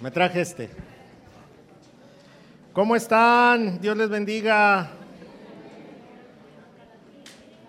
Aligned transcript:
Me 0.00 0.10
traje 0.10 0.40
este. 0.40 0.70
¿Cómo 2.72 2.96
están? 2.96 3.80
Dios 3.80 3.96
les 3.96 4.08
bendiga. 4.08 4.90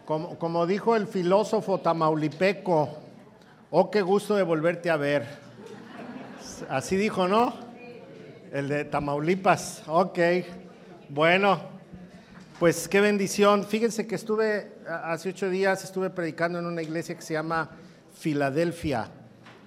Como, 0.06 0.40
como, 0.40 0.66
dijo 0.66 0.96
el 0.96 1.08
filósofo 1.08 1.80
tamaulipeco, 1.82 2.90
oh, 3.70 3.92
qué 3.92 4.02
gusto 4.02 4.36
de 4.36 4.44
volverte 4.44 4.90
a 4.90 4.96
ver. 4.96 5.28
Así 6.70 6.96
dijo, 6.96 7.28
¿no? 7.28 7.54
El 8.54 8.70
de 8.70 8.86
Tamaulipas. 8.86 9.84
Ok. 9.88 10.20
Bueno, 11.10 11.60
pues 12.62 12.88
qué 12.88 13.02
bendición. 13.02 13.66
Fíjense 13.66 14.06
que 14.06 14.14
estuve, 14.14 14.72
hace 14.88 15.30
ocho 15.30 15.50
días 15.50 15.84
estuve 15.84 16.12
predicando 16.12 16.60
en 16.60 16.68
una 16.68 16.84
iglesia 16.84 17.16
que 17.16 17.24
se 17.24 17.34
llama 17.34 17.72
Filadelfia, 18.14 19.10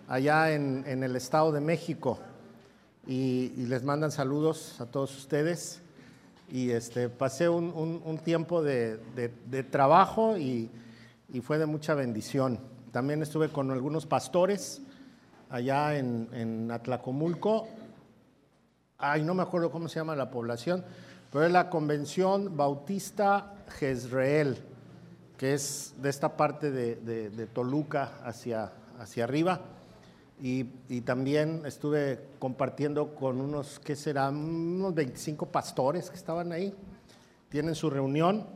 allá 0.07 0.53
en, 0.53 0.85
en 0.87 1.03
el 1.03 1.17
Estado 1.17 1.51
de 1.51 1.61
México 1.61 2.21
y, 3.05 3.49
les 3.67 3.83
mandan 3.83 4.13
saludos 4.13 4.81
a 4.81 4.87
todos 4.87 5.19
ustedes. 5.19 5.83
Y 6.49 6.71
este, 6.71 7.09
pasé 7.09 7.49
un, 7.49 8.21
tiempo 8.23 8.63
de, 8.63 9.01
trabajo 9.73 10.39
y, 10.39 10.71
fue 11.43 11.59
de 11.59 11.67
mucha 11.67 11.95
bendición. 11.95 12.61
También 12.93 13.23
estuve 13.23 13.49
con 13.49 13.73
algunos 13.73 14.07
pastores 14.07 14.83
allá 15.51 15.99
en, 15.99 16.29
en 16.33 16.71
Atlacomulco. 16.71 17.67
Ay, 18.99 19.25
no 19.25 19.35
me 19.35 19.43
acuerdo 19.43 19.73
cómo 19.73 19.89
se 19.89 19.99
llama 19.99 20.15
la 20.15 20.31
población, 20.31 20.85
pero 21.35 21.47
es 21.47 21.53
la 21.53 21.69
Convención 21.69 22.57
Bautista 22.57 23.57
Jezreel, 23.81 24.57
que 25.37 25.55
es 25.55 25.93
de 26.01 26.09
esta 26.09 26.37
parte 26.37 26.71
de, 26.71 27.47
Toluca 27.53 28.21
hacia, 28.23 28.71
hacia 29.01 29.25
arriba. 29.25 29.61
Y, 30.41 30.63
también 31.01 31.63
estuve 31.67 32.21
compartiendo 32.39 33.17
con 33.17 33.41
unos, 33.41 33.81
¿qué 33.81 33.97
serán? 33.97 34.37
Unos 34.37 34.95
25 34.95 35.47
pastores 35.47 36.09
que 36.09 36.15
estaban 36.15 36.53
ahí. 36.53 36.73
Tienen 37.49 37.75
su 37.75 37.91
reunión 37.91 38.47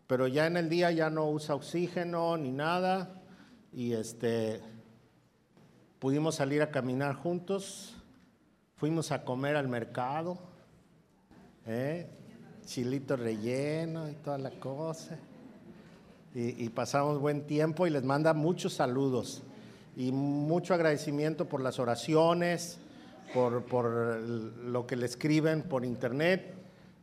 Pero 0.08 0.28
ya 0.28 0.46
en 0.46 0.58
el 0.58 0.70
día 0.70 0.92
ya 0.92 1.10
no 1.10 1.30
usa 1.30 1.56
oxígeno 1.56 2.38
ni 2.38 2.52
nada. 2.52 3.22
Y 3.74 3.94
este 3.94 4.62
pudimos 6.00 6.36
salir 6.36 6.62
a 6.62 6.70
caminar 6.70 7.16
juntos 7.16 7.96
Fuimos 8.78 9.14
a 9.14 9.24
comer 9.24 9.56
al 9.56 9.70
mercado, 9.70 10.38
¿eh? 11.66 12.10
chilito 12.66 13.16
relleno 13.16 14.10
y 14.10 14.16
toda 14.16 14.38
la 14.38 14.52
cosa. 14.52 15.18
Y, 16.34 16.68
pasamos 16.68 17.22
buen 17.22 17.48
tiempo 17.48 17.88
y 17.88 17.90
les 17.90 18.04
manda 18.04 18.34
muchos 18.34 18.74
saludos 18.74 19.44
y 19.96 20.12
mucho 20.12 20.74
agradecimiento 20.74 21.46
por 21.46 21.62
las 21.62 21.80
oraciones, 21.80 22.78
por, 23.34 23.64
lo 24.20 24.86
que 24.86 24.98
le 24.98 25.06
escriben 25.06 25.64
por 25.64 25.86
internet. 25.86 26.54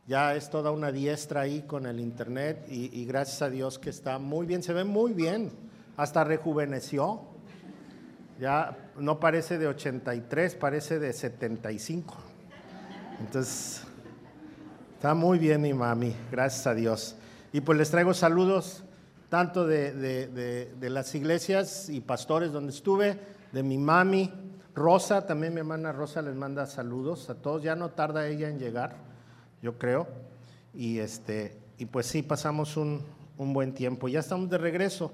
Ya 0.05 0.35
es 0.35 0.49
toda 0.49 0.71
una 0.71 0.91
diestra 0.91 1.41
ahí 1.41 1.61
con 1.61 1.85
el 1.85 1.99
internet 1.99 2.65
y, 2.67 3.05
gracias 3.05 3.41
a 3.41 3.49
Dios 3.49 3.79
que 3.79 3.89
está 3.89 4.19
muy 4.19 4.45
bien, 4.45 4.61
se 4.61 4.73
ve 4.73 4.83
muy 4.83 5.13
bien, 5.13 5.51
hasta 5.95 6.25
rejuveneció. 6.25 7.21
Ya 8.39 8.91
no 8.97 9.19
parece 9.19 9.57
de 9.57 9.67
83, 9.67 10.55
parece 10.55 10.99
de 10.99 11.13
75. 11.13 12.15
Entonces, 13.19 13.83
está 14.95 15.13
muy 15.13 15.39
bien 15.39 15.61
mi 15.61 15.73
mami, 15.73 16.13
gracias 16.29 16.67
a 16.67 16.73
Dios. 16.73 17.15
Y 17.53 17.61
pues 17.61 17.77
les 17.77 17.89
traigo 17.89 18.13
saludos 18.13 18.83
tanto 19.29 19.65
de, 19.65 20.69
las 20.81 21.15
iglesias 21.15 21.87
y 21.87 22.01
pastores 22.01 22.51
donde 22.51 22.73
estuve, 22.73 23.17
de 23.51 23.63
mi 23.63 23.77
mami, 23.77 24.31
Rosa, 24.75 25.25
también 25.25 25.53
mi 25.53 25.59
hermana 25.59 25.91
Rosa 25.91 26.21
les 26.21 26.35
manda 26.35 26.65
saludos 26.65 27.29
a 27.29 27.35
todos, 27.35 27.63
ya 27.63 27.75
no 27.75 27.89
tarda 27.89 28.27
ella 28.27 28.49
en 28.49 28.59
llegar, 28.59 28.95
yo 29.63 29.79
creo. 29.79 30.07
Y, 30.73 30.99
este, 30.99 31.57
y 31.79 31.85
pues 31.85 32.05
sí, 32.05 32.21
pasamos 32.21 32.77
un, 32.77 33.01
un 33.37 33.53
buen 33.53 33.73
tiempo. 33.73 34.07
Ya 34.09 34.19
estamos 34.19 34.49
de 34.49 34.59
regreso. 34.59 35.11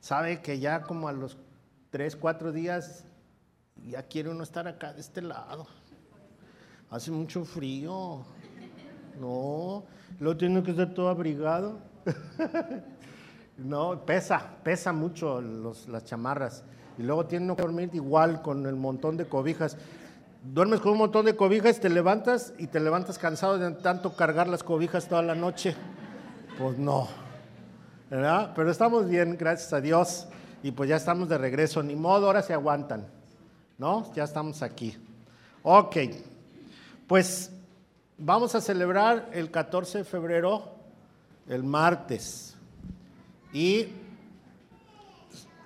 Sabe 0.00 0.40
que 0.42 0.60
ya 0.60 0.82
como 0.82 1.08
a 1.08 1.12
los 1.12 1.38
tres, 1.90 2.14
cuatro 2.14 2.52
días, 2.52 3.04
ya 3.86 4.02
quiere 4.02 4.28
uno 4.28 4.44
estar 4.44 4.68
acá 4.68 4.92
de 4.92 5.00
este 5.00 5.22
lado. 5.22 5.66
Hace 6.90 7.10
mucho 7.10 7.44
frío. 7.44 8.24
No, 9.18 9.84
lo 10.20 10.36
tiene 10.36 10.62
que 10.62 10.70
estar 10.72 10.92
todo 10.92 11.08
abrigado. 11.08 11.78
no, 13.56 14.04
pesa, 14.04 14.56
pesa 14.62 14.92
mucho 14.92 15.40
las 15.40 16.04
chamarras. 16.04 16.62
Y 16.98 17.02
luego 17.02 17.26
tiene 17.26 17.56
que 17.56 17.62
dormir 17.62 17.90
igual 17.94 18.42
con 18.42 18.66
el 18.66 18.76
montón 18.76 19.16
de 19.16 19.26
cobijas. 19.26 19.78
Duermes 20.42 20.80
con 20.80 20.92
un 20.92 20.98
montón 20.98 21.26
de 21.26 21.34
cobijas, 21.34 21.80
te 21.80 21.88
levantas 21.88 22.54
y 22.58 22.68
te 22.68 22.78
levantas 22.78 23.18
cansado 23.18 23.58
de 23.58 23.72
tanto 23.72 24.14
cargar 24.14 24.46
las 24.46 24.62
cobijas 24.62 25.08
toda 25.08 25.20
la 25.20 25.34
noche. 25.34 25.74
Pues 26.56 26.78
no, 26.78 27.08
¿verdad? 28.08 28.52
Pero 28.54 28.70
estamos 28.70 29.08
bien, 29.08 29.36
gracias 29.36 29.72
a 29.72 29.80
Dios 29.80 30.28
y 30.62 30.70
pues 30.70 30.88
ya 30.88 30.96
estamos 30.96 31.28
de 31.28 31.38
regreso, 31.38 31.82
ni 31.82 31.96
modo, 31.96 32.26
ahora 32.26 32.42
se 32.42 32.52
aguantan, 32.52 33.08
¿no? 33.78 34.12
Ya 34.14 34.24
estamos 34.24 34.62
aquí. 34.62 34.96
Ok, 35.64 35.96
pues 37.08 37.50
vamos 38.16 38.54
a 38.54 38.60
celebrar 38.60 39.30
el 39.32 39.50
14 39.50 39.98
de 39.98 40.04
febrero, 40.04 40.70
el 41.48 41.64
martes, 41.64 42.54
y 43.52 43.88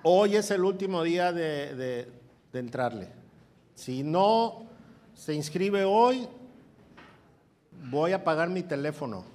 hoy 0.01 0.35
es 0.35 0.49
el 0.49 0.63
último 0.63 1.03
día 1.03 1.31
de, 1.31 2.07
de 2.51 2.59
entrarle. 2.59 3.23
Si 3.75 4.03
no 4.03 4.65
se 5.13 5.33
inscribe 5.33 5.83
hoy, 5.83 6.27
voy 7.89 8.11
a 8.11 8.23
pagar 8.23 8.49
mi 8.49 8.63
teléfono 8.63 9.33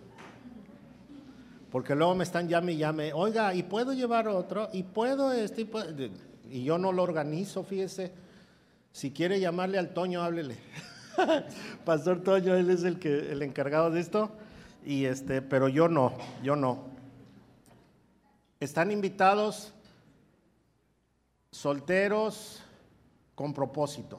porque 1.70 1.94
luego 1.94 2.14
me 2.14 2.24
están 2.24 2.48
llame 2.48 2.72
y 2.72 2.78
llame, 2.78 3.12
oiga, 3.12 3.54
¿y 3.54 3.62
puedo 3.62 3.92
llevar 3.92 4.26
otro? 4.28 4.68
¿Y 4.72 4.84
puedo 4.84 5.32
este? 5.32 5.68
Y, 6.50 6.64
yo 6.64 6.78
no 6.78 6.92
lo 6.92 7.02
organizo, 7.02 7.62
fíjese. 7.62 8.12
Si 8.92 9.10
quiere 9.10 9.38
llamarle 9.38 9.78
al 9.78 9.90
Toño, 9.90 10.22
háblele. 10.22 10.56
Pastor 11.84 12.22
Toño, 12.22 12.54
él 12.54 12.70
es 12.70 12.84
el, 12.84 12.98
que, 12.98 13.32
el 13.32 13.42
encargado 13.42 13.90
de 13.90 14.00
esto. 14.00 14.30
Y 14.84 15.04
este, 15.04 15.42
pero 15.42 15.68
yo 15.68 15.88
no, 15.88 16.14
yo 16.42 16.56
no. 16.56 16.86
Están 18.60 18.90
invitados 18.90 19.74
solteros 21.52 22.62
con 23.34 23.52
propósito. 23.52 24.18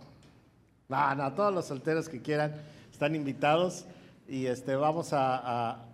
No, 0.90 1.16
no, 1.16 1.34
todos 1.34 1.54
los 1.54 1.66
solteros 1.66 2.10
que 2.10 2.22
quieran 2.22 2.54
están 2.92 3.16
invitados 3.16 3.86
y 4.28 4.48
este, 4.48 4.76
vamos 4.76 5.14
a 5.14 5.86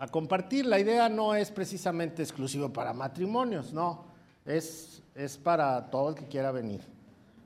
a 0.00 0.08
compartir. 0.08 0.66
La 0.66 0.80
idea 0.80 1.08
no 1.08 1.34
es 1.34 1.52
precisamente 1.52 2.22
exclusivo 2.22 2.72
para 2.72 2.92
matrimonios, 2.92 3.72
no, 3.72 4.06
es, 4.46 5.02
es 5.14 5.36
para 5.36 5.90
todo 5.90 6.08
el 6.08 6.14
que 6.14 6.26
quiera 6.26 6.50
venir. 6.50 6.80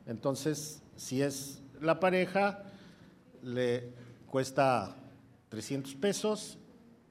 Entonces, 0.07 0.81
si 0.97 1.21
es 1.21 1.61
la 1.81 1.99
pareja, 1.99 2.63
le 3.43 3.93
cuesta 4.29 4.95
300 5.49 5.97
pesos 5.97 6.57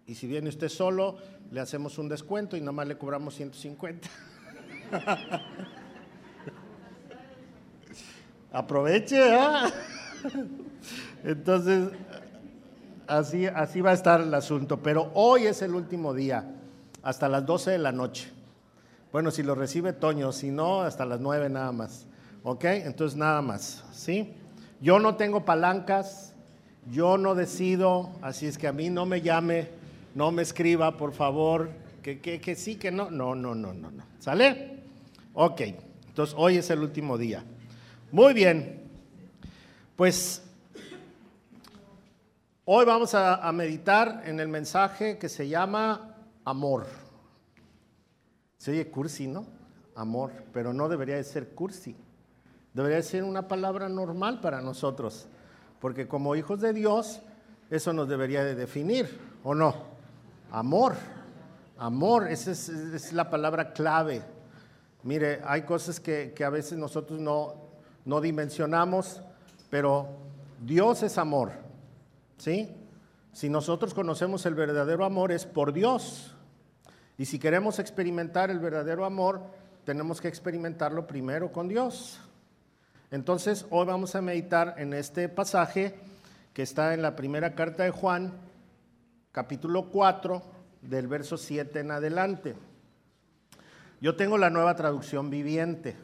y 0.07 0.15
si 0.15 0.27
viene 0.27 0.47
usted 0.47 0.69
solo, 0.69 1.17
le 1.51 1.59
hacemos 1.59 1.97
un 1.97 2.07
descuento 2.07 2.55
y 2.55 2.61
nomás 2.61 2.87
le 2.87 2.97
cobramos 2.97 3.35
150. 3.35 4.09
Aproveche, 8.53 9.19
¿ah? 9.33 9.67
Entonces, 11.23 11.89
así, 13.07 13.47
así 13.47 13.81
va 13.81 13.89
a 13.89 13.94
estar 13.94 14.21
el 14.21 14.33
asunto. 14.33 14.77
Pero 14.81 15.11
hoy 15.15 15.47
es 15.47 15.63
el 15.63 15.73
último 15.73 16.13
día. 16.13 16.45
hasta 17.01 17.27
las 17.27 17.45
12 17.45 17.71
de 17.71 17.77
la 17.79 17.91
noche. 17.91 18.31
Bueno, 19.11 19.31
si 19.31 19.44
lo 19.44 19.55
recibe 19.55 19.91
Toño, 19.91 20.31
si 20.31 20.51
no, 20.51 20.83
hasta 20.83 21.03
las 21.05 21.19
9 21.19 21.50
nada 21.50 21.71
más. 21.71 22.05
¿Ok? 22.44 22.65
Entonces 22.65 23.17
nada 23.17 23.41
más. 23.41 23.83
¿Sí? 23.91 24.33
Yo 24.79 24.99
no 24.99 25.15
tengo 25.15 25.45
palancas, 25.45 26.33
yo 26.91 27.17
no 27.17 27.35
decido, 27.35 28.11
así 28.21 28.45
es 28.45 28.57
que 28.57 28.67
a 28.67 28.73
mí 28.73 28.89
no 28.89 29.06
me 29.06 29.21
llame, 29.21 29.69
no 30.13 30.31
me 30.31 30.44
escriba, 30.44 30.97
por 30.97 31.13
favor, 31.13 31.71
que, 32.03 32.19
que, 32.19 32.39
que 32.39 32.56
sí, 32.56 32.75
que 32.75 32.91
no. 32.91 33.09
No, 33.09 33.33
no, 33.33 33.56
no, 33.56 33.73
no, 33.73 33.89
no. 33.89 34.03
¿Sale? 34.19 34.79
Ok. 35.33 35.61
Entonces 36.07 36.35
hoy 36.38 36.57
es 36.57 36.69
el 36.69 36.79
último 36.79 37.17
día. 37.17 37.44
Muy 38.13 38.36
bien. 38.36 38.80
Pues 39.95 40.44
hoy 42.63 42.86
vamos 42.86 43.15
a, 43.15 43.51
meditar 43.51 44.21
en 44.27 44.39
el 44.39 44.50
mensaje 44.50 45.18
que 45.18 45.27
se 45.27 45.50
llama 45.50 46.15
amor. 46.45 46.86
Se 48.60 48.69
oye 48.69 48.88
cursi, 48.92 49.25
¿no? 49.25 49.48
Amor, 49.95 50.31
pero 50.54 50.75
no 50.75 50.89
debería 50.89 51.15
de 51.15 51.24
ser 51.24 51.56
cursi. 51.56 51.95
Debería 52.75 52.98
de 52.98 53.01
ser 53.01 53.24
una 53.24 53.48
palabra 53.48 53.89
normal 53.89 54.42
para 54.42 54.62
nosotros, 54.62 55.25
porque 55.81 56.07
como 56.07 56.36
hijos 56.36 56.62
de 56.62 56.71
Dios, 56.71 57.19
eso 57.71 57.94
nos 57.94 58.07
debería 58.07 58.44
de 58.44 58.54
definir, 58.54 59.09
¿o 59.44 59.56
no? 59.56 59.74
Amor, 60.51 60.94
amor, 61.80 62.27
esa 62.27 62.51
es, 62.51 62.69
es 62.69 63.12
la 63.12 63.31
palabra 63.31 63.74
clave. 63.74 64.21
Mire, 65.01 65.42
hay 65.44 65.63
cosas 65.63 66.00
que, 66.00 66.31
que 66.36 66.44
a 66.44 66.51
veces 66.51 66.77
nosotros 66.77 67.19
no, 67.19 67.72
no 68.05 68.21
dimensionamos, 68.21 69.21
pero 69.69 70.09
Dios 70.61 71.03
es 71.03 71.17
amor, 71.17 71.51
¿sí? 72.38 72.69
Si 73.31 73.50
nosotros 73.50 73.94
conocemos 73.94 74.45
el 74.45 74.53
verdadero 74.53 75.05
amor 75.05 75.31
es 75.31 75.45
por 75.45 75.73
Dios. 75.73 76.35
Y 77.17 77.25
si 77.25 77.39
queremos 77.39 77.79
experimentar 77.79 78.51
el 78.51 78.59
verdadero 78.59 79.05
amor, 79.05 79.41
tenemos 79.85 80.21
que 80.21 80.27
experimentarlo 80.27 81.07
primero 81.07 81.51
con 81.51 81.67
Dios. 81.67 82.19
Entonces, 83.11 83.65
hoy 83.69 83.85
vamos 83.85 84.15
a 84.15 84.21
meditar 84.21 84.75
en 84.77 84.94
este 84.94 85.29
pasaje 85.29 85.95
que 86.53 86.61
está 86.61 86.94
en 86.94 87.01
la 87.01 87.15
primera 87.15 87.56
carta 87.56 87.83
de 87.83 87.91
Juan, 87.91 88.33
capítulo 89.31 89.89
4, 89.89 90.41
del 90.81 91.07
verso 91.07 91.38
7 91.38 91.79
en 91.79 91.91
adelante. 91.91 92.56
Yo 94.01 94.15
tengo 94.15 94.38
la 94.38 94.49
nueva 94.49 94.75
traducción 94.75 95.29
viviente, 95.29 95.95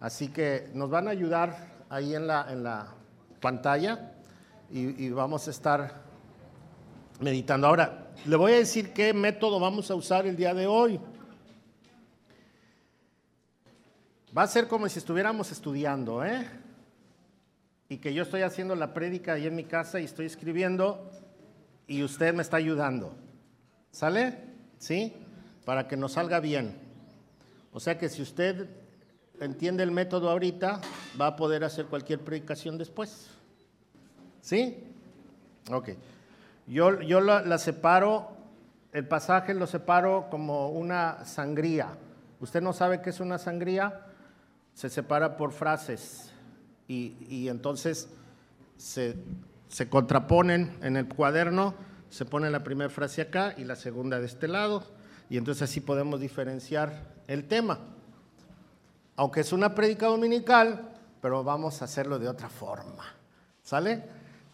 así 0.00 0.28
que 0.28 0.70
nos 0.74 0.90
van 0.90 1.08
a 1.08 1.10
ayudar 1.10 1.78
ahí 1.88 2.14
en 2.14 2.26
la, 2.26 2.46
en 2.50 2.62
la 2.62 2.94
pantalla 3.40 4.12
y, 4.70 5.08
vamos 5.10 5.48
a 5.48 5.50
estar 5.50 6.02
meditando. 7.20 7.66
Ahora, 7.66 8.10
le 8.26 8.36
voy 8.36 8.52
a 8.52 8.56
decir 8.56 8.92
qué 8.92 9.14
método 9.14 9.58
vamos 9.58 9.90
a 9.90 9.94
usar 9.94 10.26
el 10.26 10.36
día 10.36 10.52
de 10.52 10.66
hoy. 10.66 11.00
Va 14.36 14.42
a 14.42 14.46
ser 14.46 14.68
como 14.68 14.88
si 14.88 14.98
estuviéramos 14.98 15.50
estudiando, 15.50 16.22
¿eh? 16.24 16.46
Y 17.88 17.96
que 17.96 18.12
yo 18.12 18.24
estoy 18.24 18.42
haciendo 18.42 18.74
la 18.74 18.92
prédica 18.92 19.32
ahí 19.32 19.46
en 19.46 19.56
mi 19.56 19.64
casa 19.64 19.98
y 20.00 20.04
estoy 20.04 20.26
escribiendo 20.26 21.10
y 21.86 22.02
usted 22.02 22.34
me 22.34 22.42
está 22.42 22.58
ayudando. 22.58 23.14
¿Sale? 23.90 24.38
¿Sí? 24.76 25.14
Para 25.64 25.88
que 25.88 25.96
nos 25.96 26.12
salga 26.12 26.40
bien. 26.40 26.76
O 27.72 27.80
sea 27.80 27.98
que 27.98 28.10
si 28.10 28.20
usted 28.20 28.68
entiende 29.40 29.82
el 29.82 29.90
método 29.90 30.30
ahorita, 30.30 30.80
va 31.20 31.28
a 31.28 31.36
poder 31.36 31.64
hacer 31.64 31.86
cualquier 31.86 32.20
predicación 32.20 32.78
después. 32.78 33.28
¿Sí? 34.40 34.84
Ok. 35.70 35.90
Yo, 36.66 37.00
yo 37.00 37.20
la, 37.20 37.42
la 37.42 37.58
separo, 37.58 38.36
el 38.92 39.06
pasaje 39.06 39.54
lo 39.54 39.66
separo 39.66 40.28
como 40.30 40.70
una 40.70 41.24
sangría. 41.24 41.88
¿Usted 42.40 42.60
no 42.60 42.72
sabe 42.72 43.00
qué 43.00 43.10
es 43.10 43.20
una 43.20 43.38
sangría? 43.38 44.06
Se 44.74 44.88
separa 44.88 45.36
por 45.36 45.52
frases 45.52 46.30
y, 46.86 47.16
y 47.28 47.48
entonces 47.48 48.08
se, 48.76 49.16
se, 49.68 49.88
contraponen 49.88 50.78
en 50.82 50.96
el 50.96 51.08
cuaderno, 51.08 51.74
se 52.10 52.24
pone 52.24 52.48
la 52.50 52.64
primera 52.64 52.90
frase 52.90 53.22
acá 53.22 53.54
y 53.56 53.64
la 53.64 53.76
segunda 53.76 54.20
de 54.20 54.26
este 54.26 54.48
lado, 54.48 54.84
y 55.28 55.36
entonces 55.36 55.62
así 55.62 55.80
podemos 55.80 56.20
diferenciar 56.20 57.14
el 57.26 57.44
tema. 57.44 57.80
Aunque 59.18 59.40
es 59.40 59.52
una 59.52 59.74
prédica 59.74 60.06
dominical, 60.06 60.92
pero 61.20 61.42
vamos 61.42 61.82
a 61.82 61.86
hacerlo 61.86 62.20
de 62.20 62.28
otra 62.28 62.48
forma. 62.48 63.04
¿Sale? 63.64 64.04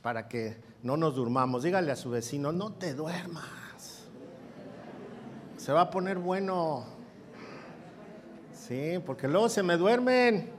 Para 0.01 0.27
que 0.27 0.57
no 0.83 0.97
nos 0.97 1.15
durmamos. 1.15 1.65
Dígale 1.65 1.93
a 1.93 1.97
su 1.97 2.09
vecino, 2.09 2.51
no 2.51 2.73
te 2.73 2.95
duermas. 2.95 3.45
Se 5.59 5.71
va 5.71 5.83
a 5.83 5.91
poner 5.91 6.17
bueno. 6.17 6.87
Sí, 8.55 8.99
porque 9.05 9.29
luego 9.29 9.51
se 9.51 9.63
me 9.63 9.77
duermen. 9.77 10.51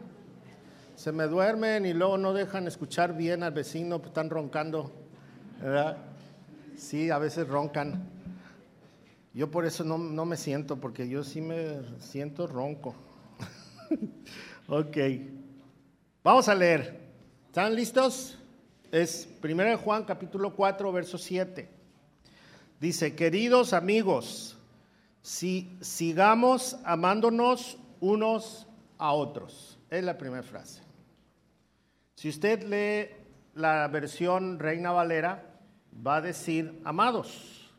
Se 0.95 1.11
me 1.11 1.23
duermen 1.23 1.87
y 1.87 1.93
luego 1.93 2.19
no 2.19 2.31
dejan 2.31 2.67
escuchar 2.67 3.17
bien 3.17 3.41
al 3.41 3.53
vecino, 3.53 3.97
pues 3.97 4.09
están 4.09 4.29
roncando. 4.29 4.91
¿verdad? 5.59 5.97
Sí, 6.77 7.09
a 7.09 7.17
veces 7.17 7.47
roncan. 7.47 8.07
Yo 9.33 9.49
por 9.49 9.65
eso 9.65 9.83
no, 9.83 9.97
no 9.97 10.25
me 10.25 10.37
siento, 10.37 10.77
porque 10.77 11.09
yo 11.09 11.23
sí 11.23 11.41
me 11.41 11.79
siento 11.99 12.45
ronco. 12.45 12.93
Ok. 14.67 14.97
Vamos 16.23 16.47
a 16.47 16.55
leer. 16.55 16.99
¿Están 17.47 17.75
listos? 17.75 18.37
Es 18.91 19.29
1 19.43 19.77
Juan 19.77 20.03
capítulo 20.03 20.55
4, 20.55 20.91
verso 20.91 21.17
7. 21.17 21.69
Dice, 22.79 23.15
queridos 23.15 23.73
amigos, 23.73 24.57
si 25.21 25.77
sigamos 25.81 26.77
amándonos 26.83 27.77
unos 27.99 28.67
a 28.97 29.11
otros. 29.11 29.79
Es 29.89 30.03
la 30.03 30.17
primera 30.17 30.43
frase. 30.43 30.81
Si 32.15 32.29
usted 32.29 32.63
lee 32.63 33.15
la 33.55 33.87
versión 33.87 34.59
Reina 34.59 34.91
Valera, 34.91 35.43
va 36.05 36.17
a 36.17 36.21
decir 36.21 36.81
amados. 36.83 37.71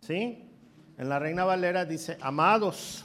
¿Sí? 0.00 0.50
En 0.96 1.08
la 1.08 1.18
Reina 1.18 1.44
Valera 1.44 1.84
dice 1.84 2.18
amados, 2.20 3.04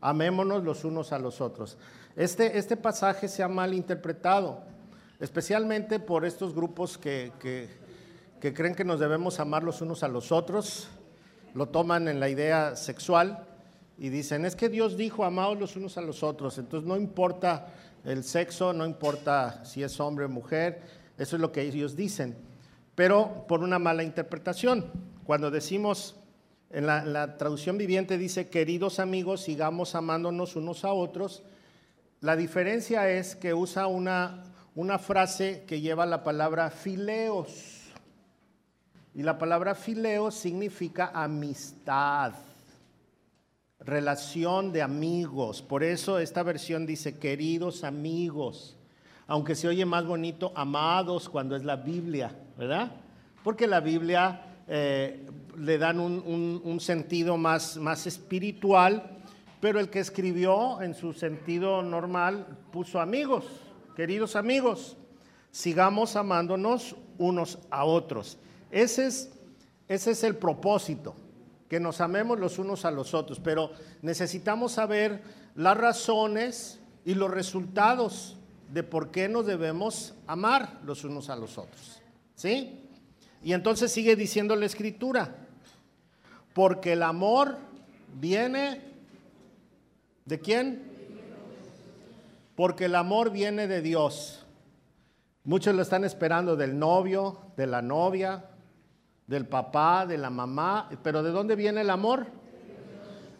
amémonos 0.00 0.64
los 0.64 0.84
unos 0.84 1.12
a 1.12 1.18
los 1.18 1.40
otros. 1.40 1.78
Este, 2.16 2.58
este 2.58 2.76
pasaje 2.76 3.28
se 3.28 3.42
ha 3.42 3.48
mal 3.48 3.74
interpretado 3.74 4.62
especialmente 5.20 5.98
por 5.98 6.24
estos 6.24 6.54
grupos 6.54 6.96
que, 6.96 7.32
que, 7.40 8.54
creen 8.54 8.74
que 8.74 8.84
nos 8.84 9.00
debemos 9.00 9.40
amar 9.40 9.62
los 9.62 9.80
unos 9.80 10.02
a 10.02 10.08
los 10.08 10.30
otros, 10.30 10.88
lo 11.54 11.66
toman 11.66 12.08
en 12.08 12.20
la 12.20 12.28
idea 12.28 12.76
sexual 12.76 13.46
y 13.98 14.10
dicen, 14.10 14.44
es 14.44 14.54
que 14.54 14.68
Dios 14.68 14.96
dijo, 14.96 15.24
amaos 15.24 15.58
los 15.58 15.76
unos 15.76 15.98
a 15.98 16.02
los 16.02 16.22
otros, 16.22 16.58
entonces 16.58 16.88
no 16.88 16.96
importa 16.96 17.74
el 18.04 18.22
sexo, 18.22 18.72
no 18.72 18.86
importa 18.86 19.64
si 19.64 19.82
es 19.82 19.98
hombre 19.98 20.26
o 20.26 20.28
mujer, 20.28 20.82
eso 21.18 21.34
es 21.34 21.42
lo 21.42 21.50
que 21.50 21.62
ellos 21.62 21.96
dicen, 21.96 22.36
pero 22.94 23.44
por 23.48 23.62
una 23.62 23.78
mala 23.78 24.04
interpretación. 24.04 25.08
Cuando 25.24 25.50
decimos, 25.50 26.14
en 26.70 26.86
la, 26.86 27.36
traducción 27.38 27.78
viviente 27.78 28.18
dice, 28.18 28.48
queridos 28.48 28.98
amigos, 29.00 29.42
sigamos 29.42 29.94
amándonos 29.94 30.54
unos 30.54 30.84
a 30.84 30.92
otros, 30.92 31.42
la 32.20 32.36
diferencia 32.36 33.08
es 33.10 33.36
que 33.36 33.54
usa 33.54 33.86
una 33.86 34.98
frase 34.98 35.64
que 35.66 35.80
lleva 35.80 36.04
la 36.04 36.24
palabra 36.24 36.70
fileos. 36.70 37.78
Y 39.14 39.22
la 39.22 39.38
palabra 39.38 39.74
fileos 39.74 40.34
significa 40.34 41.10
amistad, 41.14 42.34
relación 43.80 44.70
de 44.70 44.82
amigos. 44.82 45.62
Por 45.62 45.82
eso 45.82 46.18
esta 46.18 46.42
versión 46.42 46.86
dice 46.86 47.18
queridos 47.18 47.82
amigos, 47.82 48.76
aunque 49.26 49.54
se 49.54 49.68
oye 49.68 49.84
más 49.86 50.04
bonito 50.04 50.52
amados 50.54 51.28
cuando 51.28 51.56
es 51.56 51.64
la 51.64 51.76
Biblia, 51.76 52.30
¿verdad? 52.56 52.92
Porque 53.42 53.66
la 53.66 53.80
Biblia 53.80 54.42
eh, 54.68 55.26
le 55.58 55.78
dan 55.78 56.00
un, 56.00 56.60
un, 56.64 56.80
sentido 56.80 57.36
más, 57.36 57.76
más 57.76 58.06
espiritual, 58.06 59.18
pero 59.60 59.80
el 59.80 59.90
que 59.90 60.00
escribió 60.00 60.80
en 60.82 60.94
su 60.94 61.12
sentido 61.12 61.82
normal 61.82 62.46
puso 62.72 63.00
amigos. 63.00 63.44
Queridos 63.96 64.36
amigos, 64.36 64.96
sigamos 65.50 66.16
amándonos 66.16 66.94
unos 67.18 67.58
a 67.70 67.84
otros. 67.84 68.38
Ese 68.70 69.06
es, 69.06 69.30
ese 69.88 70.12
es 70.12 70.24
el 70.24 70.36
propósito, 70.36 71.14
que 71.68 71.80
nos 71.80 72.00
amemos 72.00 72.38
los 72.38 72.58
unos 72.58 72.84
a 72.84 72.90
los 72.90 73.14
otros, 73.14 73.40
pero 73.40 73.72
necesitamos 74.02 74.72
saber 74.72 75.22
las 75.54 75.76
razones 75.76 76.78
y 77.04 77.14
los 77.14 77.30
resultados 77.30 78.36
de 78.72 78.82
por 78.82 79.10
qué 79.10 79.28
nos 79.28 79.46
debemos 79.46 80.14
amar 80.26 80.78
los 80.84 81.04
unos 81.04 81.30
a 81.30 81.36
los 81.36 81.58
otros. 81.58 82.00
¿Sí? 82.34 82.84
Y 83.42 83.52
entonces 83.52 83.90
sigue 83.90 84.14
diciendo 84.14 84.54
la 84.56 84.66
escritura, 84.66 85.47
porque 86.58 86.94
el 86.94 87.04
amor 87.04 87.56
viene 88.18 88.80
de 90.24 90.40
quién? 90.40 90.82
porque 92.56 92.86
el 92.86 92.96
amor 92.96 93.30
viene 93.30 93.68
de 93.68 93.80
Dios. 93.80 94.44
Muchos 95.44 95.72
lo 95.76 95.82
están 95.82 96.02
esperando 96.02 96.56
del 96.56 96.76
novio, 96.76 97.38
de 97.56 97.68
la 97.68 97.80
novia, 97.80 98.44
del 99.28 99.46
papá, 99.46 100.04
de 100.04 100.18
la 100.18 100.30
mamá, 100.30 100.90
pero 101.04 101.22
¿de 101.22 101.30
dónde 101.30 101.54
viene 101.54 101.82
el 101.82 101.90
amor? 101.90 102.26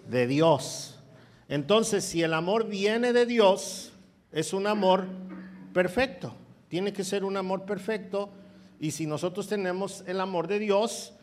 De 0.09 0.29
Dios. 0.29 1.01
Entonces, 1.49 2.05
si 2.05 2.23
el 2.23 2.35
amor 2.35 2.69
viene 2.69 3.13
de 3.13 3.27
Dios, 3.27 3.91
es 4.31 4.53
un 4.53 4.69
amor 4.69 5.07
perfecto. 5.75 6.35
Tiene 6.69 6.93
que 6.93 7.03
ser 7.03 7.25
un 7.25 7.37
amor 7.37 7.65
perfecto. 7.65 8.31
Y 8.79 8.93
si 8.93 9.09
nosotros 9.09 9.49
tenemos 9.49 10.05
el 10.07 10.21
amor 10.21 10.47
de 10.47 10.61
Dios, 10.61 11.15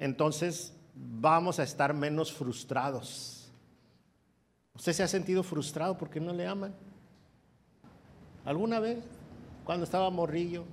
entonces 0.00 0.73
vamos 0.94 1.58
a 1.58 1.62
estar 1.62 1.92
menos 1.94 2.32
frustrados. 2.32 3.50
¿Usted 4.74 4.92
se 4.92 5.02
ha 5.02 5.08
sentido 5.08 5.42
frustrado 5.42 5.96
porque 5.96 6.20
no 6.20 6.32
le 6.32 6.46
aman? 6.46 6.74
¿Alguna 8.44 8.80
vez? 8.80 8.98
Cuando 9.64 9.84
estaba 9.84 10.10
morrillo. 10.10 10.64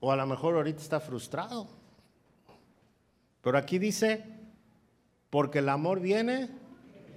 O 0.00 0.10
a 0.10 0.16
lo 0.16 0.26
mejor 0.26 0.54
ahorita 0.54 0.80
está 0.80 1.00
frustrado. 1.00 1.68
Pero 3.42 3.58
aquí 3.58 3.78
dice, 3.78 4.24
porque 5.28 5.60
el 5.60 5.68
amor 5.68 6.00
viene 6.00 6.48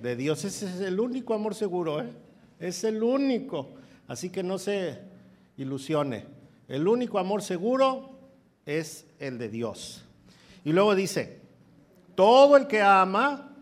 de 0.01 0.15
Dios. 0.15 0.43
Ese 0.43 0.65
es 0.67 0.81
el 0.81 0.99
único 0.99 1.33
amor 1.33 1.55
seguro, 1.55 2.01
¿eh? 2.01 2.13
Es 2.59 2.83
el 2.83 3.01
único. 3.01 3.69
Así 4.07 4.29
que 4.29 4.43
no 4.43 4.57
se 4.57 4.99
ilusione. 5.57 6.25
El 6.67 6.87
único 6.87 7.19
amor 7.19 7.41
seguro 7.41 8.12
es 8.65 9.05
el 9.20 9.38
de 9.38 9.50
Dios. 9.50 10.03
Y 10.63 10.72
luego 10.72 10.96
dice, 10.96 11.41
todo 12.15 12.58
el 12.58 12.67
que 12.67 12.82
ama, 12.82 13.55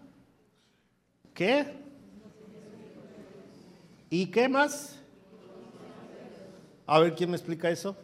¿qué? 1.33 1.65
¿Y 4.09 4.27
qué 4.27 4.49
más? 4.49 4.99
A 6.85 6.99
ver, 6.99 7.15
¿quién 7.15 7.29
me 7.29 7.37
explica 7.37 7.69
eso? 7.69 7.95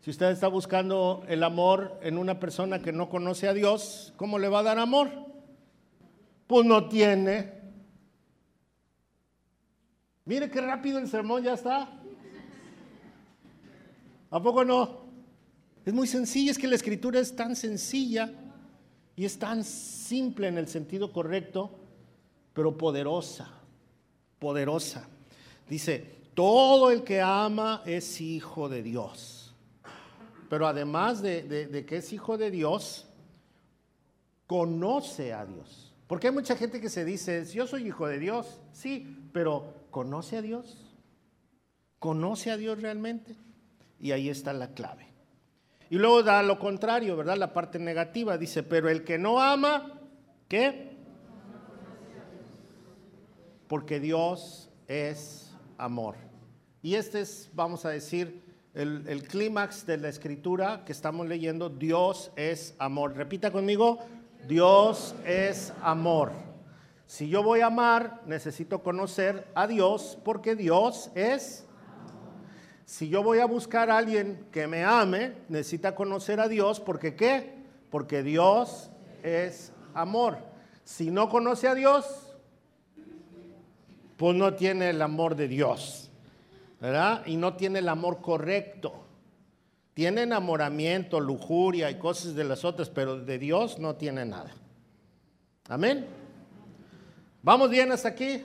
Si 0.00 0.10
usted 0.10 0.30
está 0.30 0.48
buscando 0.48 1.24
el 1.28 1.42
amor 1.42 1.98
en 2.02 2.18
una 2.18 2.38
persona 2.38 2.80
que 2.80 2.92
no 2.92 3.08
conoce 3.08 3.48
a 3.48 3.54
Dios, 3.54 4.12
¿cómo 4.16 4.38
le 4.38 4.48
va 4.48 4.58
a 4.58 4.62
dar 4.62 4.78
amor? 4.78 5.10
Pues 6.46 6.66
no 6.66 6.88
tiene. 6.88 7.54
Mire 10.26 10.50
qué 10.50 10.60
rápido 10.60 10.98
el 10.98 11.08
sermón 11.08 11.42
ya 11.42 11.54
está. 11.54 12.03
¿A 14.34 14.42
poco 14.42 14.64
no? 14.64 15.04
Es 15.84 15.94
muy 15.94 16.06
sencillo, 16.06 16.50
es 16.50 16.58
que 16.58 16.66
la 16.66 16.74
escritura 16.74 17.20
es 17.20 17.34
tan 17.34 17.56
sencilla 17.56 18.30
y 19.16 19.24
es 19.24 19.38
tan 19.38 19.64
simple 19.64 20.48
en 20.48 20.58
el 20.58 20.68
sentido 20.68 21.12
correcto, 21.12 21.70
pero 22.52 22.76
poderosa, 22.76 23.50
poderosa. 24.38 25.08
Dice, 25.68 26.22
todo 26.34 26.90
el 26.90 27.04
que 27.04 27.20
ama 27.20 27.82
es 27.86 28.20
hijo 28.20 28.68
de 28.68 28.82
Dios 28.82 29.44
pero 30.54 30.68
además 30.68 31.20
de, 31.20 31.84
que 31.84 31.96
es 31.96 32.12
hijo 32.12 32.38
de 32.38 32.48
Dios, 32.48 33.08
conoce 34.46 35.32
a 35.32 35.44
Dios. 35.44 35.92
Porque 36.06 36.28
hay 36.28 36.32
mucha 36.32 36.54
gente 36.54 36.80
que 36.80 36.88
se 36.88 37.04
dice, 37.04 37.44
yo 37.46 37.66
soy 37.66 37.88
hijo 37.88 38.06
de 38.06 38.20
Dios, 38.20 38.60
sí, 38.72 39.28
pero 39.32 39.74
¿conoce 39.90 40.36
a 40.36 40.42
Dios? 40.42 40.94
¿Conoce 41.98 42.52
a 42.52 42.56
Dios 42.56 42.80
realmente? 42.80 43.34
Y 44.04 44.12
ahí 44.12 44.28
está 44.28 44.52
la 44.52 44.74
clave. 44.74 45.06
Y 45.88 45.96
luego 45.96 46.22
da 46.22 46.42
lo 46.42 46.58
contrario, 46.58 47.16
¿verdad? 47.16 47.38
La 47.38 47.54
parte 47.54 47.78
negativa 47.78 48.36
dice, 48.36 48.62
pero 48.62 48.90
el 48.90 49.02
que 49.02 49.16
no 49.16 49.40
ama, 49.40 49.98
¿qué? 50.46 50.94
Porque 53.66 54.00
Dios 54.00 54.68
es 54.88 55.56
amor. 55.78 56.16
Y 56.82 56.96
este 56.96 57.22
es, 57.22 57.48
vamos 57.54 57.86
a 57.86 57.88
decir, 57.88 58.42
el, 58.74 59.26
clímax 59.26 59.86
de 59.86 59.96
la 59.96 60.10
escritura 60.10 60.84
que 60.84 60.92
estamos 60.92 61.26
leyendo, 61.26 61.70
Dios 61.70 62.30
es 62.36 62.74
amor. 62.78 63.16
Repita 63.16 63.50
conmigo, 63.50 64.00
Dios 64.46 65.14
es 65.24 65.72
amor. 65.80 66.30
Si 67.06 67.30
yo 67.30 67.42
voy 67.42 67.60
a 67.60 67.68
amar, 67.68 68.20
necesito 68.26 68.82
conocer 68.82 69.48
a 69.54 69.66
Dios 69.66 70.18
porque 70.26 70.56
Dios 70.56 71.10
es. 71.14 71.64
Si 72.84 73.08
yo 73.08 73.22
voy 73.22 73.38
a 73.38 73.46
buscar 73.46 73.90
a 73.90 73.98
alguien 73.98 74.46
que 74.52 74.66
me 74.66 74.84
ame, 74.84 75.32
necesita 75.48 75.94
conocer 75.94 76.40
a 76.40 76.48
Dios 76.48 76.80
porque 76.80 77.14
¿qué? 77.14 77.54
Porque 77.90 78.22
Dios 78.22 78.90
es 79.22 79.72
amor. 79.94 80.38
Si 80.84 81.10
no 81.10 81.28
conoce 81.28 81.68
a 81.68 81.74
Dios, 81.74 82.36
pues 84.16 84.36
no 84.36 84.54
tiene 84.54 84.90
el 84.90 85.00
amor 85.00 85.34
de 85.34 85.48
Dios. 85.48 86.04
¿verdad? 86.84 87.24
Y 87.24 87.36
no 87.36 87.54
tiene 87.54 87.78
el 87.78 87.88
amor 87.88 88.20
correcto. 88.20 89.06
Tiene 89.94 90.22
enamoramiento, 90.24 91.18
lujuria 91.18 91.90
y 91.90 91.98
cosas 91.98 92.34
de 92.34 92.44
las 92.44 92.62
otras, 92.62 92.90
pero 92.90 93.18
de 93.20 93.38
Dios 93.38 93.78
no 93.78 93.94
tiene 93.94 94.26
nada. 94.26 94.50
Amén. 95.66 96.06
¿Vamos 97.42 97.70
bien 97.70 97.90
hasta 97.90 98.08
aquí? 98.08 98.42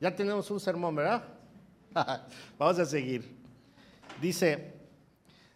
Ya 0.00 0.14
tenemos 0.14 0.48
un 0.52 0.60
sermón, 0.60 0.94
¿verdad? 0.94 1.24
Vamos 2.58 2.78
a 2.78 2.84
seguir. 2.84 3.24
Dice, 4.20 4.72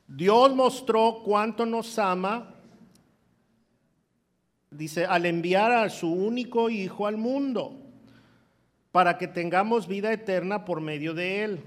Dios 0.06 0.54
mostró 0.54 1.22
cuánto 1.24 1.66
nos 1.66 1.98
ama, 1.98 2.54
dice, 4.70 5.04
al 5.04 5.26
enviar 5.26 5.72
a 5.72 5.90
su 5.90 6.12
único 6.12 6.70
Hijo 6.70 7.06
al 7.06 7.16
mundo 7.16 7.76
para 8.92 9.18
que 9.18 9.28
tengamos 9.28 9.86
vida 9.86 10.12
eterna 10.12 10.64
por 10.64 10.80
medio 10.80 11.14
de 11.14 11.44
Él. 11.44 11.64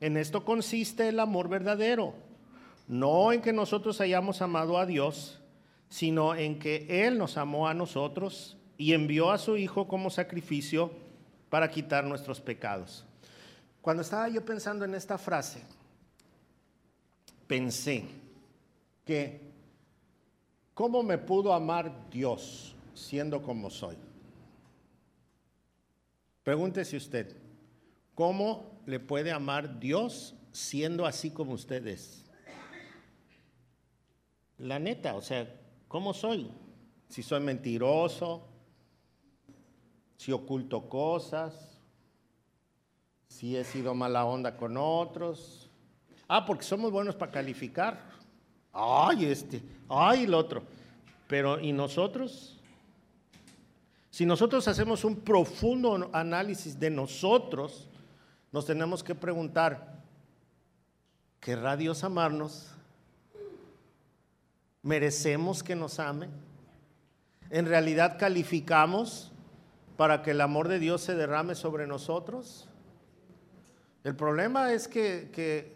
En 0.00 0.16
esto 0.16 0.44
consiste 0.44 1.08
el 1.08 1.18
amor 1.18 1.48
verdadero, 1.48 2.14
no 2.86 3.32
en 3.32 3.40
que 3.40 3.52
nosotros 3.52 4.00
hayamos 4.00 4.42
amado 4.42 4.78
a 4.78 4.86
Dios, 4.86 5.40
sino 5.88 6.34
en 6.34 6.58
que 6.58 6.86
Él 7.06 7.18
nos 7.18 7.36
amó 7.36 7.68
a 7.68 7.74
nosotros 7.74 8.56
y 8.76 8.92
envió 8.92 9.32
a 9.32 9.38
su 9.38 9.56
Hijo 9.56 9.88
como 9.88 10.10
sacrificio 10.10 10.92
para 11.48 11.70
quitar 11.70 12.04
nuestros 12.04 12.40
pecados. 12.40 13.07
Cuando 13.88 14.02
estaba 14.02 14.28
yo 14.28 14.44
pensando 14.44 14.84
en 14.84 14.94
esta 14.94 15.16
frase, 15.16 15.62
pensé 17.46 18.04
que, 19.02 19.50
¿cómo 20.74 21.02
me 21.02 21.16
pudo 21.16 21.54
amar 21.54 22.10
Dios 22.10 22.76
siendo 22.92 23.42
como 23.42 23.70
soy? 23.70 23.96
Pregúntese 26.42 26.98
usted, 26.98 27.34
¿cómo 28.14 28.78
le 28.84 29.00
puede 29.00 29.32
amar 29.32 29.80
Dios 29.80 30.34
siendo 30.52 31.06
así 31.06 31.30
como 31.30 31.54
usted 31.54 31.86
es? 31.86 32.26
La 34.58 34.78
neta, 34.78 35.14
o 35.14 35.22
sea, 35.22 35.50
¿cómo 35.88 36.12
soy? 36.12 36.50
Si 37.08 37.22
soy 37.22 37.40
mentiroso, 37.40 38.46
si 40.18 40.30
oculto 40.30 40.90
cosas, 40.90 41.77
si 43.28 43.56
he 43.56 43.64
sido 43.64 43.94
mala 43.94 44.24
onda 44.24 44.56
con 44.56 44.76
otros. 44.76 45.70
Ah, 46.26 46.44
porque 46.44 46.64
somos 46.64 46.90
buenos 46.90 47.14
para 47.14 47.32
calificar. 47.32 48.02
Ay, 48.72 49.26
este, 49.26 49.62
ay, 49.88 50.24
el 50.24 50.34
otro. 50.34 50.62
Pero, 51.26 51.60
¿y 51.60 51.72
nosotros? 51.72 52.58
Si 54.10 54.26
nosotros 54.26 54.66
hacemos 54.66 55.04
un 55.04 55.16
profundo 55.20 56.10
análisis 56.12 56.78
de 56.78 56.90
nosotros, 56.90 57.88
nos 58.50 58.66
tenemos 58.66 59.04
que 59.04 59.14
preguntar, 59.14 60.00
¿querrá 61.40 61.76
Dios 61.76 62.02
amarnos? 62.02 62.68
¿Merecemos 64.82 65.62
que 65.62 65.76
nos 65.76 65.98
ame? 65.98 66.28
¿En 67.50 67.66
realidad 67.66 68.18
calificamos 68.18 69.32
para 69.96 70.22
que 70.22 70.32
el 70.32 70.40
amor 70.40 70.68
de 70.68 70.78
Dios 70.78 71.02
se 71.02 71.14
derrame 71.14 71.54
sobre 71.54 71.86
nosotros? 71.86 72.67
El 74.08 74.16
problema 74.16 74.72
es 74.72 74.88
que, 74.88 75.74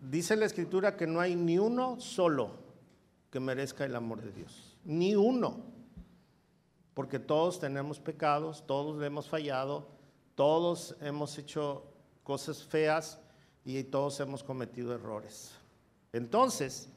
dice 0.00 0.34
la 0.34 0.46
escritura 0.46 0.96
que 0.96 1.06
no 1.06 1.20
hay 1.20 1.36
ni 1.36 1.60
uno 1.60 2.00
solo 2.00 2.56
que 3.30 3.38
merezca 3.38 3.84
el 3.84 3.94
amor 3.94 4.20
de 4.20 4.32
Dios. 4.32 4.76
Ni 4.84 5.14
uno 5.14 5.60
porque 6.92 7.20
todos 7.20 7.60
tenemos 7.60 8.00
pecados, 8.00 8.66
todos 8.66 9.00
hemos 9.04 9.28
fallado, 9.28 9.86
todos 10.34 10.96
hemos 11.00 11.38
hecho 11.38 11.84
cosas 12.24 12.64
feas 12.64 13.20
y 13.64 13.80
todos 13.84 14.18
hemos 14.18 14.42
cometido 14.42 14.92
errores. 14.92 15.52
Entonces, 16.12 16.88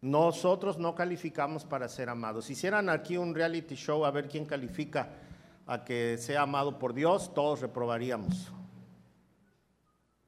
nosotros 0.00 0.78
no 0.78 0.94
calificamos 0.94 1.66
para 1.66 1.86
ser 1.90 2.08
amados. 2.08 2.46
Si 2.46 2.54
hicieran 2.54 2.88
aquí 2.88 3.18
un 3.18 3.34
reality 3.34 3.74
show 3.74 4.06
a 4.06 4.10
ver 4.10 4.26
quién 4.26 4.46
califica 4.46 5.10
a 5.66 5.84
que 5.84 6.16
sea 6.16 6.40
amado 6.40 6.78
por 6.78 6.94
Dios, 6.94 7.34
todos 7.34 7.60
reprobaríamos. 7.60 8.50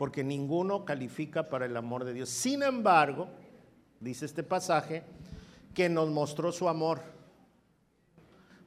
Porque 0.04 0.22
ninguno 0.22 0.84
califica 0.84 1.48
para 1.48 1.64
el 1.64 1.74
amor 1.78 2.04
de 2.04 2.12
Dios. 2.12 2.28
Sin 2.28 2.62
embargo, 2.62 3.28
dice 4.00 4.26
este 4.26 4.42
pasaje, 4.42 5.02
que 5.72 5.88
nos 5.88 6.10
mostró 6.10 6.52
su 6.52 6.68
amor 6.68 7.00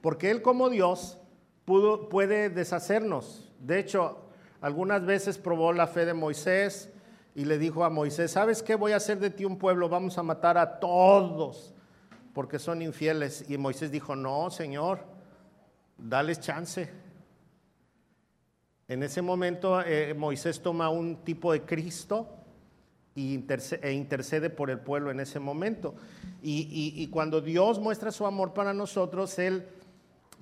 porque 0.01 0.31
Él 0.31 0.41
como 0.41 0.69
Dios 0.69 1.17
pudo, 1.65 2.09
puede 2.09 2.49
deshacernos. 2.49 3.51
De 3.59 3.77
hecho, 3.77 4.29
algunas 4.61 5.05
veces 5.05 5.37
probó 5.37 5.73
la 5.73 5.85
fe 5.85 6.05
de 6.05 6.13
Moisés 6.13 6.89
y 7.35 7.45
le 7.45 7.57
dijo 7.57 7.83
a 7.83 7.89
Moisés, 7.89 8.31
¿sabes 8.31 8.63
qué? 8.63 8.75
Voy 8.75 8.93
a 8.93 8.95
hacer 8.95 9.19
de 9.19 9.29
ti 9.29 9.45
un 9.45 9.57
pueblo, 9.57 9.89
vamos 9.89 10.17
a 10.17 10.23
matar 10.23 10.57
a 10.57 10.79
todos 10.79 11.73
porque 12.33 12.57
son 12.57 12.81
infieles. 12.81 13.45
Y 13.49 13.57
Moisés 13.57 13.91
dijo, 13.91 14.15
no, 14.15 14.49
Señor, 14.49 15.01
dales 15.97 16.39
chance. 16.39 16.89
En 18.89 19.03
ese 19.03 19.21
momento 19.21 19.81
eh, 19.81 20.13
Moisés 20.13 20.61
toma 20.61 20.87
un 20.89 21.17
tipo 21.17 21.51
de 21.51 21.63
Cristo 21.63 22.29
e 23.15 23.91
intercede 23.91 24.49
por 24.49 24.69
el 24.69 24.79
pueblo 24.79 25.11
en 25.11 25.19
ese 25.19 25.39
momento. 25.39 25.95
Y, 26.41 27.07
cuando 27.07 27.41
Dios 27.41 27.79
muestra 27.79 28.11
su 28.11 28.25
amor 28.25 28.53
para 28.53 28.73
nosotros, 28.73 29.37
Él 29.39 29.67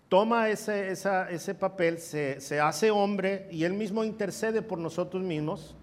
toma 0.10 0.50
ese, 0.50 0.92
ese 0.92 1.56
papel, 1.56 1.98
se, 1.98 2.40
se, 2.40 2.60
hace 2.60 2.92
hombre 2.92 3.48
y 3.50 3.64
Él 3.64 3.74
mismo 3.74 4.04
intercede 4.04 4.62
por 4.62 4.78
nosotros 4.78 5.24
mismos. 5.24 5.76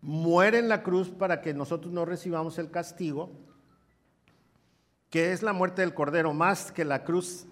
Muere 0.00 0.60
en 0.60 0.68
la 0.68 0.82
cruz 0.82 1.10
para 1.10 1.42
que 1.42 1.52
nosotros 1.52 1.92
no 1.92 2.06
recibamos 2.06 2.58
el 2.58 2.70
castigo, 2.70 3.30
que 5.10 5.32
es 5.32 5.42
la 5.42 5.52
muerte 5.52 5.82
del 5.82 5.92
Cordero, 5.92 6.32
más 6.32 6.72
que 6.72 6.84
la 6.86 7.04
cruz. 7.04 7.46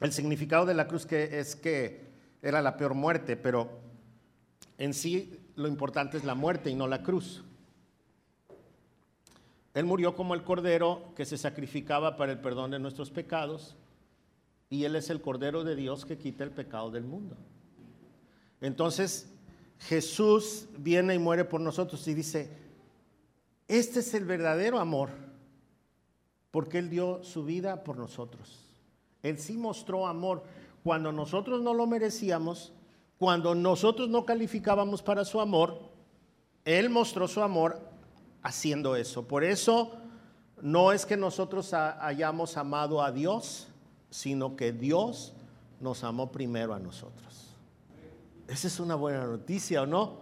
El 0.00 0.12
significado 0.12 0.66
de 0.66 0.74
la 0.74 0.86
cruz 0.86 1.06
que 1.06 1.40
es 1.40 1.56
que 1.56 2.03
era 2.44 2.60
la 2.60 2.76
peor 2.76 2.92
muerte, 2.92 3.38
pero 3.38 3.70
en 4.76 4.92
sí 4.92 5.40
lo 5.56 5.66
importante 5.66 6.18
es 6.18 6.24
la 6.24 6.34
muerte 6.34 6.68
y 6.68 6.74
no 6.74 6.86
la 6.86 7.02
cruz. 7.02 7.42
Él 9.72 9.86
murió 9.86 10.14
como 10.14 10.34
el 10.34 10.44
cordero 10.44 11.14
que 11.16 11.24
se 11.24 11.38
sacrificaba 11.38 12.18
para 12.18 12.32
el 12.32 12.38
perdón 12.38 12.70
de 12.70 12.78
nuestros 12.78 13.10
pecados 13.10 13.76
y 14.68 14.84
Él 14.84 14.94
es 14.94 15.08
el 15.08 15.22
cordero 15.22 15.64
de 15.64 15.74
Dios 15.74 16.04
que 16.04 16.18
quita 16.18 16.44
el 16.44 16.50
pecado 16.50 16.90
del 16.90 17.04
mundo. 17.04 17.34
Entonces 18.60 19.32
Jesús 19.80 20.68
viene 20.76 21.14
y 21.14 21.18
muere 21.18 21.46
por 21.46 21.62
nosotros 21.62 22.06
y 22.06 22.14
dice, 22.14 22.50
este 23.68 24.00
es 24.00 24.12
el 24.12 24.26
verdadero 24.26 24.78
amor, 24.78 25.08
porque 26.50 26.76
Él 26.76 26.90
dio 26.90 27.24
su 27.24 27.42
vida 27.42 27.84
por 27.84 27.96
nosotros. 27.96 28.60
Él 29.22 29.38
sí 29.38 29.56
mostró 29.56 30.06
amor 30.06 30.44
cuando 30.84 31.12
nosotros 31.12 31.62
no 31.62 31.72
lo 31.72 31.86
merecíamos, 31.86 32.72
cuando 33.18 33.54
nosotros 33.54 34.10
no 34.10 34.26
calificábamos 34.26 35.02
para 35.02 35.24
su 35.24 35.40
amor, 35.40 35.80
Él 36.66 36.90
mostró 36.90 37.26
su 37.26 37.42
amor 37.42 37.80
haciendo 38.42 38.94
eso. 38.94 39.26
Por 39.26 39.44
eso 39.44 39.92
no 40.60 40.92
es 40.92 41.06
que 41.06 41.16
nosotros 41.16 41.72
hayamos 41.72 42.58
amado 42.58 43.02
a 43.02 43.10
Dios, 43.10 43.68
sino 44.10 44.56
que 44.56 44.72
Dios 44.72 45.32
nos 45.80 46.04
amó 46.04 46.30
primero 46.30 46.74
a 46.74 46.78
nosotros. 46.78 47.54
Esa 48.46 48.66
es 48.66 48.78
una 48.78 48.94
buena 48.94 49.24
noticia, 49.24 49.82
¿o 49.82 49.86
no? 49.86 50.18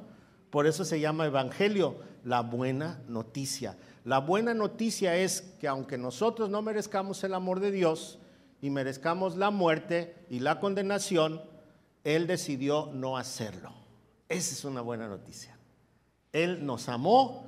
Por 0.50 0.68
eso 0.68 0.84
se 0.84 1.00
llama 1.00 1.26
Evangelio, 1.26 1.96
la 2.22 2.40
buena 2.40 3.02
noticia. 3.08 3.76
La 4.04 4.20
buena 4.20 4.54
noticia 4.54 5.16
es 5.16 5.40
que 5.60 5.66
aunque 5.66 5.98
nosotros 5.98 6.50
no 6.50 6.62
merezcamos 6.62 7.24
el 7.24 7.34
amor 7.34 7.58
de 7.58 7.72
Dios 7.72 8.20
y 8.62 8.70
merezcamos 8.70 9.36
la 9.36 9.50
muerte 9.50 10.14
y 10.30 10.38
la 10.38 10.60
condenación, 10.60 11.42
él 12.04 12.26
decidió 12.26 12.90
no 12.94 13.18
hacerlo. 13.18 13.74
Esa 14.28 14.54
es 14.54 14.64
una 14.64 14.80
buena 14.80 15.08
noticia. 15.08 15.58
Él 16.32 16.64
nos 16.64 16.88
amó 16.88 17.46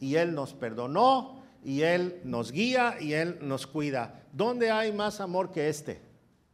y 0.00 0.16
Él 0.16 0.34
nos 0.34 0.52
perdonó 0.52 1.42
y 1.64 1.82
Él 1.82 2.20
nos 2.24 2.52
guía 2.52 2.96
y 3.00 3.14
Él 3.14 3.38
nos 3.40 3.66
cuida. 3.66 4.22
¿Dónde 4.32 4.70
hay 4.70 4.92
más 4.92 5.20
amor 5.20 5.52
que 5.52 5.68
este? 5.68 6.02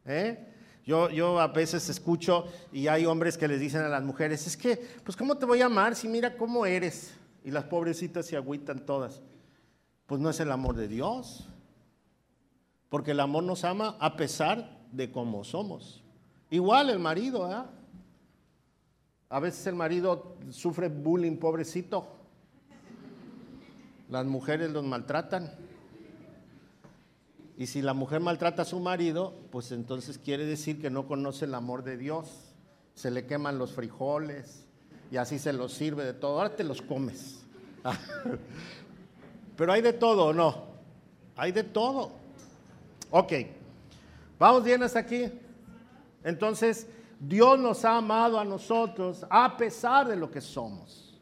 ¿Eh? 0.05 0.47
Yo, 0.85 1.09
yo 1.09 1.39
a 1.39 1.47
veces 1.47 1.89
escucho 1.89 2.45
y 2.71 2.87
hay 2.87 3.05
hombres 3.05 3.37
que 3.37 3.47
les 3.47 3.59
dicen 3.59 3.81
a 3.81 3.89
las 3.89 4.03
mujeres, 4.03 4.45
es 4.47 4.55
que, 4.55 4.77
pues 5.03 5.17
¿cómo 5.17 5.37
te 5.37 5.45
voy 5.45 5.61
a 5.61 5.65
amar 5.65 5.95
si 5.95 6.07
mira 6.07 6.37
cómo 6.37 6.65
eres? 6.65 7.13
Y 7.43 7.51
las 7.51 7.65
pobrecitas 7.65 8.25
se 8.25 8.37
agüitan 8.37 8.85
todas. 8.85 9.21
Pues 10.05 10.21
no 10.21 10.29
es 10.29 10.39
el 10.39 10.51
amor 10.51 10.75
de 10.75 10.87
Dios. 10.87 11.47
Porque 12.93 13.09
el 13.09 13.21
amor 13.21 13.43
nos 13.43 13.63
ama 13.63 13.97
a 13.99 14.15
pesar 14.15 14.69
de 14.91 15.11
cómo 15.11 15.43
somos. 15.43 16.03
Igual 16.51 16.91
el 16.91 16.99
marido, 16.99 17.51
¿eh? 17.51 17.65
A 19.29 19.39
veces 19.39 19.65
el 19.65 19.73
marido 19.73 20.35
sufre 20.51 20.89
bullying, 20.89 21.37
pobrecito. 21.37 22.05
Las 24.11 24.27
mujeres 24.27 24.69
los 24.69 24.83
maltratan. 24.83 25.51
Y 27.57 27.65
si 27.65 27.81
la 27.81 27.95
mujer 27.95 28.19
maltrata 28.19 28.61
a 28.61 28.65
su 28.65 28.79
marido, 28.79 29.33
pues 29.49 29.71
entonces 29.71 30.19
quiere 30.19 30.45
decir 30.45 30.79
que 30.79 30.91
no 30.91 31.07
conoce 31.07 31.45
el 31.45 31.55
amor 31.55 31.83
de 31.83 31.97
Dios. 31.97 32.53
Se 32.93 33.09
le 33.09 33.25
queman 33.25 33.57
los 33.57 33.71
frijoles 33.71 34.67
y 35.09 35.17
así 35.17 35.39
se 35.39 35.51
los 35.51 35.73
sirve 35.73 36.05
de 36.05 36.13
todo. 36.13 36.39
Ahora 36.39 36.55
te 36.55 36.63
los 36.63 36.83
comes. 36.83 37.43
Pero 39.57 39.71
hay 39.71 39.81
de 39.81 39.93
todo, 39.93 40.27
¿o 40.27 40.33
no? 40.33 40.65
Hay 41.35 41.51
de 41.51 41.63
todo. 41.63 42.21
Ok. 43.15 43.31
¿Vamos 44.39 44.63
bien 44.63 44.81
hasta 44.81 44.97
aquí? 44.97 45.25
Entonces, 46.23 46.87
Dios 47.19 47.59
nos 47.59 47.85
ha 47.85 47.97
amado 47.97 48.39
a 48.39 48.43
nosotros 48.43 49.23
a 49.29 49.55
pesar 49.55 50.07
de 50.07 50.15
lo 50.15 50.31
que 50.31 50.41
somos. 50.41 51.21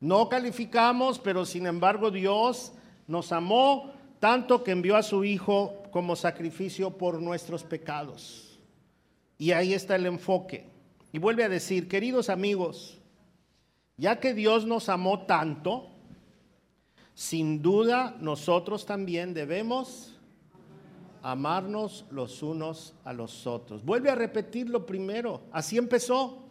No 0.00 0.30
calificamos, 0.30 1.18
pero 1.18 1.44
sin 1.44 1.66
embargo 1.66 2.10
Dios 2.10 2.72
nos 3.06 3.32
amó 3.32 3.92
tanto 4.18 4.64
que 4.64 4.70
envió 4.70 4.96
a 4.96 5.02
su 5.02 5.22
Hijo 5.22 5.82
como 5.90 6.16
sacrificio 6.16 6.96
por 6.96 7.20
nuestros 7.20 7.64
pecados. 7.64 8.58
Y 9.36 9.52
ahí 9.52 9.74
está 9.74 9.96
el 9.96 10.06
enfoque. 10.06 10.70
Y 11.12 11.18
vuelve 11.18 11.44
a 11.44 11.50
decir, 11.50 11.86
queridos 11.86 12.30
amigos, 12.30 12.98
ya 13.98 14.20
que 14.20 14.32
Dios 14.32 14.64
nos 14.64 14.88
amó 14.88 15.26
tanto, 15.26 15.90
sin 17.12 17.60
duda 17.60 18.16
nosotros 18.20 18.86
también 18.86 19.34
debemos 19.34 20.09
amarnos 21.22 22.06
los 22.10 22.42
unos 22.42 22.94
a 23.04 23.12
los 23.12 23.46
otros. 23.46 23.84
Vuelve 23.84 24.10
a 24.10 24.14
repetir 24.14 24.68
lo 24.68 24.86
primero. 24.86 25.42
Así 25.52 25.78
empezó, 25.78 26.44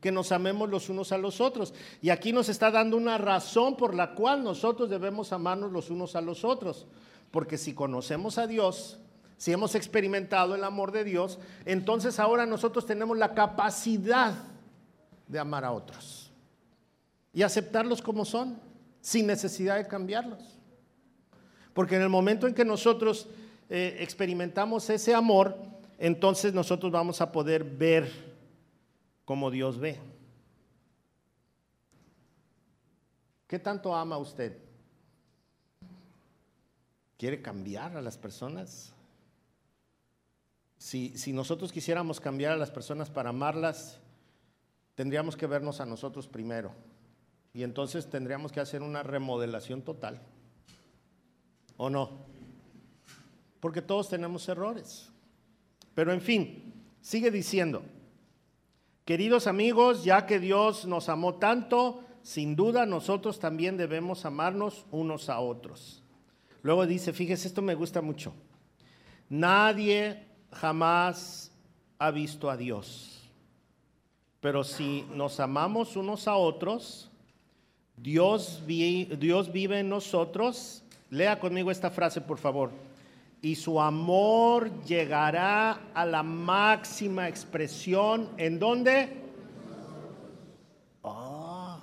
que 0.00 0.12
nos 0.12 0.32
amemos 0.32 0.68
los 0.68 0.88
unos 0.88 1.12
a 1.12 1.18
los 1.18 1.40
otros. 1.40 1.74
Y 2.00 2.10
aquí 2.10 2.32
nos 2.32 2.48
está 2.48 2.70
dando 2.70 2.96
una 2.96 3.18
razón 3.18 3.76
por 3.76 3.94
la 3.94 4.14
cual 4.14 4.44
nosotros 4.44 4.88
debemos 4.90 5.32
amarnos 5.32 5.72
los 5.72 5.90
unos 5.90 6.16
a 6.16 6.20
los 6.20 6.44
otros. 6.44 6.86
Porque 7.30 7.58
si 7.58 7.74
conocemos 7.74 8.38
a 8.38 8.46
Dios, 8.46 8.98
si 9.36 9.52
hemos 9.52 9.74
experimentado 9.74 10.54
el 10.54 10.64
amor 10.64 10.92
de 10.92 11.04
Dios, 11.04 11.38
entonces 11.64 12.18
ahora 12.18 12.46
nosotros 12.46 12.86
tenemos 12.86 13.18
la 13.18 13.34
capacidad 13.34 14.34
de 15.26 15.38
amar 15.38 15.64
a 15.64 15.72
otros 15.72 16.26
y 17.36 17.42
aceptarlos 17.42 18.00
como 18.00 18.24
son, 18.24 18.58
sin 19.02 19.26
necesidad 19.26 19.76
de 19.76 19.86
cambiarlos. 19.86 20.58
Porque 21.74 21.96
en 21.96 22.02
el 22.02 22.08
momento 22.08 22.46
en 22.46 22.54
que 22.54 22.64
nosotros 22.64 23.28
eh, 23.68 23.96
experimentamos 24.00 24.88
ese 24.90 25.14
amor, 25.14 25.56
entonces 25.98 26.54
nosotros 26.54 26.92
vamos 26.92 27.20
a 27.20 27.32
poder 27.32 27.64
ver 27.64 28.10
como 29.24 29.50
Dios 29.50 29.78
ve. 29.78 29.98
¿Qué 33.46 33.58
tanto 33.58 33.94
ama 33.94 34.18
usted? 34.18 34.56
¿Quiere 37.16 37.40
cambiar 37.40 37.96
a 37.96 38.02
las 38.02 38.18
personas? 38.18 38.92
Si, 40.78 41.16
si, 41.16 41.32
nosotros 41.32 41.72
quisiéramos 41.72 42.20
cambiar 42.20 42.52
a 42.52 42.56
las 42.56 42.70
personas 42.70 43.10
para 43.10 43.30
amarlas, 43.30 43.98
tendríamos 44.94 45.36
que 45.36 45.46
vernos 45.46 45.80
a 45.80 45.86
nosotros 45.86 46.28
primero. 46.28 46.72
Y 47.54 47.62
entonces 47.62 48.10
tendríamos 48.10 48.52
que 48.52 48.60
hacer 48.60 48.82
una 48.82 49.02
remodelación 49.02 49.82
total. 49.82 50.20
¿O 51.78 51.88
no? 51.88 52.26
Porque 53.66 53.82
todos 53.82 54.08
tenemos 54.08 54.48
errores. 54.48 55.10
Pero 55.92 56.12
en 56.12 56.20
fin, 56.20 56.72
sigue 57.00 57.32
diciendo, 57.32 57.82
queridos 59.04 59.48
amigos, 59.48 60.04
ya 60.04 60.24
que 60.24 60.38
Dios 60.38 60.86
nos 60.86 61.08
amó 61.08 61.34
tanto, 61.34 62.04
sin 62.22 62.54
duda 62.54 62.86
nosotros 62.86 63.40
también 63.40 63.76
debemos 63.76 64.24
amarnos 64.24 64.86
unos 64.92 65.28
a 65.28 65.40
otros. 65.40 66.00
Luego 66.62 66.86
dice, 66.86 67.12
fíjese, 67.12 67.48
esto 67.48 67.60
me 67.60 67.74
gusta 67.74 68.00
mucho. 68.00 68.34
Nadie 69.28 70.22
jamás 70.52 71.50
ha 71.98 72.12
visto 72.12 72.48
a 72.48 72.56
Dios. 72.56 73.28
Pero 74.38 74.62
si 74.62 75.04
nos 75.12 75.40
amamos 75.40 75.96
unos 75.96 76.28
a 76.28 76.36
otros, 76.36 77.10
Dios, 77.96 78.62
Dios 78.64 79.50
vive 79.50 79.80
en 79.80 79.88
nosotros. 79.88 80.84
Lea 81.10 81.40
conmigo 81.40 81.72
esta 81.72 81.90
frase, 81.90 82.20
por 82.20 82.38
favor 82.38 82.85
y 83.46 83.54
su 83.54 83.80
amor 83.80 84.82
llegará 84.82 85.92
a 85.94 86.04
la 86.04 86.24
máxima 86.24 87.28
expresión. 87.28 88.28
¿En 88.38 88.58
dónde? 88.58 89.08
Oh, 91.02 91.80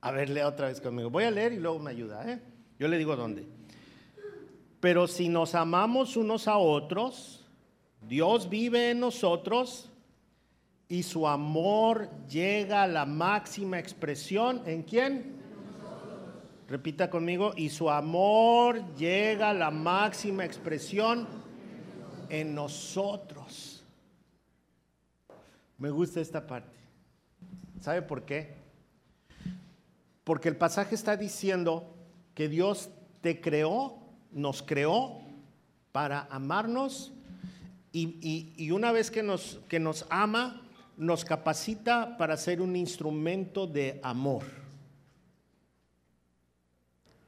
a 0.00 0.10
ver, 0.12 0.30
lea 0.30 0.46
otra 0.46 0.68
vez 0.68 0.80
conmigo. 0.80 1.10
Voy 1.10 1.24
a 1.24 1.32
leer 1.32 1.54
y 1.54 1.56
luego 1.58 1.80
me 1.80 1.90
ayuda. 1.90 2.30
¿eh? 2.30 2.40
Yo 2.78 2.86
le 2.86 2.98
digo 2.98 3.16
dónde. 3.16 3.44
Pero 4.78 5.08
si 5.08 5.28
nos 5.28 5.56
amamos 5.56 6.16
unos 6.16 6.46
a 6.46 6.58
otros, 6.58 7.44
Dios 8.02 8.48
vive 8.48 8.90
en 8.90 9.00
nosotros 9.00 9.90
y 10.86 11.02
su 11.02 11.26
amor 11.26 12.10
llega 12.28 12.84
a 12.84 12.86
la 12.86 13.06
máxima 13.06 13.80
expresión 13.80 14.62
en 14.66 14.84
quién? 14.84 15.41
Repita 16.68 17.10
conmigo, 17.10 17.52
y 17.56 17.68
su 17.68 17.90
amor 17.90 18.94
llega 18.96 19.50
a 19.50 19.54
la 19.54 19.70
máxima 19.70 20.44
expresión 20.44 21.26
en 22.28 22.54
nosotros. 22.54 23.84
Me 25.78 25.90
gusta 25.90 26.20
esta 26.20 26.46
parte. 26.46 26.78
¿Sabe 27.80 28.02
por 28.02 28.24
qué? 28.24 28.54
Porque 30.24 30.48
el 30.48 30.56
pasaje 30.56 30.94
está 30.94 31.16
diciendo 31.16 31.94
que 32.34 32.48
Dios 32.48 32.90
te 33.20 33.40
creó, 33.40 33.98
nos 34.30 34.62
creó 34.62 35.20
para 35.90 36.26
amarnos 36.30 37.12
y, 37.92 38.70
una 38.70 38.92
vez 38.92 39.10
que 39.10 39.22
nos, 39.22 39.60
que 39.68 39.78
nos 39.78 40.06
ama, 40.08 40.62
nos 40.96 41.24
capacita 41.24 42.16
para 42.16 42.36
ser 42.36 42.62
un 42.62 42.76
instrumento 42.76 43.66
de 43.66 44.00
amor. 44.02 44.61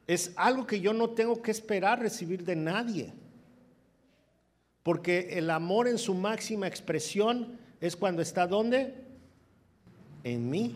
Es 0.07 0.33
algo 0.35 0.67
que 0.67 0.79
yo 0.79 0.93
no 0.93 1.09
tengo 1.09 1.41
que 1.41 1.51
esperar 1.51 1.99
recibir 1.99 2.43
de 2.43 2.55
nadie. 2.55 3.13
Porque 4.83 5.37
el 5.37 5.49
amor 5.49 5.87
en 5.87 5.97
su 5.97 6.13
máxima 6.13 6.67
expresión 6.67 7.57
es 7.81 7.95
cuando 7.95 8.21
está 8.21 8.45
donde? 8.45 8.93
En 10.23 10.49
mí, 10.49 10.75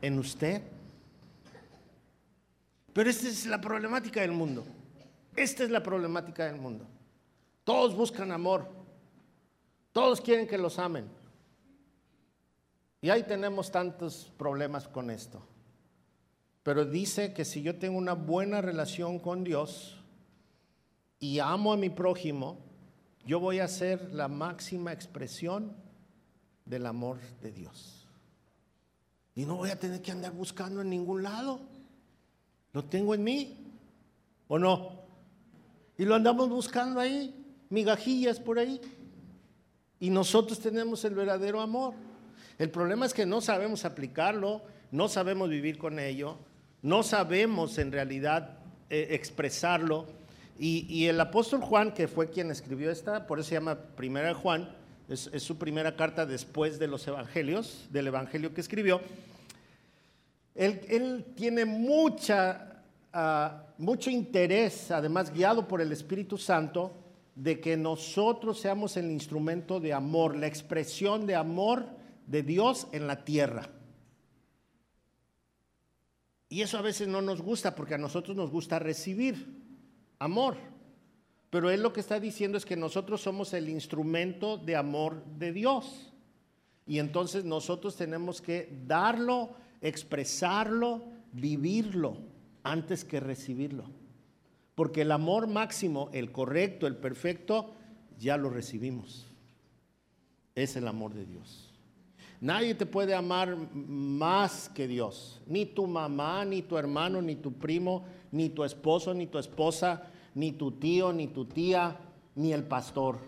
en 0.00 0.18
usted. 0.18 0.62
Pero 2.92 3.10
esta 3.10 3.28
es 3.28 3.46
la 3.46 3.60
problemática 3.60 4.22
del 4.22 4.32
mundo. 4.32 4.64
Esta 5.36 5.64
es 5.64 5.70
la 5.70 5.82
problemática 5.82 6.46
del 6.46 6.56
mundo. 6.56 6.86
Todos 7.64 7.94
buscan 7.94 8.32
amor. 8.32 8.68
Todos 9.92 10.20
quieren 10.20 10.46
que 10.46 10.58
los 10.58 10.78
amen. 10.78 11.06
Y 13.02 13.10
ahí 13.10 13.22
tenemos 13.22 13.70
tantos 13.70 14.32
problemas 14.36 14.86
con 14.88 15.10
esto. 15.10 15.42
Pero 16.62 16.84
dice 16.84 17.32
que 17.32 17.44
si 17.44 17.62
yo 17.62 17.78
tengo 17.78 17.96
una 17.96 18.12
buena 18.12 18.60
relación 18.60 19.18
con 19.18 19.44
Dios 19.44 19.96
y 21.18 21.38
amo 21.38 21.72
a 21.72 21.76
mi 21.76 21.90
prójimo, 21.90 22.58
yo 23.24 23.40
voy 23.40 23.60
a 23.60 23.68
ser 23.68 24.12
la 24.12 24.28
máxima 24.28 24.92
expresión 24.92 25.74
del 26.64 26.86
amor 26.86 27.18
de 27.42 27.52
Dios. 27.52 28.06
Y 29.34 29.44
no 29.44 29.56
voy 29.56 29.70
a 29.70 29.78
tener 29.78 30.02
que 30.02 30.10
andar 30.10 30.32
buscando 30.32 30.82
en 30.82 30.90
ningún 30.90 31.22
lado. 31.22 31.60
Lo 32.72 32.84
tengo 32.84 33.14
en 33.14 33.24
mí. 33.24 33.56
¿O 34.48 34.58
no? 34.58 35.00
Y 35.96 36.04
lo 36.04 36.16
andamos 36.16 36.48
buscando 36.48 36.98
ahí, 36.98 37.32
migajillas 37.68 38.40
por 38.40 38.58
ahí. 38.58 38.80
Y 40.00 40.10
nosotros 40.10 40.58
tenemos 40.58 41.04
el 41.04 41.14
verdadero 41.14 41.60
amor. 41.60 41.94
El 42.58 42.70
problema 42.70 43.06
es 43.06 43.14
que 43.14 43.26
no 43.26 43.40
sabemos 43.40 43.84
aplicarlo, 43.84 44.62
no 44.90 45.08
sabemos 45.08 45.48
vivir 45.48 45.78
con 45.78 45.98
ello, 45.98 46.36
no 46.82 47.02
sabemos 47.02 47.78
en 47.78 47.92
realidad 47.92 48.58
eh, 48.88 49.08
expresarlo. 49.10 50.06
Y, 50.58 51.06
el 51.06 51.18
apóstol 51.18 51.62
Juan, 51.62 51.92
que 51.92 52.06
fue 52.06 52.28
quien 52.28 52.50
escribió 52.50 52.90
esta, 52.90 53.26
por 53.26 53.38
eso 53.38 53.48
se 53.48 53.54
llama 53.54 53.78
Primera 53.96 54.34
Juan, 54.34 54.68
es, 55.08 55.30
su 55.38 55.56
primera 55.56 55.96
carta 55.96 56.26
después 56.26 56.78
de 56.78 56.86
los 56.86 57.08
evangelios, 57.08 57.88
del 57.90 58.08
evangelio 58.08 58.52
que 58.52 58.60
escribió, 58.60 59.00
él, 60.54 61.24
tiene 61.34 61.64
mucha, 61.64 62.82
ah, 63.14 63.62
mucho 63.78 64.10
interés, 64.10 64.90
además 64.90 65.32
guiado 65.32 65.66
por 65.66 65.80
el 65.80 65.92
Espíritu 65.92 66.36
Santo, 66.36 66.92
de 67.34 67.58
que 67.58 67.78
nosotros 67.78 68.60
seamos 68.60 68.98
el 68.98 69.10
instrumento 69.10 69.80
de 69.80 69.94
amor, 69.94 70.36
la 70.36 70.46
expresión 70.46 71.26
de 71.26 71.36
amor 71.36 71.86
de 72.26 72.42
Dios 72.42 72.86
en 72.92 73.06
la 73.06 73.24
tierra. 73.24 73.70
Y 76.50 76.62
eso 76.62 76.76
a 76.76 76.82
veces 76.82 77.06
no 77.06 77.22
nos 77.22 77.40
gusta 77.40 77.76
porque 77.76 77.94
a 77.94 77.98
nosotros 77.98 78.36
nos 78.36 78.50
gusta 78.50 78.80
recibir 78.80 79.46
amor. 80.18 80.56
Pero 81.48 81.70
él 81.70 81.80
lo 81.80 81.92
que 81.92 82.00
está 82.00 82.18
diciendo 82.18 82.58
es 82.58 82.66
que 82.66 82.76
nosotros 82.76 83.22
somos 83.22 83.54
el 83.54 83.68
instrumento 83.68 84.58
de 84.58 84.74
amor 84.74 85.24
de 85.38 85.52
Dios. 85.52 86.12
Y 86.86 86.98
entonces 86.98 87.44
nosotros 87.44 87.96
tenemos 87.96 88.42
que 88.42 88.68
darlo, 88.84 89.54
expresarlo, 89.80 91.04
vivirlo 91.32 92.16
antes 92.64 93.04
que 93.04 93.20
recibirlo. 93.20 93.84
Porque 94.74 95.02
el 95.02 95.12
amor 95.12 95.46
máximo, 95.46 96.10
el 96.12 96.32
correcto, 96.32 96.88
el 96.88 96.96
perfecto, 96.96 97.74
ya 98.18 98.36
lo 98.36 98.50
recibimos. 98.50 99.28
Es 100.56 100.74
el 100.74 100.88
amor 100.88 101.14
de 101.14 101.26
Dios. 101.26 101.69
Nadie 102.40 102.74
te 102.74 102.86
puede 102.86 103.14
amar 103.14 103.54
más 103.74 104.70
que 104.70 104.88
Dios. 104.88 105.42
Ni 105.46 105.66
tu 105.66 105.86
mamá, 105.86 106.44
ni 106.46 106.62
tu 106.62 106.78
hermano, 106.78 107.20
ni 107.20 107.36
tu 107.36 107.52
primo, 107.52 108.04
ni 108.32 108.48
tu 108.48 108.64
esposo, 108.64 109.12
ni 109.12 109.26
tu 109.26 109.38
esposa, 109.38 110.10
ni 110.34 110.52
tu 110.52 110.72
tío, 110.72 111.12
ni 111.12 111.26
tu 111.26 111.44
tía, 111.44 111.98
ni 112.34 112.52
el 112.54 112.64
pastor. 112.64 113.18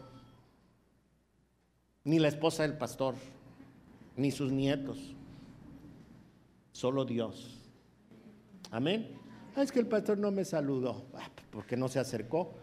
Ni 2.05 2.18
la 2.18 2.29
esposa 2.29 2.62
del 2.62 2.79
pastor, 2.79 3.14
ni 4.16 4.31
sus 4.31 4.51
nietos. 4.51 4.98
Solo 6.72 7.05
Dios. 7.05 7.59
Amén. 8.70 9.18
Ah, 9.55 9.62
es 9.62 9.70
que 9.70 9.81
el 9.81 9.87
pastor 9.87 10.16
no 10.16 10.31
me 10.31 10.46
saludó, 10.46 11.05
ah, 11.14 11.29
porque 11.51 11.77
no 11.77 11.88
se 11.88 11.98
acercó. 11.98 12.55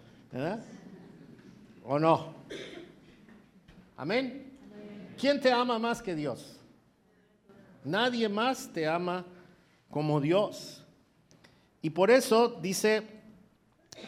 ¿O 1.85 1.99
no? 1.99 2.33
Amén. 3.97 4.48
¿Quién 5.19 5.41
te 5.41 5.51
ama 5.51 5.77
más 5.77 6.01
que 6.01 6.15
Dios? 6.15 6.55
Nadie 7.83 8.29
más 8.29 8.71
te 8.71 8.87
ama 8.87 9.25
como 9.89 10.21
Dios. 10.21 10.85
Y 11.81 11.89
por 11.89 12.09
eso 12.09 12.57
dice, 12.61 13.03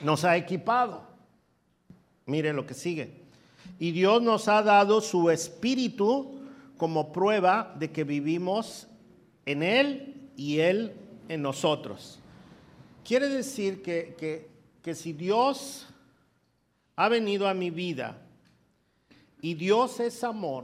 nos 0.01 0.23
ha 0.23 0.37
equipado. 0.37 1.05
Mire 2.25 2.53
lo 2.53 2.65
que 2.65 2.73
sigue. 2.73 3.11
Y 3.77 3.91
Dios 3.91 4.21
nos 4.21 4.47
ha 4.47 4.63
dado 4.63 5.01
su 5.01 5.29
espíritu 5.29 6.39
como 6.77 7.11
prueba 7.11 7.75
de 7.77 7.91
que 7.91 8.05
vivimos 8.05 8.87
en 9.45 9.63
Él 9.63 10.29
y 10.37 10.59
Él 10.59 10.93
en 11.27 11.41
nosotros. 11.41 12.19
Quiere 13.03 13.27
decir 13.27 13.81
que, 13.81 14.15
que, 14.17 14.47
que 14.81 14.95
si 14.95 15.11
Dios 15.11 15.87
ha 16.95 17.09
venido 17.09 17.49
a 17.49 17.53
mi 17.53 17.69
vida 17.69 18.17
y 19.41 19.55
Dios 19.55 19.99
es 19.99 20.23
amor, 20.23 20.63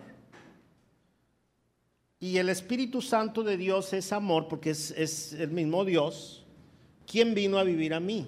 y 2.20 2.38
el 2.38 2.50
Espíritu 2.50 3.02
Santo 3.02 3.44
de 3.44 3.58
Dios 3.58 3.94
es 3.94 4.12
amor, 4.12 4.48
porque 4.48 4.72
es, 4.72 5.34
el 5.34 5.52
mismo 5.52 5.86
Dios. 5.86 6.44
¿Quién 7.06 7.36
vino 7.36 7.60
a 7.60 7.64
vivir 7.64 7.94
a 7.94 8.00
mí? 8.00 8.28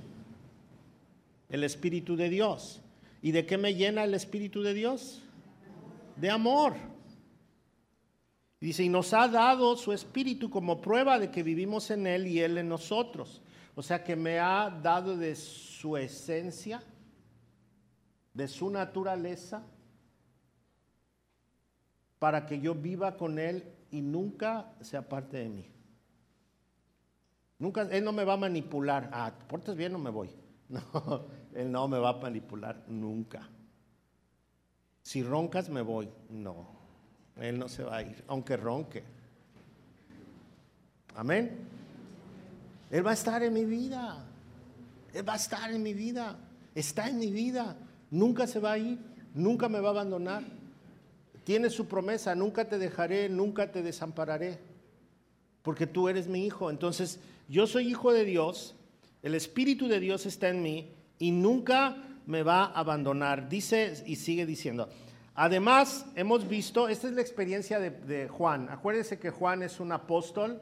El 1.50 1.64
Espíritu 1.64 2.16
de 2.16 2.30
Dios. 2.30 2.82
¿Y 3.22 3.32
de 3.32 3.48
qué 3.48 3.58
me 3.58 3.74
llena 3.74 4.04
el 4.04 4.14
Espíritu 4.14 4.62
de 4.62 4.76
Dios? 4.76 5.24
De 6.18 6.30
amor. 6.30 6.76
Dice, 8.62 8.84
y 8.84 8.90
nos 8.90 9.14
ha 9.14 9.28
dado 9.28 9.76
su 9.76 9.92
Espíritu 9.92 10.52
como 10.52 10.82
prueba 10.82 11.18
de 11.18 11.32
que 11.32 11.42
vivimos 11.42 11.90
en 11.90 12.06
Él 12.06 12.28
y 12.28 12.42
Él 12.42 12.60
en 12.60 12.70
nosotros. 12.70 13.42
O 13.74 13.82
sea 13.82 14.04
que 14.04 14.16
me 14.16 14.38
ha 14.38 14.70
dado 14.70 15.18
de 15.18 15.36
su 15.36 15.98
esencia, 15.98 16.84
de 18.36 18.48
su 18.48 18.70
naturaleza, 18.70 19.66
para 22.20 22.46
que 22.46 22.60
yo 22.60 22.76
viva 22.76 23.18
con 23.18 23.40
Él 23.40 23.64
y 23.92 24.02
nunca 24.02 24.74
se 24.82 24.98
aparte 24.98 25.38
de 25.38 25.50
mí. 25.50 25.66
Nunca, 27.60 27.82
Él 27.82 28.04
no 28.04 28.12
me 28.12 28.24
va 28.24 28.34
a 28.34 28.38
manipular. 28.38 29.10
Ah, 29.12 29.34
¿te 29.38 29.46
portas 29.46 29.76
bien 29.76 29.94
o 29.96 30.00
me 30.00 30.10
voy? 30.10 30.30
No, 30.70 31.26
Él 31.56 31.72
no 31.72 31.88
me 31.88 31.98
va 31.98 32.10
a 32.10 32.14
manipular 32.14 32.84
nunca. 32.88 33.50
Si 35.02 35.24
roncas, 35.24 35.68
me 35.68 35.82
voy. 35.82 36.08
No, 36.30 36.68
Él 37.38 37.58
no 37.58 37.68
se 37.68 37.84
va 37.84 37.98
a 37.98 38.04
ir, 38.04 38.24
aunque 38.28 38.56
ronque. 38.56 39.04
Amén. 41.16 41.58
Él 42.92 43.06
va 43.06 43.12
a 43.12 43.14
estar 43.14 43.42
en 43.42 43.52
mi 43.52 43.66
vida. 43.66 44.24
Él 45.14 45.28
va 45.28 45.34
a 45.34 45.38
estar 45.38 45.72
en 45.72 45.82
mi 45.82 45.94
vida. 45.94 46.38
Está 46.76 47.10
en 47.10 47.18
mi 47.18 47.32
vida. 47.32 47.76
Nunca 48.12 48.46
se 48.46 48.60
va 48.60 48.74
a 48.74 48.78
ir. 48.78 49.00
Nunca 49.34 49.70
me 49.70 49.80
va 49.80 49.90
a 49.90 49.92
abandonar. 49.92 50.44
Tiene 51.50 51.72
su 51.72 51.88
promesa, 51.88 52.36
nunca 52.36 52.70
te 52.70 52.78
dejaré, 52.78 53.28
nunca 53.28 53.72
te 53.72 53.82
desampararé, 53.82 54.60
porque 55.64 55.88
tú 55.88 56.08
eres 56.08 56.28
mi 56.28 56.46
hijo. 56.46 56.70
Entonces, 56.70 57.20
yo 57.48 57.66
soy 57.66 57.88
hijo 57.88 58.14
de 58.14 58.24
Dios, 58.24 58.76
el 59.24 59.34
Espíritu 59.34 59.88
de 59.88 60.00
Dios 60.00 60.28
está 60.28 60.50
en 60.50 60.62
mí 60.62 60.94
y 61.18 61.32
nunca 61.32 61.98
me 62.28 62.44
va 62.44 62.66
a 62.66 62.80
abandonar. 62.80 63.50
Dice 63.50 64.04
y 64.06 64.18
sigue 64.18 64.46
diciendo. 64.46 64.90
Además, 65.34 66.06
hemos 66.14 66.48
visto, 66.48 66.88
esta 66.88 67.08
es 67.08 67.14
la 67.14 67.22
experiencia 67.22 67.80
de, 67.80 68.28
Juan. 68.28 68.70
Acuérdense 68.70 69.18
que 69.18 69.32
Juan 69.32 69.64
es 69.64 69.80
un 69.80 69.92
apóstol 69.92 70.62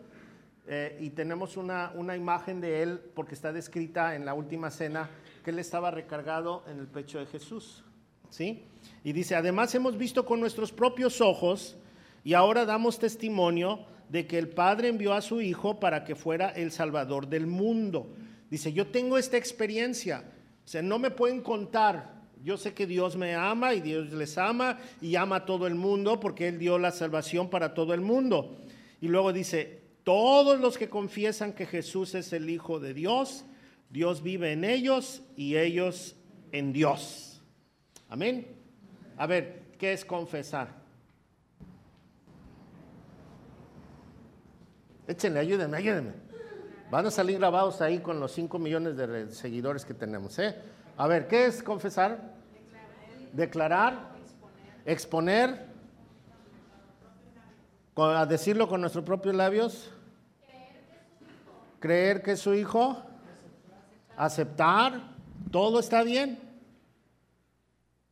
eh, 0.67 0.97
y 1.01 1.09
tenemos 1.09 1.57
una, 1.57 1.91
una 1.95 2.15
imagen 2.15 2.61
de 2.61 2.81
él 2.81 3.01
porque 3.13 3.35
está 3.35 3.51
descrita 3.51 4.15
en 4.15 4.23
la 4.23 4.33
última 4.33 4.71
cena 4.71 5.09
que 5.43 5.49
él 5.49 5.59
estaba 5.59 5.91
recargado 5.91 6.63
en 6.69 6.79
el 6.79 6.87
pecho 6.87 7.19
de 7.19 7.25
Jesús. 7.25 7.83
¿Sí? 8.29 8.63
Y 9.03 9.13
dice, 9.13 9.35
además 9.35 9.73
hemos 9.75 9.97
visto 9.97 10.25
con 10.25 10.39
nuestros 10.39 10.71
propios 10.71 11.21
ojos 11.21 11.77
y 12.23 12.33
ahora 12.33 12.65
damos 12.65 12.99
testimonio 12.99 13.85
de 14.09 14.27
que 14.27 14.37
el 14.37 14.49
Padre 14.49 14.89
envió 14.89 15.13
a 15.13 15.21
su 15.21 15.41
Hijo 15.41 15.79
para 15.79 16.03
que 16.03 16.15
fuera 16.15 16.49
el 16.49 16.71
Salvador 16.71 17.27
del 17.27 17.47
mundo. 17.47 18.13
Dice, 18.49 18.71
yo 18.73 18.87
tengo 18.87 19.17
esta 19.17 19.37
experiencia, 19.37 20.23
o 20.65 20.67
sea, 20.67 20.81
no 20.81 20.99
me 20.99 21.11
pueden 21.11 21.41
contar. 21.41 22.17
Yo 22.43 22.57
sé 22.57 22.73
que 22.73 22.85
Dios 22.85 23.17
me 23.17 23.35
ama 23.35 23.73
y 23.73 23.81
Dios 23.81 24.11
les 24.11 24.37
ama 24.37 24.77
y 25.01 25.15
ama 25.15 25.37
a 25.37 25.45
todo 25.45 25.67
el 25.67 25.75
mundo 25.75 26.19
porque 26.19 26.47
Él 26.47 26.59
dio 26.59 26.77
la 26.77 26.91
salvación 26.91 27.49
para 27.49 27.73
todo 27.73 27.93
el 27.93 28.01
mundo. 28.01 28.57
Y 29.01 29.07
luego 29.07 29.33
dice, 29.33 29.81
todos 30.03 30.59
los 30.59 30.77
que 30.77 30.87
confiesan 30.87 31.53
que 31.53 31.65
Jesús 31.65 32.15
es 32.15 32.31
el 32.33 32.49
Hijo 32.49 32.79
de 32.79 32.93
Dios, 32.93 33.43
Dios 33.89 34.21
vive 34.21 34.51
en 34.51 34.63
ellos 34.63 35.23
y 35.35 35.57
ellos 35.57 36.15
en 36.51 36.73
Dios. 36.73 37.26
Amén. 38.09 38.47
A 39.17 39.27
ver, 39.27 39.63
¿qué 39.77 39.93
es 39.93 40.05
confesar? 40.05 40.69
Échenle, 45.07 45.39
ayúdenme, 45.39 45.77
ayúdenme. 45.77 46.13
Van 46.89 47.05
a 47.05 47.11
salir 47.11 47.37
grabados 47.37 47.81
ahí 47.81 47.99
con 47.99 48.19
los 48.19 48.31
5 48.31 48.59
millones 48.59 48.95
de 48.95 49.29
seguidores 49.31 49.83
que 49.83 49.93
tenemos. 49.93 50.39
¿eh? 50.39 50.55
A 50.97 51.07
ver, 51.07 51.27
¿qué 51.27 51.45
es 51.45 51.61
confesar? 51.61 52.33
Declarar, 53.33 54.11
exponer, 54.85 55.65
a 57.95 58.25
decirlo 58.25 58.67
con 58.67 58.81
nuestros 58.81 59.03
propios 59.03 59.35
labios, 59.35 59.91
creer 61.79 62.21
que 62.21 62.33
es 62.33 62.39
su 62.39 62.53
hijo, 62.53 63.01
aceptar, 64.15 65.01
todo 65.51 65.79
está 65.79 66.03
bien. 66.03 66.46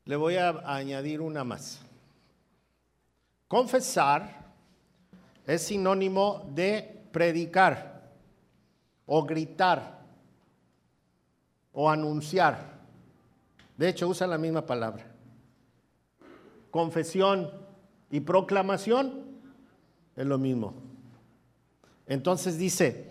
Le 0.05 0.15
voy 0.15 0.35
a 0.35 0.49
añadir 0.65 1.19
una 1.19 1.43
más. 1.43 1.79
Confesar 3.47 4.45
es 5.47 5.63
sinónimo 5.63 6.47
de 6.53 7.03
predicar 7.11 8.11
o 9.07 9.23
gritar 9.23 9.99
o 11.73 11.89
anunciar. 11.89 12.75
De 13.77 13.89
hecho, 13.89 14.07
usa 14.07 14.27
la 14.27 14.37
misma 14.37 14.65
palabra. 14.65 15.11
Confesión 16.71 17.51
y 18.11 18.19
proclamación 18.19 19.25
es 20.15 20.25
lo 20.25 20.37
mismo. 20.37 20.73
Entonces 22.05 22.57
dice, 22.57 23.09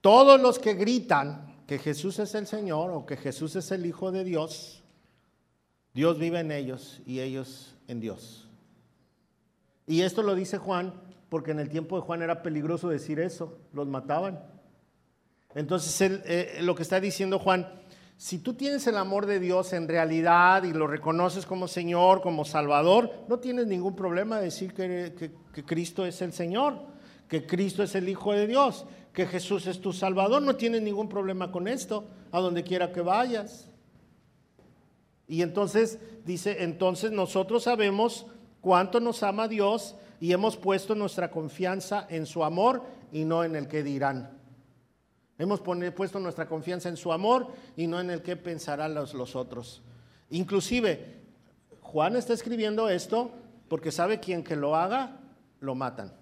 todos 0.00 0.40
los 0.40 0.58
que 0.58 0.74
gritan 0.74 1.64
que 1.66 1.78
Jesús 1.78 2.18
es 2.18 2.34
el 2.34 2.46
Señor 2.46 2.90
o 2.90 3.06
que 3.06 3.16
Jesús 3.16 3.56
es 3.56 3.70
el 3.72 3.86
Hijo 3.86 4.12
de 4.12 4.22
Dios, 4.22 4.83
Dios 5.94 6.18
vive 6.18 6.40
en 6.40 6.50
ellos 6.50 7.00
y 7.06 7.20
ellos 7.20 7.76
en 7.86 8.00
Dios. 8.00 8.48
Y 9.86 10.02
esto 10.02 10.22
lo 10.22 10.34
dice 10.34 10.58
Juan 10.58 10.92
porque 11.28 11.52
en 11.52 11.60
el 11.60 11.68
tiempo 11.68 11.96
de 11.96 12.02
Juan 12.02 12.22
era 12.22 12.42
peligroso 12.42 12.88
decir 12.88 13.20
eso, 13.20 13.58
los 13.72 13.86
mataban. 13.86 14.40
Entonces 15.54 16.20
eh, 16.26 16.58
lo 16.62 16.74
que 16.74 16.82
está 16.82 17.00
diciendo 17.00 17.38
Juan, 17.38 17.68
si 18.16 18.38
tú 18.38 18.54
tienes 18.54 18.86
el 18.86 18.96
amor 18.96 19.26
de 19.26 19.38
Dios 19.38 19.72
en 19.72 19.88
realidad 19.88 20.64
y 20.64 20.72
lo 20.72 20.86
reconoces 20.86 21.46
como 21.46 21.68
Señor, 21.68 22.22
como 22.22 22.44
Salvador, 22.44 23.10
no 23.28 23.38
tienes 23.38 23.66
ningún 23.66 23.94
problema 23.94 24.38
de 24.38 24.44
decir 24.46 24.74
que, 24.74 25.32
que 25.52 25.64
Cristo 25.64 26.06
es 26.06 26.20
el 26.22 26.32
Señor, 26.32 26.78
que 27.28 27.46
Cristo 27.46 27.82
es 27.82 27.94
el 27.94 28.08
Hijo 28.08 28.32
de 28.32 28.46
Dios, 28.46 28.86
que 29.12 29.26
Jesús 29.26 29.66
es 29.66 29.80
tu 29.80 29.92
Salvador. 29.92 30.42
No 30.42 30.56
tienes 30.56 30.82
ningún 30.82 31.08
problema 31.08 31.50
con 31.50 31.68
esto, 31.68 32.04
a 32.32 32.40
donde 32.40 32.64
quiera 32.64 32.92
que 32.92 33.00
vayas. 33.00 33.70
Y 35.26 35.42
entonces 35.42 35.98
dice, 36.24 36.62
entonces 36.64 37.10
nosotros 37.10 37.64
sabemos 37.64 38.26
cuánto 38.60 39.00
nos 39.00 39.22
ama 39.22 39.48
Dios 39.48 39.96
y 40.20 40.32
hemos 40.32 40.56
puesto 40.56 40.94
nuestra 40.94 41.30
confianza 41.30 42.06
en 42.10 42.26
su 42.26 42.44
amor 42.44 42.82
y 43.12 43.24
no 43.24 43.44
en 43.44 43.56
el 43.56 43.68
que 43.68 43.82
dirán. 43.82 44.38
Hemos 45.38 45.60
puesto 45.60 46.20
nuestra 46.20 46.46
confianza 46.46 46.88
en 46.88 46.96
su 46.96 47.12
amor 47.12 47.48
y 47.76 47.86
no 47.86 48.00
en 48.00 48.10
el 48.10 48.22
que 48.22 48.36
pensarán 48.36 48.94
los, 48.94 49.14
los 49.14 49.34
otros. 49.34 49.82
Inclusive, 50.30 51.22
Juan 51.80 52.16
está 52.16 52.32
escribiendo 52.32 52.88
esto 52.88 53.32
porque 53.68 53.90
sabe 53.90 54.20
quien 54.20 54.44
que 54.44 54.56
lo 54.56 54.76
haga, 54.76 55.20
lo 55.60 55.74
matan. 55.74 56.12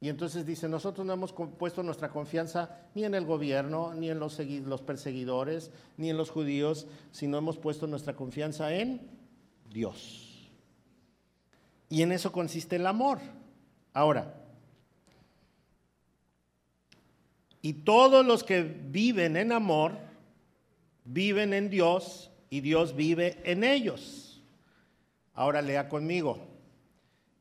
Y 0.00 0.08
entonces 0.08 0.46
dice, 0.46 0.68
nosotros 0.68 1.04
no 1.06 1.12
hemos 1.12 1.32
puesto 1.32 1.82
nuestra 1.82 2.08
confianza 2.08 2.88
ni 2.94 3.04
en 3.04 3.14
el 3.14 3.24
gobierno, 3.24 3.94
ni 3.94 4.10
en 4.10 4.20
los, 4.20 4.38
los 4.38 4.82
perseguidores, 4.82 5.72
ni 5.96 6.10
en 6.10 6.16
los 6.16 6.30
judíos, 6.30 6.86
sino 7.10 7.38
hemos 7.38 7.58
puesto 7.58 7.86
nuestra 7.86 8.14
confianza 8.14 8.72
en 8.72 9.00
Dios. 9.72 10.50
Y 11.88 12.02
en 12.02 12.12
eso 12.12 12.30
consiste 12.30 12.76
el 12.76 12.86
amor. 12.86 13.18
Ahora, 13.92 14.38
Y 17.68 17.72
todos 17.74 18.24
los 18.24 18.44
que 18.44 18.62
viven 18.62 19.36
en 19.36 19.52
amor, 19.52 19.98
viven 21.04 21.52
en 21.52 21.70
Dios 21.70 22.30
y 22.50 22.60
Dios 22.60 22.94
vive 22.94 23.40
en 23.44 23.64
ellos. 23.64 24.40
Ahora 25.34 25.60
lea 25.60 25.88
conmigo. 25.88 26.47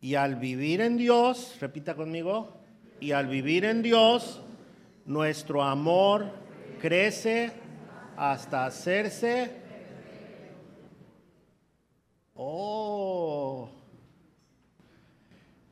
Y 0.07 0.15
al 0.15 0.35
vivir 0.35 0.79
en 0.79 0.95
Dios, 0.95 1.57
repita 1.59 1.93
conmigo, 1.93 2.53
y 3.01 3.11
al 3.11 3.27
vivir 3.27 3.65
en 3.65 3.81
Dios, 3.81 4.39
nuestro 5.05 5.61
amor 5.61 6.31
crece 6.79 7.51
hasta 8.15 8.65
hacerse... 8.65 9.51
Oh. 12.35 13.69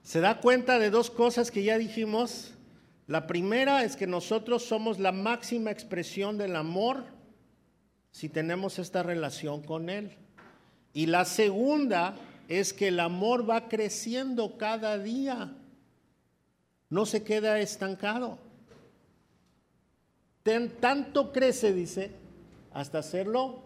¿Se 0.04 0.20
da 0.20 0.42
cuenta 0.42 0.80
de 0.80 0.90
dos 0.90 1.10
cosas 1.10 1.50
que 1.50 1.64
ya 1.64 1.78
dijimos? 1.78 2.52
La 3.08 3.28
primera 3.28 3.86
es 3.86 3.96
que 3.96 4.06
nosotros 4.06 4.66
somos 4.66 5.00
la 5.00 5.14
máxima 5.14 5.72
expresión 5.72 6.38
del 6.38 6.58
amor 6.58 7.06
si 8.12 8.28
tenemos 8.28 8.80
esta 8.80 9.02
relación 9.02 9.64
con 9.64 9.90
Él. 9.90 10.12
Y 10.94 11.06
la 11.06 11.24
segunda 11.24 12.18
es 12.48 12.74
que 12.74 12.90
el 12.90 13.00
amor 13.00 13.50
va 13.50 13.68
creciendo 13.68 14.58
cada 14.58 14.98
día, 14.98 15.54
no 16.90 17.06
se 17.06 17.24
queda 17.24 17.60
estancado. 17.60 18.38
tanto 20.80 21.32
crece, 21.32 21.74
dice, 21.74 22.12
hasta 22.74 23.00
hacerlo 23.00 23.64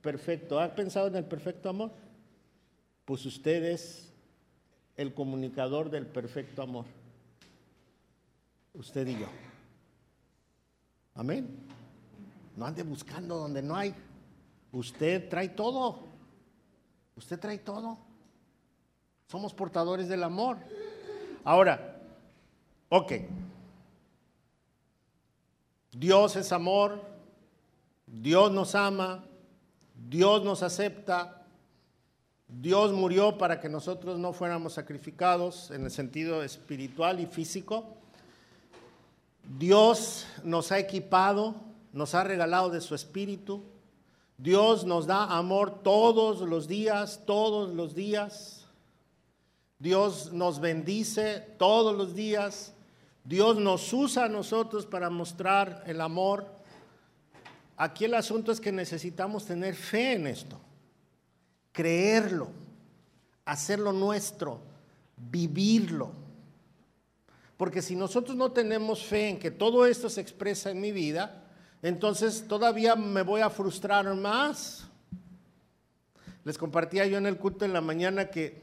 perfecto. 0.00 0.60
¿Ha 0.60 0.74
pensado 0.74 1.08
en 1.08 1.16
el 1.16 1.24
perfecto 1.24 1.68
amor? 1.68 1.90
Pues 3.04 3.26
usted 3.26 3.64
es 3.64 4.12
el 4.96 5.12
comunicador 5.12 5.90
del 5.90 6.06
perfecto 6.06 6.62
amor 6.62 6.84
usted 8.74 9.06
y 9.06 9.18
yo. 9.18 9.26
Amén. 11.14 11.48
No 12.56 12.66
ande 12.66 12.82
buscando 12.82 13.36
donde 13.36 13.62
no 13.62 13.76
hay. 13.76 13.94
Usted 14.72 15.28
trae 15.28 15.48
todo. 15.48 16.00
Usted 17.16 17.38
trae 17.38 17.58
todo. 17.58 17.98
Somos 19.28 19.54
portadores 19.54 20.08
del 20.08 20.22
amor. 20.22 20.58
Ahora, 21.44 22.00
ok. 22.88 23.12
Dios 25.92 26.36
es 26.36 26.52
amor. 26.52 27.00
Dios 28.06 28.52
nos 28.52 28.74
ama. 28.74 29.24
Dios 30.08 30.44
nos 30.44 30.62
acepta. 30.62 31.44
Dios 32.48 32.92
murió 32.92 33.38
para 33.38 33.60
que 33.60 33.68
nosotros 33.68 34.18
no 34.18 34.32
fuéramos 34.32 34.74
sacrificados 34.74 35.70
en 35.70 35.84
el 35.84 35.90
sentido 35.90 36.42
espiritual 36.42 37.20
y 37.20 37.26
físico. 37.26 37.96
Dios 39.58 40.26
nos 40.42 40.72
ha 40.72 40.78
equipado, 40.78 41.54
nos 41.92 42.14
ha 42.14 42.24
regalado 42.24 42.70
de 42.70 42.80
su 42.80 42.94
espíritu. 42.94 43.62
Dios 44.36 44.84
nos 44.84 45.06
da 45.06 45.24
amor 45.24 45.82
todos 45.82 46.40
los 46.40 46.66
días, 46.66 47.20
todos 47.24 47.72
los 47.72 47.94
días. 47.94 48.66
Dios 49.78 50.32
nos 50.32 50.60
bendice 50.60 51.40
todos 51.58 51.96
los 51.96 52.14
días. 52.14 52.74
Dios 53.24 53.56
nos 53.56 53.92
usa 53.92 54.24
a 54.24 54.28
nosotros 54.28 54.86
para 54.86 55.08
mostrar 55.08 55.84
el 55.86 56.00
amor. 56.00 56.46
Aquí 57.76 58.04
el 58.04 58.14
asunto 58.14 58.52
es 58.52 58.60
que 58.60 58.72
necesitamos 58.72 59.46
tener 59.46 59.74
fe 59.74 60.12
en 60.12 60.26
esto, 60.26 60.60
creerlo, 61.72 62.48
hacerlo 63.44 63.92
nuestro, 63.92 64.60
vivirlo. 65.16 66.12
Porque 67.56 67.82
si 67.82 67.96
nosotros 67.96 68.36
no 68.36 68.52
tenemos 68.52 69.04
fe 69.04 69.28
en 69.30 69.38
que 69.38 69.50
todo 69.50 69.86
esto 69.86 70.08
se 70.08 70.20
expresa 70.20 70.70
en 70.70 70.80
mi 70.80 70.92
vida, 70.92 71.43
entonces 71.84 72.48
todavía 72.48 72.96
me 72.96 73.20
voy 73.20 73.42
a 73.42 73.50
frustrar 73.50 74.06
más. 74.14 74.88
Les 76.42 76.56
compartía 76.56 77.04
yo 77.04 77.18
en 77.18 77.26
el 77.26 77.36
culto 77.36 77.66
en 77.66 77.74
la 77.74 77.82
mañana 77.82 78.30
que, 78.30 78.58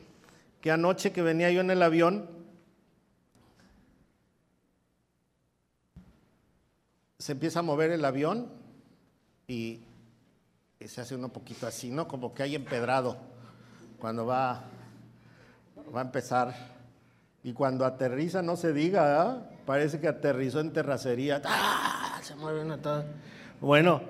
que 0.60 0.72
anoche 0.72 1.12
que 1.12 1.22
venía 1.22 1.52
yo 1.52 1.62
en 1.62 1.70
el 1.70 1.84
avión, 1.84 2.28
se 7.20 7.34
empieza 7.34 7.60
a 7.60 7.62
mover 7.62 7.92
el 7.92 8.04
avión 8.04 8.50
y 9.48 9.82
se 10.84 11.02
hace 11.02 11.14
uno 11.14 11.30
poquito 11.30 11.68
así, 11.68 11.92
¿no? 11.92 12.08
Como 12.08 12.34
que 12.34 12.42
hay 12.42 12.56
empedrado 12.56 13.18
cuando 14.00 14.26
va, 14.26 14.64
va 15.96 16.02
a 16.02 16.06
empezar. 16.06 16.56
Y 17.44 17.54
cuando 17.54 17.86
aterriza, 17.86 18.42
no 18.42 18.56
se 18.56 18.74
diga, 18.74 19.22
¿ah? 19.22 19.50
parece 19.68 20.00
que 20.00 20.08
aterrizó 20.08 20.60
en 20.60 20.74
terracería. 20.74 21.40
¡Ah! 21.46 22.01
Bueno, 23.60 24.02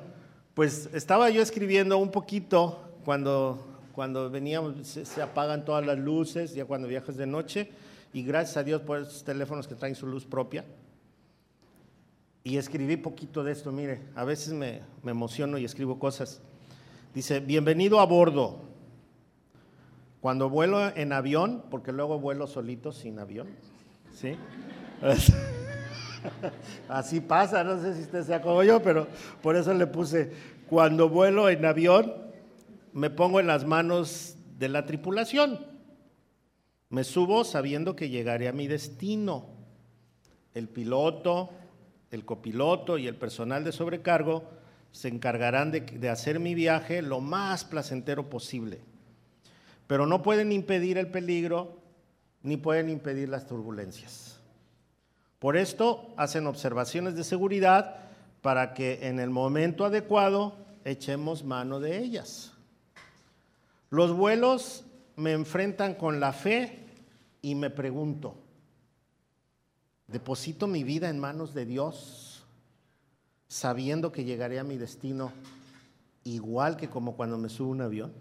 pues 0.53 0.89
estaba 0.93 1.29
yo 1.29 1.41
escribiendo 1.41 1.97
un 1.97 2.11
poquito 2.11 2.79
cuando, 3.05 3.65
cuando 3.93 4.29
veníamos, 4.29 4.87
se, 4.87 5.05
se, 5.05 5.21
apagan 5.21 5.65
todas 5.65 5.85
las 5.85 5.97
luces, 5.97 6.53
ya 6.53 6.65
cuando 6.65 6.87
viajas 6.87 7.17
de 7.17 7.25
noche, 7.25 7.71
y 8.13 8.23
gracias 8.23 8.57
a 8.57 8.63
Dios 8.63 8.81
por 8.81 8.99
esos 8.99 9.23
teléfonos 9.23 9.67
que 9.67 9.75
traen 9.75 9.95
su 9.95 10.07
luz 10.07 10.25
propia. 10.25 10.65
Y 12.43 12.57
escribí 12.57 12.97
poquito 12.97 13.43
de 13.43 13.51
esto, 13.51 13.71
mire, 13.71 14.01
a 14.15 14.23
veces 14.23 14.53
me, 14.53 14.81
me 15.03 15.11
emociono 15.11 15.57
y 15.57 15.65
escribo 15.65 15.99
cosas. 15.99 16.41
Dice, 17.13 17.39
bienvenido 17.39 17.99
a 17.99 18.05
bordo. 18.05 18.61
Cuando 20.21 20.49
vuelo 20.49 20.95
en 20.95 21.13
avión, 21.13 21.63
porque 21.69 21.91
luego 21.91 22.19
vuelo 22.19 22.47
solito 22.47 22.91
sin 22.91 23.19
avión, 23.19 23.47
¿sí? 24.13 24.35
Así 26.89 27.19
pasa, 27.19 27.63
no 27.63 27.79
sé 27.81 27.95
si 27.95 28.01
usted 28.01 28.23
sea 28.23 28.41
como 28.41 28.63
yo, 28.63 28.81
pero 28.81 29.07
por 29.41 29.55
eso 29.55 29.73
le 29.73 29.87
puse, 29.87 30.31
cuando 30.69 31.09
vuelo 31.09 31.49
en 31.49 31.65
avión, 31.65 32.13
me 32.93 33.09
pongo 33.09 33.39
en 33.39 33.47
las 33.47 33.65
manos 33.65 34.35
de 34.57 34.69
la 34.69 34.85
tripulación. 34.85 35.65
Me 36.89 37.03
subo 37.03 37.43
sabiendo 37.43 37.95
que 37.95 38.09
llegaré 38.09 38.47
a 38.47 38.53
mi 38.53 38.67
destino. 38.67 39.45
El 40.53 40.67
piloto, 40.67 41.49
el 42.11 42.25
copiloto 42.25 42.97
y 42.97 43.07
el 43.07 43.15
personal 43.15 43.63
de 43.63 43.71
sobrecargo 43.71 44.43
se 44.91 45.07
encargarán 45.07 45.71
de, 45.71 46.09
hacer 46.09 46.39
mi 46.39 46.53
viaje 46.53 47.01
lo 47.01 47.21
más 47.21 47.63
placentero 47.63 48.29
posible. 48.29 48.81
Pero 49.87 50.05
no 50.05 50.21
pueden 50.21 50.51
impedir 50.51 50.97
el 50.97 51.07
peligro 51.07 51.79
ni 52.43 52.57
pueden 52.57 52.89
impedir 52.89 53.29
las 53.29 53.47
turbulencias. 53.47 54.40
Por 55.41 55.57
esto 55.57 56.13
hacen 56.17 56.45
observaciones 56.45 57.15
de 57.15 57.23
seguridad 57.23 57.95
para 58.43 58.75
que 58.75 59.07
en 59.07 59.19
el 59.19 59.31
momento 59.31 59.85
adecuado 59.85 60.53
echemos 60.85 61.43
mano 61.43 61.79
de 61.79 61.97
ellas. 61.97 62.51
Los 63.89 64.15
vuelos 64.15 64.83
me 65.15 65.31
enfrentan 65.31 65.95
con 65.95 66.19
la 66.19 66.31
fe 66.31 66.85
y 67.41 67.55
me 67.55 67.71
pregunto, 67.71 68.35
¿deposito 70.05 70.67
mi 70.67 70.83
vida 70.83 71.09
en 71.09 71.17
manos 71.17 71.55
de 71.55 71.65
Dios? 71.65 72.27
sabiendo 73.47 74.13
que 74.13 74.23
llegaré 74.23 74.59
a 74.59 74.63
mi 74.63 74.77
destino 74.77 75.33
igual 76.23 76.77
que 76.77 76.87
como 76.87 77.17
cuando 77.17 77.39
me 77.39 77.49
subo 77.49 77.71
un 77.71 77.81
avión? 77.81 78.13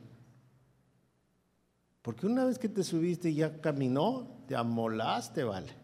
Porque 2.01 2.27
una 2.27 2.47
vez 2.47 2.59
que 2.59 2.71
te 2.71 2.83
subiste 2.83 3.29
y 3.29 3.35
ya 3.35 3.61
caminó, 3.61 4.27
te 4.49 4.57
amolaste, 4.57 5.45
vale. 5.45 5.80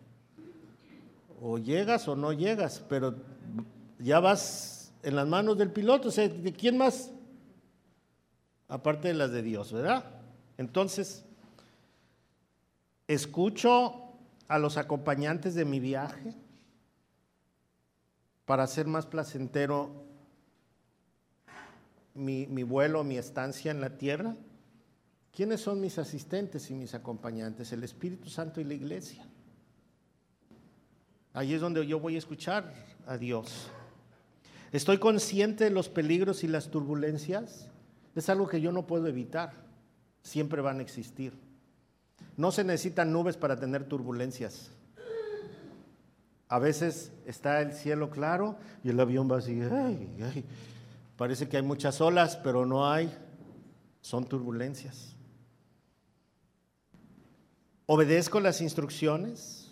O 1.41 1.59
llegas 1.59 2.09
o 2.09 2.17
no 2.17 2.33
llegas, 2.33 2.83
pero 2.89 3.15
ya 3.99 4.21
vas 4.21 4.93
en 5.03 5.17
las 5.17 5.27
manos 5.27 5.59
del 5.59 5.71
piloto. 5.71 6.09
O 6.09 6.13
sea, 6.13 6.29
¿de 6.29 6.53
quién 6.53 6.79
más? 6.79 7.11
Aparte 8.69 9.09
de 9.09 9.15
las 9.15 9.31
de 9.31 9.43
Dios, 9.43 9.73
¿verdad? 9.73 10.05
Entonces, 10.59 11.25
escucho 13.07 14.03
a 14.49 14.59
los 14.59 14.77
acompañantes 14.77 15.55
de 15.55 15.65
mi 15.65 15.81
viaje 15.81 16.35
para 18.45 18.63
hacer 18.63 18.87
más 18.87 19.07
placentero 19.07 20.07
mi, 22.17 22.63
vuelo, 22.63 23.05
mi 23.05 23.19
estancia 23.19 23.71
en 23.71 23.81
la 23.81 23.99
tierra? 23.99 24.35
¿Quiénes 25.33 25.61
son 25.61 25.81
mis 25.81 25.99
asistentes 25.99 26.71
y 26.71 26.75
mis 26.75 26.95
acompañantes? 26.95 27.73
El 27.73 27.85
Espíritu 27.85 28.31
Santo 28.31 28.61
y 28.61 28.65
la 28.65 28.75
iglesia. 28.75 29.27
Ahí 31.37 31.53
es 31.53 31.61
donde 31.61 31.87
yo 31.87 32.01
voy 32.01 32.15
a 32.15 32.19
escuchar 32.19 32.73
a 33.07 33.19
Dios. 33.19 33.69
Estoy 34.73 34.97
consciente 34.97 35.65
de 35.65 35.71
los 35.71 35.91
peligros 35.91 36.43
y 36.45 36.49
las 36.49 36.71
turbulencias. 36.71 37.69
Es 38.15 38.31
algo 38.31 38.49
que 38.49 38.63
yo 38.63 38.73
no 38.73 38.87
puedo 38.87 39.07
evitar. 39.07 39.53
Siempre 40.23 40.63
van 40.63 40.79
a 40.79 40.83
existir. 40.83 41.35
No 42.39 42.53
se 42.53 42.65
necesitan 42.65 43.13
nubes 43.13 43.37
para 43.37 43.61
tener 43.61 43.85
turbulencias. 43.85 44.71
A 46.49 46.59
veces 46.59 47.13
está 47.27 47.61
el 47.61 47.75
cielo 47.75 48.09
claro 48.09 48.57
y 48.83 48.89
el 48.89 48.99
avión 48.99 49.31
va 49.31 49.37
así, 49.37 49.61
parece 51.19 51.51
que 51.51 51.59
hay 51.59 51.63
muchas 51.63 52.01
olas, 52.01 52.37
pero 52.39 52.65
no 52.65 52.91
hay, 52.91 53.15
son 54.01 54.25
turbulencias. 54.25 55.15
Obedezco 57.85 58.41
las 58.41 58.63
instrucciones, 58.63 59.71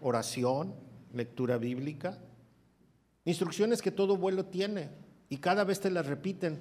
oración, 0.00 0.87
lectura 1.12 1.58
bíblica, 1.58 2.18
instrucciones 3.24 3.82
que 3.82 3.90
todo 3.90 4.16
vuelo 4.16 4.44
tiene 4.46 4.88
y 5.28 5.38
cada 5.38 5.64
vez 5.64 5.80
te 5.80 5.90
las 5.90 6.06
repiten 6.06 6.60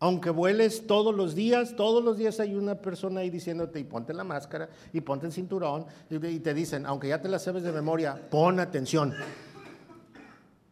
aunque 0.00 0.28
vueles 0.28 0.86
todos 0.86 1.14
los 1.14 1.34
días, 1.34 1.76
todos 1.76 2.04
los 2.04 2.18
días 2.18 2.38
hay 2.38 2.54
una 2.54 2.74
persona 2.74 3.20
ahí 3.20 3.30
diciéndote 3.30 3.80
y 3.80 3.84
ponte 3.84 4.12
la 4.12 4.22
máscara 4.22 4.68
y 4.92 5.00
ponte 5.00 5.24
el 5.24 5.32
cinturón 5.32 5.86
y 6.10 6.40
te 6.40 6.52
dicen, 6.52 6.84
aunque 6.84 7.08
ya 7.08 7.22
te 7.22 7.28
la 7.30 7.38
sabes 7.38 7.62
de 7.62 7.72
memoria, 7.72 8.20
pon 8.30 8.60
atención. 8.60 9.14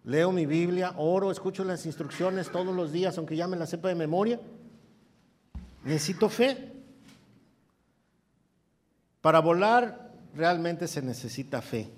Leo 0.04 0.32
mi 0.32 0.44
Biblia, 0.44 0.92
oro, 0.98 1.30
escucho 1.30 1.64
las 1.64 1.86
instrucciones 1.86 2.50
todos 2.50 2.74
los 2.74 2.92
días, 2.92 3.16
aunque 3.16 3.36
ya 3.36 3.46
me 3.46 3.56
la 3.56 3.66
sepa 3.66 3.88
de 3.88 3.94
memoria. 3.94 4.38
Necesito 5.84 6.28
fe. 6.28 6.72
Para 9.22 9.38
volar 9.38 10.12
realmente 10.34 10.88
se 10.88 11.00
necesita 11.00 11.62
fe. 11.62 11.88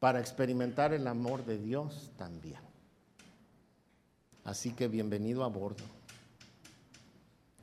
Para 0.00 0.20
experimentar 0.20 0.92
el 0.92 1.06
amor 1.06 1.44
de 1.44 1.58
Dios 1.58 2.12
también. 2.16 2.60
Así 4.44 4.72
que 4.72 4.88
bienvenido 4.88 5.44
a 5.44 5.48
bordo 5.48 5.84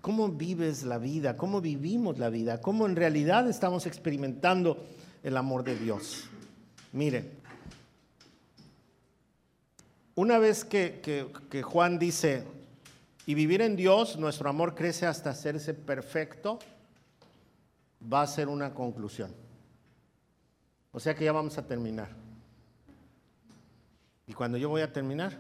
cómo 0.05 0.29
vives 0.29 0.83
la 0.83 0.99
vida, 0.99 1.35
cómo 1.35 1.61
vivimos 1.61 2.19
la 2.19 2.29
vida, 2.29 2.61
cómo 2.61 2.85
en 2.85 2.95
realidad 2.95 3.49
estamos 3.49 3.87
experimentando 3.87 4.85
el 5.23 5.35
amor 5.35 5.63
de 5.63 5.75
Dios. 5.75 6.25
Mire, 6.93 7.31
una 10.13 10.37
vez 10.37 10.63
que, 10.63 11.63
Juan 11.63 11.97
dice, 11.97 12.43
y 13.25 13.33
vivir 13.33 13.63
en 13.63 13.75
Dios, 13.75 14.19
nuestro 14.19 14.47
amor 14.47 14.75
crece 14.75 15.07
hasta 15.07 15.31
hacerse 15.31 15.73
perfecto, 15.73 16.59
va 18.13 18.21
a 18.21 18.27
ser 18.27 18.47
una 18.47 18.75
conclusión. 18.75 19.33
O 20.91 20.99
sea 20.99 21.15
que 21.15 21.25
ya 21.25 21.31
vamos 21.31 21.57
a 21.57 21.65
terminar. 21.65 22.24
Y 24.27 24.33
cuando 24.33 24.57
yo 24.57 24.69
voy 24.69 24.81
a 24.81 24.91
terminar, 24.91 25.37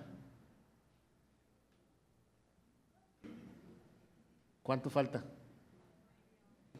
¿Cuánto 4.65 4.89
falta? 4.89 5.23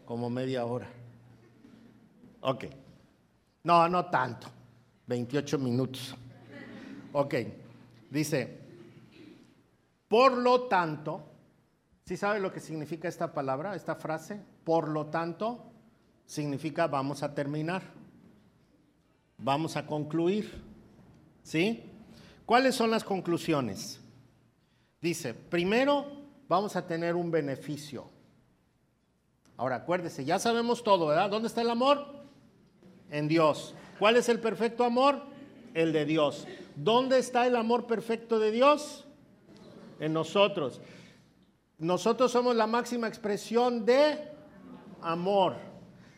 Como 0.06 0.28
media 0.28 0.66
hora. 0.66 0.88
Ok. 2.42 2.66
No, 3.64 3.88
no 3.88 4.08
tanto. 4.08 4.48
28 5.06 5.60
minutos. 5.60 6.16
Ok. 7.14 7.36
Dice, 8.10 8.60
por 10.08 10.36
lo 10.36 10.64
tanto, 10.64 11.30
¿sí 12.06 12.18
sabe 12.18 12.40
lo 12.40 12.52
que 12.52 12.60
significa 12.60 13.08
esta 13.08 13.32
palabra, 13.32 13.76
esta 13.76 13.94
frase? 13.94 14.42
Por 14.64 14.88
lo 14.88 15.06
tanto, 15.06 15.64
significa 16.26 16.88
vamos 16.88 17.22
a 17.22 17.36
terminar. 17.36 17.84
Vamos 19.38 19.78
a 19.78 19.86
concluir. 19.86 20.60
¿Sí? 21.44 21.84
¿Cuáles 22.46 22.76
son 22.76 22.92
las 22.92 23.04
conclusiones? 23.04 24.00
Dice, 25.02 25.34
primero, 25.34 26.06
vamos 26.48 26.76
a 26.76 26.86
tener 26.86 27.16
un 27.16 27.32
beneficio. 27.32 28.06
Ahora, 29.58 29.78
acuérdese, 29.78 30.26
ya 30.26 30.38
sabemos 30.38 30.84
todo, 30.84 31.08
¿verdad? 31.08 31.30
¿Dónde 31.30 31.48
está 31.48 31.62
el 31.62 31.70
amor? 31.70 32.06
En 33.10 33.28
Dios. 33.28 33.74
¿Cuál 33.98 34.18
es 34.18 34.30
el 34.30 34.40
perfecto 34.40 34.84
amor? 34.84 35.22
El 35.74 35.92
de 35.92 36.06
Dios. 36.06 36.48
¿Dónde 36.76 37.18
está 37.18 37.48
el 37.48 37.56
amor 37.56 37.88
perfecto 37.88 38.38
de 38.38 38.52
Dios? 38.52 39.06
En 40.00 40.14
nosotros. 40.14 40.82
Nosotros 41.78 42.32
somos 42.32 42.56
la 42.56 42.68
máxima 42.68 43.08
expresión 43.08 43.86
de 43.86 44.18
amor. 45.02 45.56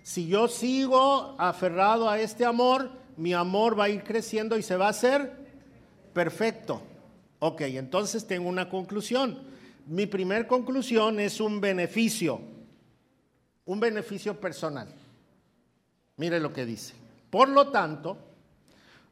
Si 0.04 0.28
yo 0.28 0.48
sigo 0.48 1.36
aferrado 1.38 2.10
a 2.10 2.20
este 2.20 2.44
amor, 2.44 2.92
mi 3.16 3.34
amor 3.34 3.80
va 3.80 3.86
a 3.86 3.90
ir 3.90 4.04
creciendo 4.04 4.58
y 4.58 4.64
se 4.64 4.78
va 4.78 4.88
a 4.88 4.92
hacer 4.92 5.37
perfecto. 6.18 6.82
Ok, 7.40 7.62
entonces 7.62 8.26
tengo 8.26 8.50
una 8.50 8.68
conclusión 8.68 9.38
mi 9.88 10.06
primer 10.06 10.48
conclusión 10.48 11.20
es 11.20 11.40
un 11.40 11.62
beneficio, 11.62 12.42
un 13.66 13.80
beneficio 13.80 14.40
personal. 14.40 14.88
Mire 16.18 16.40
lo 16.40 16.52
que 16.52 16.66
dice. 16.66 16.94
Por 17.30 17.48
lo 17.48 17.70
tanto, 17.70 18.18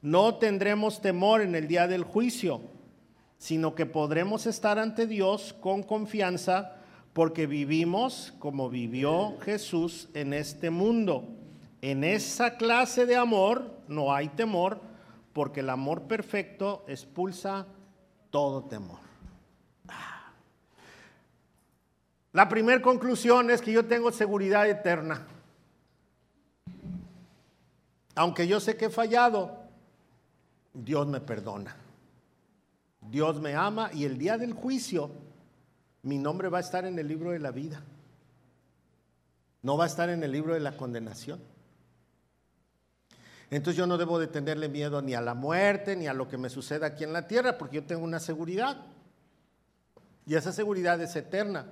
no 0.02 0.36
tendremos 0.36 1.02
temor 1.02 1.42
en 1.42 1.56
el 1.56 1.68
día 1.68 1.88
del 1.88 2.04
juicio, 2.04 2.62
sino 3.38 3.74
que 3.74 3.86
podremos 3.86 4.46
estar 4.46 4.78
ante 4.78 5.08
Dios 5.08 5.56
con 5.62 5.82
confianza 5.82 6.76
porque 7.14 7.48
vivimos 7.48 8.34
como 8.40 8.70
vivió 8.70 9.38
Jesús 9.42 10.10
en 10.14 10.34
este 10.34 10.70
mundo. 10.70 11.26
En 11.82 12.04
esa 12.04 12.58
clase 12.58 13.06
de 13.06 13.16
amor 13.16 13.72
no 13.88 14.14
hay 14.14 14.28
temor, 14.30 14.82
porque 15.36 15.60
el 15.60 15.70
amor 15.70 16.04
perfecto 16.04 16.86
expulsa 16.88 17.68
todo 18.30 18.64
temor. 18.64 19.00
La 22.32 22.48
primera 22.48 22.82
conclusión 22.82 23.50
es 23.50 23.62
que 23.62 23.74
yo 23.74 23.86
tengo 23.86 24.14
seguridad 24.14 24.66
eterna. 24.70 25.28
Aunque 28.16 28.48
yo 28.48 28.62
sé 28.62 28.78
que 28.78 28.86
he 28.86 28.90
fallado, 28.90 29.60
Dios 30.74 31.06
me 31.06 31.20
perdona. 31.20 31.76
Dios 33.02 33.42
me 33.42 33.56
ama 33.56 33.90
y 33.94 34.06
el 34.06 34.18
día 34.18 34.38
del 34.38 34.54
juicio 34.54 35.12
mi 36.04 36.18
nombre 36.18 36.48
va 36.48 36.60
a 36.60 36.62
estar 36.62 36.86
en 36.86 36.98
el 36.98 37.10
libro 37.10 37.32
de 37.32 37.40
la 37.40 37.52
vida. 37.52 37.84
No 39.64 39.76
va 39.76 39.84
a 39.84 39.88
estar 39.88 40.10
en 40.10 40.24
el 40.24 40.32
libro 40.32 40.54
de 40.54 40.62
la 40.62 40.78
condenación. 40.78 41.42
Entonces 43.50 43.78
yo 43.78 43.86
no 43.86 43.98
debo 43.98 44.20
de 44.20 44.28
tenerle 44.28 44.68
miedo 44.70 45.02
ni 45.02 45.14
a 45.14 45.22
la 45.22 45.34
muerte, 45.34 45.96
ni 45.96 46.08
a 46.08 46.14
lo 46.14 46.28
que 46.28 46.38
me 46.38 46.50
suceda 46.50 46.88
aquí 46.88 47.04
en 47.04 47.14
la 47.14 47.28
tierra, 47.28 47.58
porque 47.58 47.76
yo 47.76 47.84
tengo 47.84 48.04
una 48.04 48.20
seguridad. 48.20 48.78
Y 50.26 50.36
esa 50.36 50.52
seguridad 50.52 51.00
es 51.02 51.16
eterna. 51.16 51.68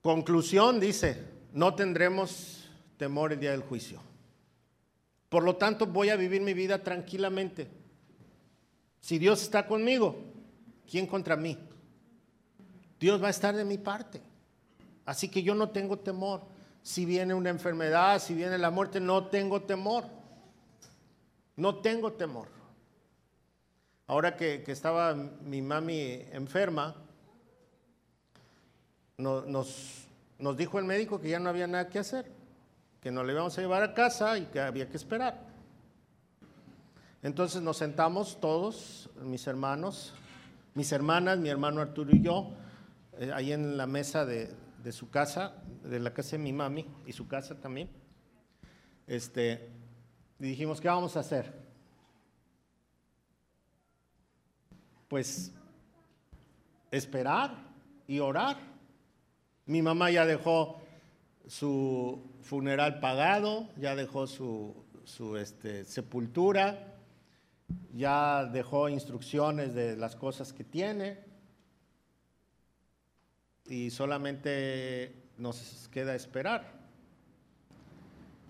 Conclusión 0.00 0.80
dice, 0.80 1.22
no 1.52 1.74
tendremos 1.74 2.68
temor 2.96 3.32
el 3.32 3.40
día 3.40 3.50
del 3.50 3.62
juicio. 3.62 4.00
Por 5.28 5.44
lo 5.44 5.56
tanto, 5.56 5.86
voy 5.86 6.10
a 6.10 6.16
vivir 6.16 6.40
mi 6.42 6.54
vida 6.54 6.82
tranquilamente. 6.82 7.68
Si 9.00 9.18
Dios 9.18 9.42
está 9.42 9.66
conmigo, 9.66 10.16
¿quién 10.90 11.06
contra 11.06 11.36
mí? 11.36 11.58
Dios 12.98 13.22
va 13.22 13.28
a 13.28 13.30
estar 13.30 13.54
de 13.54 13.64
mi 13.64 13.78
parte. 13.78 14.22
Así 15.04 15.28
que 15.28 15.42
yo 15.42 15.54
no 15.54 15.70
tengo 15.70 15.98
temor. 15.98 16.42
Si 16.82 17.04
viene 17.04 17.34
una 17.34 17.50
enfermedad, 17.50 18.20
si 18.20 18.34
viene 18.34 18.58
la 18.58 18.70
muerte, 18.70 19.00
no 19.00 19.26
tengo 19.26 19.62
temor. 19.62 20.04
No 21.56 21.76
tengo 21.76 22.12
temor. 22.12 22.48
Ahora 24.06 24.36
que, 24.36 24.64
estaba 24.66 25.14
mi 25.14 25.62
mami 25.62 26.00
enferma, 26.32 26.94
nos, 29.16 30.06
nos 30.38 30.56
dijo 30.56 30.78
el 30.78 30.84
médico 30.84 31.20
que 31.20 31.30
ya 31.30 31.38
no 31.38 31.48
había 31.48 31.66
nada 31.66 31.88
que 31.88 31.98
hacer, 31.98 32.30
que 33.00 33.10
nos 33.10 33.24
le 33.24 33.32
íbamos 33.32 33.56
a 33.56 33.60
llevar 33.60 33.82
a 33.82 33.94
casa 33.94 34.38
y 34.38 34.46
que 34.46 34.60
había 34.60 34.88
que 34.88 34.96
esperar. 34.96 35.52
Entonces 37.22 37.62
nos 37.62 37.76
sentamos 37.76 38.40
todos, 38.40 39.08
mis 39.22 39.46
hermanos, 39.46 40.12
mis 40.74 40.90
hermanas, 40.90 41.38
mi 41.38 41.48
hermano 41.48 41.80
Arturo 41.80 42.10
y 42.12 42.20
yo, 42.20 42.50
eh, 43.18 43.30
ahí 43.32 43.52
en 43.52 43.76
la 43.76 43.86
mesa 43.86 44.26
de, 44.26 44.50
su 44.90 45.10
casa, 45.10 45.62
de 45.84 46.00
la 46.00 46.12
casa 46.12 46.32
de 46.32 46.38
mi 46.38 46.52
mami 46.52 46.84
y 47.06 47.12
su 47.12 47.28
casa 47.28 47.60
también. 47.60 47.88
Este, 49.06 49.70
y 50.42 50.46
dijimos, 50.46 50.80
¿qué 50.80 50.88
vamos 50.88 51.16
a 51.16 51.20
hacer? 51.20 51.52
Pues 55.06 55.52
esperar 56.90 57.56
y 58.08 58.18
orar. 58.18 58.56
Mi 59.66 59.82
mamá 59.82 60.10
ya 60.10 60.26
dejó 60.26 60.82
su 61.46 62.28
funeral 62.42 62.98
pagado, 62.98 63.68
ya 63.76 63.94
dejó 63.94 64.26
su, 64.26 64.74
su 65.04 65.36
este, 65.36 65.84
sepultura, 65.84 66.92
ya 67.94 68.44
dejó 68.44 68.88
instrucciones 68.88 69.74
de 69.74 69.96
las 69.96 70.16
cosas 70.16 70.52
que 70.52 70.64
tiene 70.64 71.20
y 73.66 73.90
solamente 73.90 75.14
nos 75.38 75.88
queda 75.92 76.16
esperar. 76.16 76.81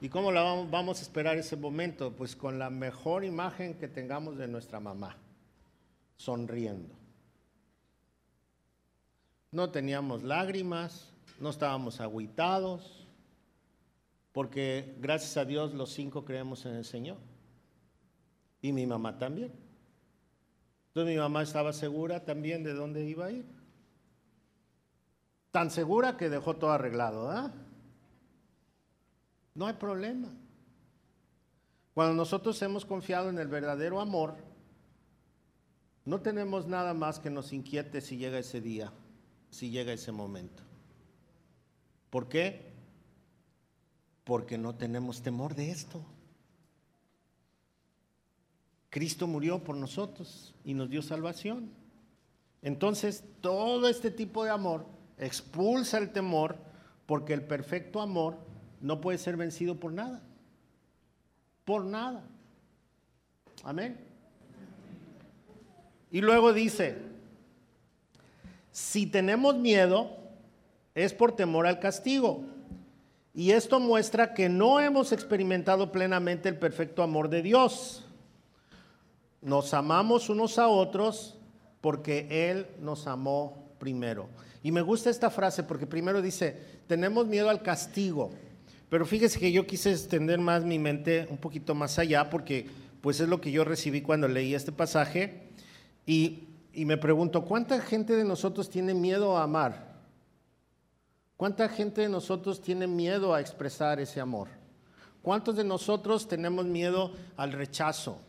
¿Y 0.02 0.08
cómo 0.08 0.32
la 0.32 0.42
vamos 0.42 0.98
a 0.98 1.02
esperar 1.02 1.38
ese 1.38 1.54
momento? 1.56 2.10
Pues 2.10 2.34
con 2.34 2.58
la 2.58 2.70
mejor 2.70 3.22
imagen 3.22 3.78
que 3.78 3.86
tengamos 3.86 4.36
de 4.36 4.48
nuestra 4.48 4.80
mamá, 4.80 5.16
sonriendo. 6.16 6.92
No 9.52 9.70
teníamos 9.70 10.24
lágrimas, 10.24 11.12
no 11.38 11.50
estábamos 11.50 12.00
agüitados, 12.00 13.06
porque 14.32 14.96
gracias 14.98 15.36
a 15.36 15.44
Dios 15.44 15.72
los 15.72 15.92
cinco 15.92 16.24
creemos 16.24 16.66
en 16.66 16.74
el 16.74 16.84
Señor. 16.84 17.18
Y 18.60 18.72
mi 18.72 18.88
mamá 18.88 19.18
también. 19.18 19.52
Entonces 20.88 21.14
mi 21.14 21.20
mamá 21.20 21.44
estaba 21.44 21.72
segura 21.72 22.24
también 22.24 22.64
de 22.64 22.74
dónde 22.74 23.04
iba 23.04 23.26
a 23.26 23.30
ir. 23.30 23.46
Tan 25.52 25.70
segura 25.70 26.16
que 26.16 26.28
dejó 26.28 26.56
todo 26.56 26.72
arreglado, 26.72 27.30
¿ah? 27.30 27.52
No 29.54 29.66
hay 29.66 29.74
problema. 29.74 30.28
Cuando 31.94 32.14
nosotros 32.14 32.60
hemos 32.62 32.86
confiado 32.86 33.28
en 33.28 33.38
el 33.38 33.48
verdadero 33.48 34.00
amor, 34.00 34.36
no 36.04 36.20
tenemos 36.20 36.66
nada 36.66 36.94
más 36.94 37.18
que 37.18 37.30
nos 37.30 37.52
inquiete 37.52 38.00
si 38.00 38.16
llega 38.16 38.38
ese 38.38 38.60
día, 38.60 38.92
si 39.50 39.70
llega 39.70 39.92
ese 39.92 40.10
momento. 40.10 40.62
¿Por 42.10 42.28
qué? 42.28 42.72
Porque 44.24 44.56
no 44.56 44.74
tenemos 44.74 45.22
temor 45.22 45.54
de 45.54 45.70
esto. 45.70 46.04
Cristo 48.90 49.26
murió 49.26 49.62
por 49.62 49.76
nosotros 49.76 50.54
y 50.64 50.74
nos 50.74 50.90
dio 50.90 51.02
salvación. 51.02 51.70
Entonces, 52.62 53.24
todo 53.40 53.88
este 53.88 54.10
tipo 54.10 54.44
de 54.44 54.50
amor 54.50 54.86
expulsa 55.18 55.98
el 55.98 56.12
temor 56.12 56.58
porque 57.06 57.32
el 57.32 57.42
perfecto 57.42 58.00
amor 58.00 58.36
no 58.82 59.00
puede 59.00 59.16
ser 59.16 59.36
vencido 59.36 59.76
por 59.76 59.92
nada. 59.92 60.20
Por 61.64 61.84
nada. 61.84 62.22
Amén. 63.62 63.98
Y 66.10 66.20
luego 66.20 66.52
dice, 66.52 66.98
si 68.72 69.06
tenemos 69.06 69.54
miedo, 69.56 70.10
es 70.94 71.14
por 71.14 71.34
temor 71.34 71.66
al 71.66 71.78
castigo. 71.78 72.44
Y 73.34 73.52
esto 73.52 73.80
muestra 73.80 74.34
que 74.34 74.48
no 74.48 74.80
hemos 74.80 75.12
experimentado 75.12 75.90
plenamente 75.90 76.48
el 76.48 76.58
perfecto 76.58 77.02
amor 77.02 77.30
de 77.30 77.40
Dios. 77.40 78.04
Nos 79.40 79.72
amamos 79.72 80.28
unos 80.28 80.58
a 80.58 80.68
otros 80.68 81.38
porque 81.80 82.50
Él 82.50 82.66
nos 82.80 83.06
amó 83.06 83.56
primero. 83.78 84.28
Y 84.62 84.70
me 84.70 84.82
gusta 84.82 85.08
esta 85.08 85.30
frase 85.30 85.62
porque 85.62 85.86
primero 85.86 86.20
dice, 86.20 86.60
tenemos 86.86 87.26
miedo 87.26 87.48
al 87.48 87.62
castigo. 87.62 88.30
Pero 88.92 89.06
fíjese 89.06 89.38
que 89.38 89.50
yo 89.50 89.66
quise 89.66 89.90
extender 89.90 90.38
más 90.38 90.66
mi 90.66 90.78
mente 90.78 91.26
un 91.30 91.38
poquito 91.38 91.74
más 91.74 91.98
allá 91.98 92.28
porque 92.28 92.68
pues 93.00 93.20
es 93.20 93.28
lo 93.30 93.40
que 93.40 93.50
yo 93.50 93.64
recibí 93.64 94.02
cuando 94.02 94.28
leí 94.28 94.54
este 94.54 94.70
pasaje. 94.70 95.48
Y, 96.04 96.40
y 96.74 96.84
me 96.84 96.98
pregunto, 96.98 97.46
¿cuánta 97.46 97.80
gente 97.80 98.14
de 98.14 98.24
nosotros 98.24 98.68
tiene 98.68 98.92
miedo 98.92 99.38
a 99.38 99.44
amar? 99.44 99.94
¿Cuánta 101.38 101.70
gente 101.70 102.02
de 102.02 102.10
nosotros 102.10 102.60
tiene 102.60 102.86
miedo 102.86 103.32
a 103.32 103.40
expresar 103.40 103.98
ese 103.98 104.20
amor? 104.20 104.48
¿Cuántos 105.22 105.56
de 105.56 105.64
nosotros 105.64 106.28
tenemos 106.28 106.66
miedo 106.66 107.14
al 107.38 107.52
rechazo? 107.52 108.20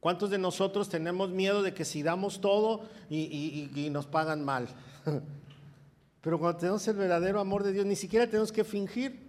¿Cuántos 0.00 0.30
de 0.30 0.38
nosotros 0.38 0.88
tenemos 0.88 1.28
miedo 1.28 1.62
de 1.62 1.74
que 1.74 1.84
si 1.84 2.02
damos 2.02 2.40
todo 2.40 2.84
y, 3.10 3.88
nos 3.92 4.06
pagan 4.06 4.46
mal? 4.46 4.66
Pero 6.22 6.38
cuando 6.38 6.58
tenemos 6.58 6.88
el 6.88 6.96
verdadero 6.96 7.38
amor 7.38 7.64
de 7.64 7.72
Dios, 7.74 7.84
ni 7.84 7.96
siquiera 7.96 8.26
tenemos 8.26 8.50
que 8.50 8.64
fingir. 8.64 9.21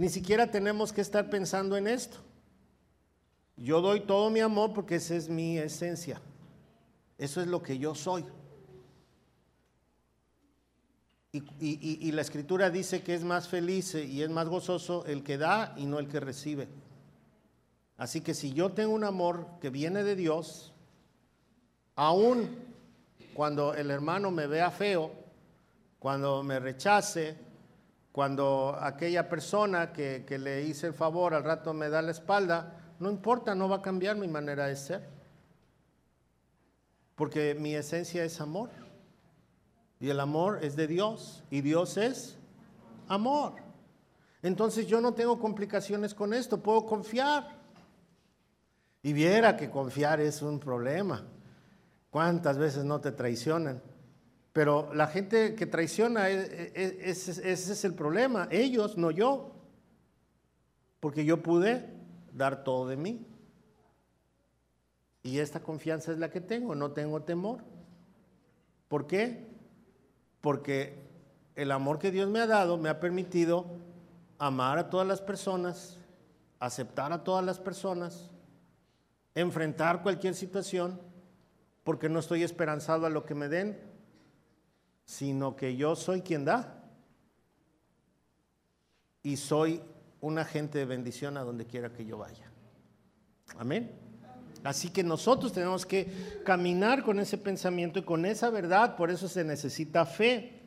Ni 0.00 0.08
siquiera 0.08 0.50
tenemos 0.50 0.94
que 0.94 1.02
estar 1.02 1.28
pensando 1.28 1.76
en 1.76 1.86
esto. 1.86 2.16
Yo 3.54 3.82
doy 3.82 4.00
todo 4.00 4.30
mi 4.30 4.40
amor 4.40 4.72
porque 4.72 4.94
esa 4.94 5.14
es 5.14 5.28
mi 5.28 5.58
esencia. 5.58 6.22
Eso 7.18 7.42
es 7.42 7.48
lo 7.48 7.62
que 7.62 7.76
yo 7.76 7.94
soy. 7.94 8.24
Y, 11.32 11.42
y, 11.60 12.12
la 12.12 12.22
escritura 12.22 12.70
dice 12.70 13.02
que 13.02 13.14
es 13.14 13.24
más 13.24 13.48
feliz 13.48 13.94
y 13.94 14.22
es 14.22 14.30
más 14.30 14.48
gozoso 14.48 15.04
el 15.04 15.22
que 15.22 15.36
da 15.36 15.74
y 15.76 15.84
no 15.84 15.98
el 15.98 16.08
que 16.08 16.18
recibe. 16.18 16.66
Así 17.98 18.22
que 18.22 18.32
si 18.32 18.54
yo 18.54 18.72
tengo 18.72 18.94
un 18.94 19.04
amor 19.04 19.46
que 19.60 19.68
viene 19.68 20.02
de 20.02 20.16
Dios, 20.16 20.72
aun 21.94 22.48
cuando 23.34 23.74
el 23.74 23.90
hermano 23.90 24.30
me 24.30 24.46
vea 24.46 24.70
feo, 24.70 25.12
cuando 25.98 26.42
me 26.42 26.58
rechace, 26.58 27.49
cuando 28.12 28.76
aquella 28.80 29.28
persona 29.28 29.92
que, 29.92 30.24
que, 30.26 30.38
le 30.38 30.62
hice 30.62 30.88
el 30.88 30.94
favor 30.94 31.34
al 31.34 31.44
rato 31.44 31.72
me 31.72 31.88
da 31.88 32.02
la 32.02 32.10
espalda, 32.10 32.76
no 32.98 33.10
importa, 33.10 33.54
no 33.54 33.68
va 33.68 33.76
a 33.76 33.82
cambiar 33.82 34.16
mi 34.16 34.28
manera 34.28 34.66
de 34.66 34.76
ser. 34.76 35.08
Porque 37.14 37.54
mi 37.54 37.74
esencia 37.74 38.24
es 38.24 38.40
amor. 38.40 38.70
Y 40.00 40.08
el 40.08 40.18
amor 40.18 40.60
es 40.62 40.76
de 40.76 40.86
Dios. 40.86 41.44
Y 41.50 41.60
Dios 41.60 41.96
es 41.96 42.36
amor. 43.08 43.54
Entonces 44.42 44.86
yo 44.86 45.00
no 45.00 45.12
tengo 45.12 45.38
complicaciones 45.38 46.14
con 46.14 46.32
esto, 46.32 46.62
puedo 46.62 46.86
confiar. 46.86 47.60
Y 49.02 49.12
viera 49.12 49.56
que 49.56 49.70
confiar 49.70 50.20
es 50.20 50.42
un 50.42 50.58
problema. 50.58 51.26
¿Cuántas 52.10 52.58
veces 52.58 52.84
no 52.84 53.00
te 53.00 53.12
traicionan? 53.12 53.82
Pero 54.52 54.92
la 54.94 55.06
gente 55.06 55.54
que 55.54 55.66
traiciona, 55.66 56.28
ese 56.28 57.42
es 57.42 57.84
el 57.84 57.94
problema. 57.94 58.48
Ellos, 58.50 58.96
no 58.96 59.10
yo. 59.10 59.52
Porque 60.98 61.24
yo 61.24 61.42
pude 61.42 61.88
dar 62.32 62.64
todo 62.64 62.88
de 62.88 62.96
mí. 62.96 63.26
Y 65.22 65.38
esta 65.38 65.60
confianza 65.60 66.12
es 66.12 66.18
la 66.18 66.30
que 66.30 66.40
tengo, 66.40 66.74
no 66.74 66.92
tengo 66.92 67.22
temor. 67.22 67.60
¿Por 68.88 69.06
qué? 69.06 69.46
Porque 70.40 70.98
el 71.54 71.70
amor 71.70 71.98
que 71.98 72.10
Dios 72.10 72.28
me 72.28 72.40
ha 72.40 72.46
dado 72.46 72.78
me 72.78 72.88
ha 72.88 73.00
permitido 73.00 73.66
amar 74.38 74.78
a 74.78 74.88
todas 74.88 75.06
las 75.06 75.20
personas, 75.20 75.98
aceptar 76.58 77.12
a 77.12 77.22
todas 77.22 77.44
las 77.44 77.60
personas, 77.60 78.30
enfrentar 79.34 80.02
cualquier 80.02 80.34
situación, 80.34 80.98
porque 81.84 82.08
no 82.08 82.18
estoy 82.18 82.42
esperanzado 82.42 83.06
a 83.06 83.10
lo 83.10 83.24
que 83.24 83.34
me 83.34 83.48
den, 83.48 83.78
sino 85.10 85.56
que 85.56 85.74
yo 85.74 85.96
soy 85.96 86.20
quien 86.20 86.44
da. 86.44 86.84
Y 89.24 89.36
soy 89.36 89.82
un 90.20 90.38
agente 90.38 90.78
de 90.78 90.84
bendición 90.84 91.36
a 91.36 91.42
donde 91.42 91.66
quiera 91.66 91.92
que 91.92 92.06
yo 92.06 92.18
vaya. 92.18 92.48
Amén. 93.58 93.90
Así 94.62 94.88
que 94.90 95.02
nosotros 95.02 95.52
tenemos 95.52 95.84
que 95.84 96.40
caminar 96.44 97.02
con 97.02 97.18
ese 97.18 97.38
pensamiento 97.38 97.98
y 97.98 98.02
con 98.02 98.24
esa 98.24 98.50
verdad, 98.50 98.94
por 98.94 99.10
eso 99.10 99.26
se 99.26 99.42
necesita 99.42 100.06
fe. 100.06 100.60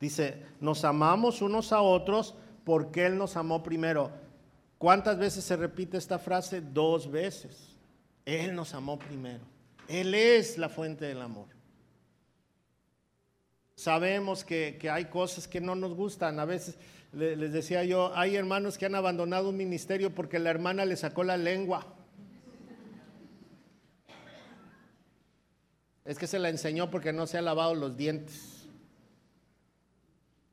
Dice, 0.00 0.42
nos 0.58 0.82
amamos 0.82 1.42
unos 1.42 1.70
a 1.70 1.82
otros 1.82 2.34
porque 2.64 3.04
Él 3.04 3.18
nos 3.18 3.36
amó 3.36 3.62
primero. 3.62 4.10
¿Cuántas 4.78 5.18
veces 5.18 5.44
se 5.44 5.54
repite 5.54 5.98
esta 5.98 6.18
frase? 6.18 6.62
Dos 6.62 7.10
veces. 7.10 7.76
Él 8.24 8.54
nos 8.54 8.72
amó 8.72 8.98
primero. 8.98 9.44
Él 9.86 10.14
es 10.14 10.56
la 10.56 10.70
fuente 10.70 11.04
del 11.04 11.20
amor. 11.20 11.55
Sabemos 13.76 14.42
que, 14.42 14.78
hay 14.90 15.04
cosas 15.04 15.46
que 15.46 15.60
no 15.60 15.74
nos 15.74 15.94
gustan. 15.94 16.40
A 16.40 16.46
veces 16.46 16.76
les 17.12 17.52
decía 17.52 17.84
yo, 17.84 18.10
hay 18.16 18.34
hermanos 18.34 18.78
que 18.78 18.86
han 18.86 18.94
abandonado 18.94 19.50
un 19.50 19.56
ministerio 19.56 20.14
porque 20.14 20.38
la 20.38 20.50
hermana 20.50 20.86
le 20.86 20.96
sacó 20.96 21.22
la 21.22 21.36
lengua. 21.36 21.86
Es 26.06 26.18
que 26.18 26.26
se 26.26 26.38
la 26.38 26.48
enseñó 26.48 26.90
porque 26.90 27.12
no 27.12 27.26
se 27.26 27.36
ha 27.36 27.42
lavado 27.42 27.74
los 27.74 27.96
dientes. 27.98 28.66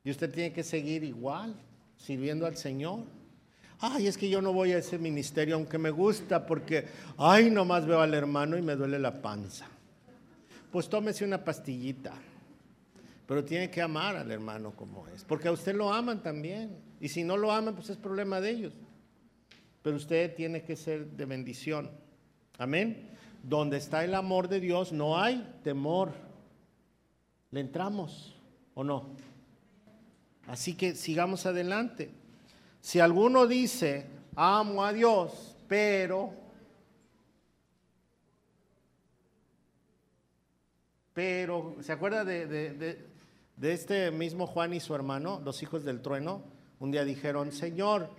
Y 0.04 0.10
usted 0.10 0.30
tiene 0.30 0.52
que 0.52 0.62
seguir 0.62 1.02
igual, 1.02 1.54
sirviendo 1.96 2.44
al 2.44 2.58
Señor. 2.58 3.04
Ay, 3.80 4.06
es 4.06 4.18
que 4.18 4.28
yo 4.28 4.42
no 4.42 4.52
voy 4.52 4.72
a 4.72 4.78
ese 4.78 4.98
ministerio 4.98 5.54
aunque 5.54 5.78
me 5.78 5.90
gusta 5.90 6.44
porque, 6.44 6.88
ay, 7.16 7.50
nomás 7.50 7.86
veo 7.86 8.00
al 8.00 8.12
hermano 8.12 8.58
y 8.58 8.62
me 8.62 8.76
duele 8.76 8.98
la 8.98 9.22
panza. 9.22 9.66
Pues 10.70 10.90
tómese 10.90 11.24
una 11.24 11.42
pastillita. 11.42 12.12
Pero 13.26 13.44
tiene 13.44 13.70
que 13.70 13.80
amar 13.80 14.16
al 14.16 14.30
hermano 14.30 14.74
como 14.76 15.06
es. 15.08 15.24
Porque 15.24 15.48
a 15.48 15.52
usted 15.52 15.74
lo 15.74 15.92
aman 15.92 16.22
también. 16.22 16.78
Y 17.00 17.08
si 17.08 17.24
no 17.24 17.36
lo 17.36 17.52
aman, 17.52 17.74
pues 17.74 17.90
es 17.90 17.96
problema 17.96 18.40
de 18.40 18.50
ellos. 18.50 18.74
Pero 19.82 19.96
usted 19.96 20.34
tiene 20.34 20.62
que 20.62 20.76
ser 20.76 21.06
de 21.06 21.24
bendición. 21.24 21.90
Amén. 22.58 23.10
Donde 23.42 23.78
está 23.78 24.04
el 24.04 24.14
amor 24.14 24.48
de 24.48 24.60
Dios 24.60 24.92
no 24.92 25.18
hay 25.18 25.58
temor. 25.62 26.12
¿Le 27.50 27.60
entramos 27.60 28.36
o 28.74 28.84
no? 28.84 29.10
Así 30.46 30.74
que 30.74 30.94
sigamos 30.94 31.46
adelante. 31.46 32.10
Si 32.80 33.00
alguno 33.00 33.46
dice, 33.46 34.06
amo 34.36 34.84
a 34.84 34.92
Dios, 34.92 35.56
pero, 35.68 36.34
pero, 41.14 41.76
¿se 41.80 41.92
acuerda 41.92 42.24
de, 42.24 42.46
de, 42.46 42.70
de, 42.74 43.13
este 43.62 44.10
mismo 44.10 44.46
Juan 44.46 44.74
y 44.74 44.80
su 44.80 44.94
hermano, 44.94 45.40
los 45.44 45.62
hijos 45.62 45.84
del 45.84 46.02
trueno? 46.02 46.42
Un 46.80 46.90
día 46.90 47.04
dijeron, 47.04 47.52
Señor, 47.52 48.10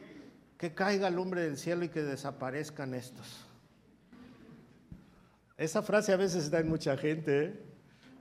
que 0.57 0.73
caiga 0.73 1.09
el 1.09 1.19
hombre 1.19 1.41
del 1.41 1.57
cielo 1.57 1.85
y 1.85 1.89
que 1.89 2.03
desaparezcan 2.03 2.93
estos. 2.93 3.45
Esa 5.57 5.81
frase 5.81 6.13
a 6.13 6.17
veces 6.17 6.45
está 6.45 6.59
en 6.59 6.69
mucha 6.69 6.97
gente. 6.97 7.45
¿eh? 7.45 7.59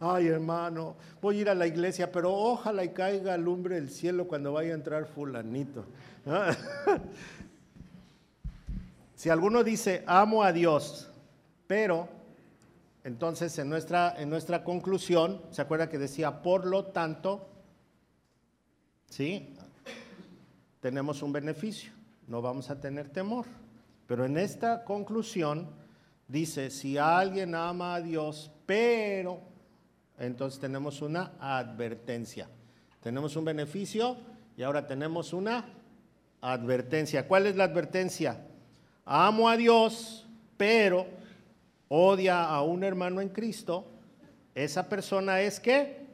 Ay, 0.00 0.28
hermano, 0.28 0.96
voy 1.20 1.38
a 1.38 1.40
ir 1.40 1.48
a 1.48 1.54
la 1.54 1.66
iglesia, 1.66 2.12
pero 2.12 2.32
ojalá 2.32 2.84
y 2.84 2.90
caiga 2.90 3.36
lumbre 3.36 3.74
del 3.76 3.90
cielo 3.90 4.28
cuando 4.28 4.52
vaya 4.52 4.72
a 4.72 4.74
entrar 4.74 5.06
fulanito. 5.06 5.84
si 9.14 9.30
alguno 9.30 9.64
dice, 9.64 10.02
amo 10.06 10.42
a 10.42 10.52
Dios, 10.52 11.10
pero, 11.66 12.08
entonces 13.04 13.58
en 13.58 13.68
nuestra, 13.68 14.14
en 14.18 14.30
nuestra 14.30 14.64
conclusión, 14.64 15.42
¿se 15.50 15.60
acuerda 15.60 15.90
que 15.90 15.98
decía, 15.98 16.42
por 16.42 16.64
lo 16.64 16.86
tanto, 16.86 17.46
sí, 19.10 19.54
tenemos 20.80 21.22
un 21.22 21.32
beneficio, 21.32 21.92
no 22.26 22.40
vamos 22.40 22.70
a 22.70 22.80
tener 22.80 23.10
temor. 23.10 23.44
Pero 24.06 24.24
en 24.24 24.38
esta 24.38 24.84
conclusión, 24.84 25.68
dice, 26.28 26.70
si 26.70 26.96
alguien 26.96 27.54
ama 27.54 27.94
a 27.94 28.00
Dios, 28.00 28.50
pero, 28.66 29.40
entonces 30.18 30.58
tenemos 30.58 31.02
una 31.02 31.32
advertencia. 31.38 32.48
Tenemos 33.02 33.36
un 33.36 33.44
beneficio 33.44 34.16
y 34.56 34.62
ahora 34.62 34.86
tenemos 34.86 35.34
una 35.34 35.66
advertencia. 36.40 37.28
¿Cuál 37.28 37.46
es 37.46 37.56
la 37.56 37.64
advertencia? 37.64 38.46
Amo 39.04 39.48
a 39.48 39.58
Dios, 39.58 40.26
pero 40.56 41.06
odia 41.88 42.44
a 42.44 42.62
un 42.62 42.84
hermano 42.84 43.20
en 43.20 43.28
Cristo. 43.28 43.84
Esa 44.54 44.88
persona 44.88 45.40
es 45.40 45.60
que... 45.60 46.04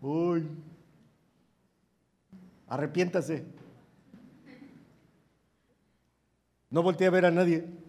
Uy. 0.00 0.46
Arrepiéntase. 2.68 3.44
No 6.70 6.82
voltee 6.82 7.06
a 7.06 7.10
ver 7.10 7.26
a 7.26 7.30
nadie 7.30 7.82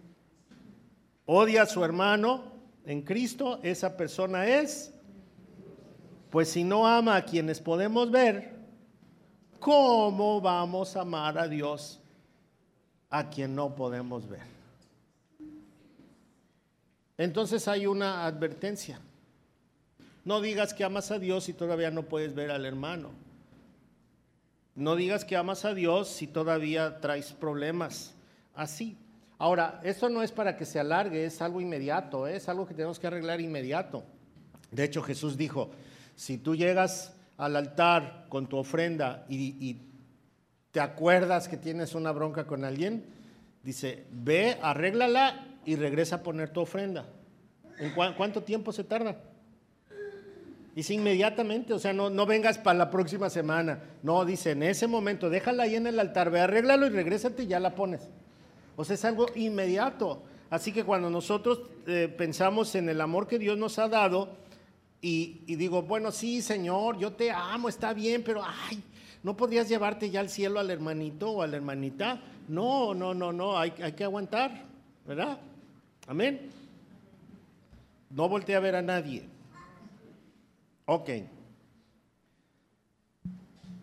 odia 1.26 1.62
a 1.62 1.66
su 1.66 1.84
hermano 1.84 2.44
en 2.84 3.02
Cristo, 3.02 3.60
esa 3.62 3.96
persona 3.96 4.46
es, 4.46 4.92
pues 6.30 6.50
si 6.50 6.64
no 6.64 6.86
ama 6.86 7.16
a 7.16 7.24
quienes 7.24 7.60
podemos 7.60 8.10
ver, 8.10 8.54
¿cómo 9.58 10.40
vamos 10.40 10.96
a 10.96 11.00
amar 11.00 11.38
a 11.38 11.48
Dios 11.48 12.00
a 13.08 13.30
quien 13.30 13.54
no 13.54 13.74
podemos 13.74 14.28
ver? 14.28 14.53
Entonces 17.18 17.68
hay 17.68 17.86
una 17.86 18.26
advertencia. 18.26 19.00
No 20.24 20.40
digas 20.40 20.74
que 20.74 20.84
amas 20.84 21.10
a 21.10 21.18
Dios 21.18 21.44
si 21.44 21.52
todavía 21.52 21.90
no 21.90 22.04
puedes 22.04 22.34
ver 22.34 22.50
al 22.50 22.64
hermano. 22.64 23.10
No 24.74 24.96
digas 24.96 25.24
que 25.24 25.36
amas 25.36 25.64
a 25.64 25.74
Dios 25.74 26.08
si 26.08 26.26
todavía 26.26 27.00
traes 27.00 27.32
problemas. 27.32 28.14
Así. 28.54 28.96
Ahora, 29.38 29.80
esto 29.84 30.08
no 30.08 30.22
es 30.22 30.32
para 30.32 30.56
que 30.56 30.64
se 30.64 30.80
alargue, 30.80 31.24
es 31.24 31.42
algo 31.42 31.60
inmediato, 31.60 32.26
¿eh? 32.26 32.36
es 32.36 32.48
algo 32.48 32.66
que 32.66 32.74
tenemos 32.74 32.98
que 32.98 33.06
arreglar 33.06 33.40
inmediato. 33.40 34.04
De 34.70 34.84
hecho, 34.84 35.02
Jesús 35.02 35.36
dijo, 35.36 35.70
si 36.16 36.38
tú 36.38 36.54
llegas 36.54 37.12
al 37.36 37.56
altar 37.56 38.26
con 38.28 38.48
tu 38.48 38.56
ofrenda 38.56 39.26
y, 39.28 39.80
te 40.70 40.80
acuerdas 40.80 41.46
que 41.46 41.56
tienes 41.56 41.94
una 41.94 42.10
bronca 42.10 42.48
con 42.48 42.64
alguien, 42.64 43.04
dice, 43.62 44.06
ve, 44.10 44.58
arréglala 44.60 45.46
y 45.64 45.76
regresa 45.76 46.16
a 46.16 46.22
poner 46.22 46.50
tu 46.50 46.60
ofrenda. 46.60 47.06
¿En 47.78 47.92
cuánto 47.92 48.42
tiempo 48.42 48.72
se 48.72 48.84
tarda? 48.84 49.16
Dice 50.74 50.94
inmediatamente, 50.94 51.72
o 51.72 51.78
sea, 51.78 51.92
no, 51.92 52.10
no 52.10 52.26
vengas 52.26 52.58
para 52.58 52.76
la 52.76 52.90
próxima 52.90 53.30
semana. 53.30 53.78
No, 54.02 54.24
dice, 54.24 54.52
en 54.52 54.64
ese 54.64 54.88
momento, 54.88 55.30
déjala 55.30 55.64
ahí 55.64 55.76
en 55.76 55.86
el 55.86 56.00
altar, 56.00 56.30
ve, 56.30 56.40
arréglalo 56.40 56.86
y 56.86 56.88
regrésate 56.88 57.44
y 57.44 57.46
ya 57.46 57.60
la 57.60 57.76
pones. 57.76 58.08
O 58.74 58.84
sea, 58.84 58.94
es 58.94 59.04
algo 59.04 59.26
inmediato. 59.36 60.22
Así 60.50 60.72
que 60.72 60.84
cuando 60.84 61.10
nosotros 61.10 61.62
eh, 61.86 62.12
pensamos 62.16 62.74
en 62.74 62.88
el 62.88 63.00
amor 63.00 63.28
que 63.28 63.38
Dios 63.38 63.56
nos 63.56 63.78
ha 63.78 63.88
dado 63.88 64.30
y, 65.00 65.54
digo, 65.54 65.82
bueno, 65.82 66.10
sí, 66.10 66.42
Señor, 66.42 66.98
yo 66.98 67.12
te 67.12 67.30
amo, 67.30 67.68
está 67.68 67.92
bien, 67.92 68.22
pero 68.24 68.42
ay, 68.42 68.82
¿no 69.22 69.36
podrías 69.36 69.68
llevarte 69.68 70.10
ya 70.10 70.20
al 70.20 70.30
cielo 70.30 70.58
al 70.58 70.70
hermanito 70.70 71.30
o 71.30 71.42
a 71.42 71.46
la 71.46 71.56
hermanita? 71.56 72.20
No, 72.48 72.94
no, 72.94 73.14
no, 73.14 73.32
no, 73.32 73.58
hay, 73.58 73.72
hay 73.82 73.92
que 73.92 74.04
aguantar, 74.04 74.64
¿verdad? 75.06 75.38
Amén. 76.06 76.50
No 78.10 78.28
volteé 78.28 78.56
a 78.56 78.60
ver 78.60 78.76
a 78.76 78.82
nadie. 78.82 79.28
Ok. 80.86 81.10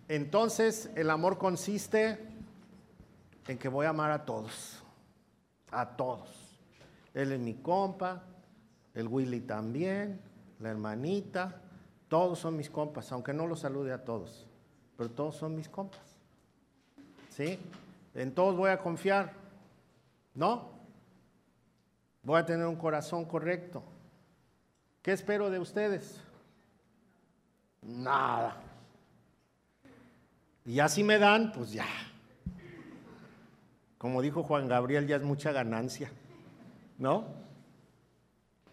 Entonces, 0.08 0.90
el 0.96 1.10
amor 1.10 1.38
consiste 1.38 2.20
en 3.48 3.58
que 3.58 3.68
voy 3.68 3.86
a 3.86 3.90
amar 3.90 4.12
a 4.12 4.26
todos 4.26 4.82
a 5.72 5.86
todos. 5.96 6.30
Él 7.14 7.32
es 7.32 7.40
mi 7.40 7.56
compa, 7.56 8.24
el 8.94 9.08
Willy 9.08 9.42
también, 9.42 10.22
la 10.60 10.70
hermanita, 10.70 11.62
todos 12.08 12.40
son 12.40 12.58
mis 12.58 12.70
compas, 12.70 13.12
aunque 13.12 13.34
no 13.34 13.48
los 13.48 13.62
salude 13.62 13.94
a 13.94 14.04
todos, 14.04 14.46
pero 14.98 15.10
todos 15.10 15.36
son 15.36 15.56
mis 15.56 15.70
compas. 15.70 16.02
¿Sí? 17.30 17.58
En 18.14 18.34
todos 18.34 18.56
voy 18.56 18.70
a 18.70 18.80
confiar, 18.80 19.34
¿no? 20.36 20.81
Voy 22.24 22.40
a 22.40 22.46
tener 22.46 22.66
un 22.68 22.76
corazón 22.76 23.26
correcto. 23.26 23.84
¿Qué 25.02 25.12
espero 25.12 25.50
de 25.50 25.60
ustedes? 25.60 26.22
Nada. 27.82 28.58
Y 30.66 30.76
ya 30.76 30.88
si 30.88 31.04
me 31.04 31.18
dan, 31.18 31.52
pues 31.52 31.72
ya. 31.72 31.88
Como 33.98 34.22
dijo 34.22 34.44
Juan 34.44 34.68
Gabriel, 34.68 35.08
ya 35.08 35.16
es 35.16 35.24
mucha 35.24 35.52
ganancia, 35.52 36.12
¿no? 36.98 37.26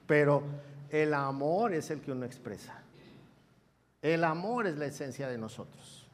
Pero 0.07 0.43
el 0.91 1.15
amor 1.15 1.75
es 1.75 1.91
el 1.91 2.01
que 2.01 2.13
uno 2.13 2.25
expresa. 2.25 2.83
El 4.01 4.25
amor 4.25 4.67
es 4.67 4.77
la 4.77 4.87
esencia 4.87 5.29
de 5.29 5.39
nosotros. 5.39 6.07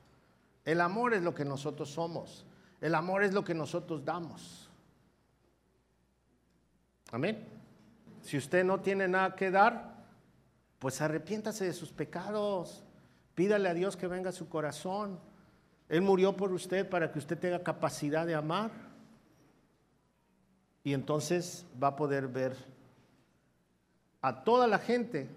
El 0.65 0.81
amor 0.81 1.15
es 1.15 1.23
lo 1.23 1.35
que 1.35 1.45
nosotros 1.45 1.91
somos. 1.91 2.45
El 2.81 2.95
amor 2.95 3.23
es 3.23 3.33
lo 3.35 3.45
que 3.45 3.55
nosotros 3.55 4.05
damos. 4.05 4.64
Amén. 7.15 7.39
Si 8.23 8.37
usted 8.37 8.65
no 8.65 8.81
tiene 8.81 9.07
nada 9.07 9.37
que 9.37 9.49
dar, 9.49 9.95
pues 10.81 11.01
arrepiéntase 11.01 11.65
de 11.65 11.73
sus 11.73 11.93
pecados. 11.93 12.83
Pídale 13.37 13.69
a 13.69 13.75
Dios 13.75 13.97
que 13.97 14.09
venga 14.09 14.31
a 14.31 14.33
su 14.33 14.49
corazón. 14.49 15.21
Él 15.89 16.03
murió 16.03 16.37
por 16.37 16.53
usted 16.53 16.89
para 16.89 17.13
que 17.13 17.21
usted 17.21 17.39
tenga 17.39 17.63
capacidad 17.63 18.27
de 18.27 18.35
amar. 18.35 18.73
Y 20.83 20.93
entonces 20.93 21.65
va 21.81 21.89
a 21.89 21.97
poder 21.97 22.27
ver 22.27 22.57
a 24.21 24.43
toda 24.43 24.67
la 24.67 24.81
gente, 24.81 25.29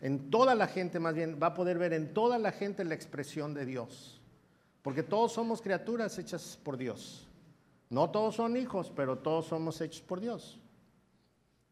en 0.00 0.32
toda 0.32 0.56
la 0.56 0.66
gente 0.66 0.98
más 0.98 1.14
bien, 1.14 1.38
va 1.40 1.46
a 1.46 1.54
poder 1.54 1.78
ver 1.78 1.92
en 1.92 2.12
toda 2.12 2.40
la 2.40 2.50
gente 2.50 2.84
la 2.84 2.96
expresión 2.96 3.54
de 3.54 3.66
Dios. 3.66 4.20
Porque 4.82 5.04
todos 5.04 5.30
somos 5.30 5.62
criaturas 5.62 6.18
hechas 6.18 6.58
por 6.60 6.76
Dios. 6.76 7.28
No 7.88 8.10
todos 8.10 8.34
son 8.34 8.56
hijos, 8.56 8.90
pero 8.96 9.18
todos 9.18 9.46
somos 9.46 9.80
hechos 9.80 10.02
por 10.02 10.18
Dios. 10.18 10.58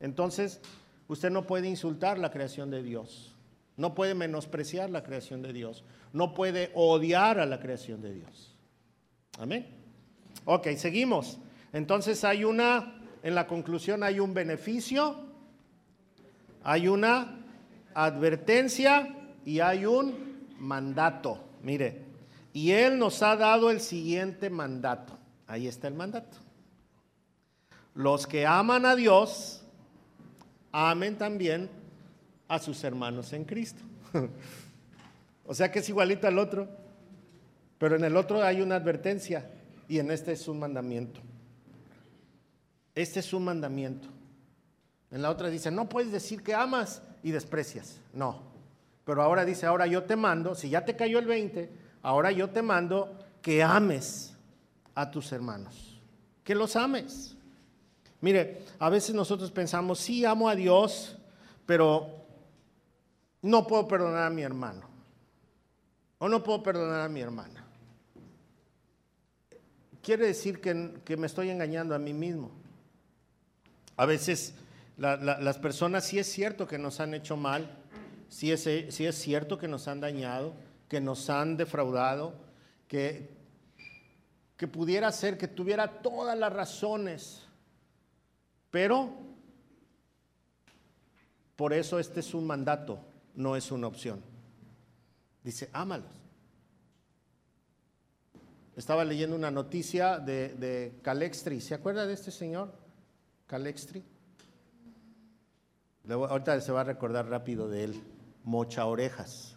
Entonces, 0.00 0.60
usted 1.08 1.30
no 1.30 1.46
puede 1.46 1.68
insultar 1.68 2.18
la 2.18 2.30
creación 2.30 2.70
de 2.70 2.82
Dios. 2.82 3.36
No 3.76 3.94
puede 3.94 4.14
menospreciar 4.14 4.90
la 4.90 5.02
creación 5.02 5.42
de 5.42 5.52
Dios. 5.52 5.84
No 6.12 6.34
puede 6.34 6.70
odiar 6.74 7.38
a 7.38 7.46
la 7.46 7.60
creación 7.60 8.00
de 8.02 8.14
Dios. 8.14 8.54
Amén. 9.38 9.66
Ok, 10.44 10.68
seguimos. 10.76 11.38
Entonces 11.72 12.24
hay 12.24 12.44
una, 12.44 13.00
en 13.22 13.34
la 13.34 13.46
conclusión 13.46 14.02
hay 14.02 14.20
un 14.20 14.34
beneficio, 14.34 15.16
hay 16.62 16.88
una 16.88 17.38
advertencia 17.94 19.16
y 19.44 19.60
hay 19.60 19.86
un 19.86 20.46
mandato. 20.58 21.38
Mire, 21.62 22.02
y 22.52 22.72
Él 22.72 22.98
nos 22.98 23.22
ha 23.22 23.36
dado 23.36 23.70
el 23.70 23.80
siguiente 23.80 24.50
mandato. 24.50 25.16
Ahí 25.46 25.66
está 25.66 25.88
el 25.88 25.94
mandato. 25.94 26.38
Los 27.94 28.26
que 28.26 28.46
aman 28.46 28.86
a 28.86 28.94
Dios, 28.94 29.59
amen 30.72 31.16
también 31.16 31.68
a 32.48 32.58
sus 32.58 32.82
hermanos 32.84 33.32
en 33.32 33.44
Cristo. 33.44 33.82
o 35.46 35.54
sea 35.54 35.70
que 35.70 35.78
es 35.78 35.88
igualito 35.88 36.26
al 36.26 36.38
otro, 36.38 36.68
pero 37.78 37.96
en 37.96 38.04
el 38.04 38.16
otro 38.16 38.42
hay 38.42 38.60
una 38.60 38.76
advertencia 38.76 39.50
y 39.88 39.98
en 39.98 40.10
este 40.10 40.32
es 40.32 40.46
un 40.48 40.58
mandamiento. 40.58 41.20
Este 42.94 43.20
es 43.20 43.32
un 43.32 43.44
mandamiento. 43.44 44.08
En 45.10 45.22
la 45.22 45.30
otra 45.30 45.48
dice, 45.48 45.70
no 45.70 45.88
puedes 45.88 46.12
decir 46.12 46.42
que 46.42 46.54
amas 46.54 47.02
y 47.22 47.30
desprecias. 47.30 48.00
No. 48.12 48.42
Pero 49.04 49.22
ahora 49.22 49.44
dice, 49.44 49.66
ahora 49.66 49.86
yo 49.86 50.04
te 50.04 50.16
mando, 50.16 50.54
si 50.54 50.70
ya 50.70 50.84
te 50.84 50.94
cayó 50.94 51.18
el 51.18 51.26
20, 51.26 51.70
ahora 52.02 52.30
yo 52.30 52.50
te 52.50 52.62
mando 52.62 53.18
que 53.42 53.62
ames 53.62 54.34
a 54.94 55.10
tus 55.10 55.32
hermanos. 55.32 56.00
Que 56.44 56.54
los 56.54 56.76
ames. 56.76 57.36
Mire, 58.20 58.64
a 58.78 58.90
veces 58.90 59.14
nosotros 59.14 59.50
pensamos, 59.50 59.98
sí, 59.98 60.24
amo 60.24 60.48
a 60.48 60.54
Dios, 60.54 61.16
pero 61.64 62.20
no 63.42 63.66
puedo 63.66 63.88
perdonar 63.88 64.26
a 64.26 64.30
mi 64.30 64.42
hermano. 64.42 64.88
O 66.18 66.28
no 66.28 66.42
puedo 66.42 66.62
perdonar 66.62 67.00
a 67.00 67.08
mi 67.08 67.20
hermana. 67.20 67.64
Quiere 70.02 70.26
decir 70.26 70.60
que, 70.60 71.16
me 71.16 71.26
estoy 71.26 71.50
engañando 71.50 71.94
a 71.94 71.98
mí 71.98 72.12
mismo. 72.12 72.50
A 73.96 74.04
veces 74.04 74.54
las 74.96 75.58
personas 75.58 76.04
sí 76.04 76.18
es 76.18 76.30
cierto 76.30 76.66
que 76.66 76.78
nos 76.78 77.00
han 77.00 77.14
hecho 77.14 77.36
mal, 77.36 77.70
sí 78.28 78.52
es, 78.52 78.62
sí 78.62 79.06
es 79.06 79.14
cierto 79.16 79.56
que 79.56 79.68
nos 79.68 79.88
han 79.88 80.00
dañado, 80.00 80.52
que 80.88 81.00
nos 81.00 81.30
han 81.30 81.56
defraudado, 81.56 82.34
que, 82.86 83.30
que 84.58 84.68
pudiera 84.68 85.10
ser 85.12 85.38
que 85.38 85.48
tuviera 85.48 86.02
todas 86.02 86.38
las 86.38 86.52
razones 86.52 87.46
pero 88.70 89.10
por 91.56 91.72
eso 91.72 91.98
este 91.98 92.20
es 92.20 92.32
un 92.32 92.46
mandato, 92.46 92.98
no 93.34 93.56
es 93.56 93.70
una 93.70 93.86
opción. 93.86 94.22
Dice, 95.42 95.68
ámalos. 95.72 96.10
Estaba 98.76 99.04
leyendo 99.04 99.36
una 99.36 99.50
noticia 99.50 100.18
de, 100.18 100.98
Calextri. 101.02 101.60
¿Se 101.60 101.74
acuerda 101.74 102.06
de 102.06 102.14
este 102.14 102.30
señor? 102.30 102.72
Calextri. 103.46 104.02
ahorita 106.08 106.58
se 106.62 106.72
va 106.72 106.80
a 106.80 106.84
recordar 106.84 107.28
rápido 107.28 107.68
de 107.68 107.84
él. 107.84 108.02
Mocha 108.44 108.86
Orejas. 108.86 109.56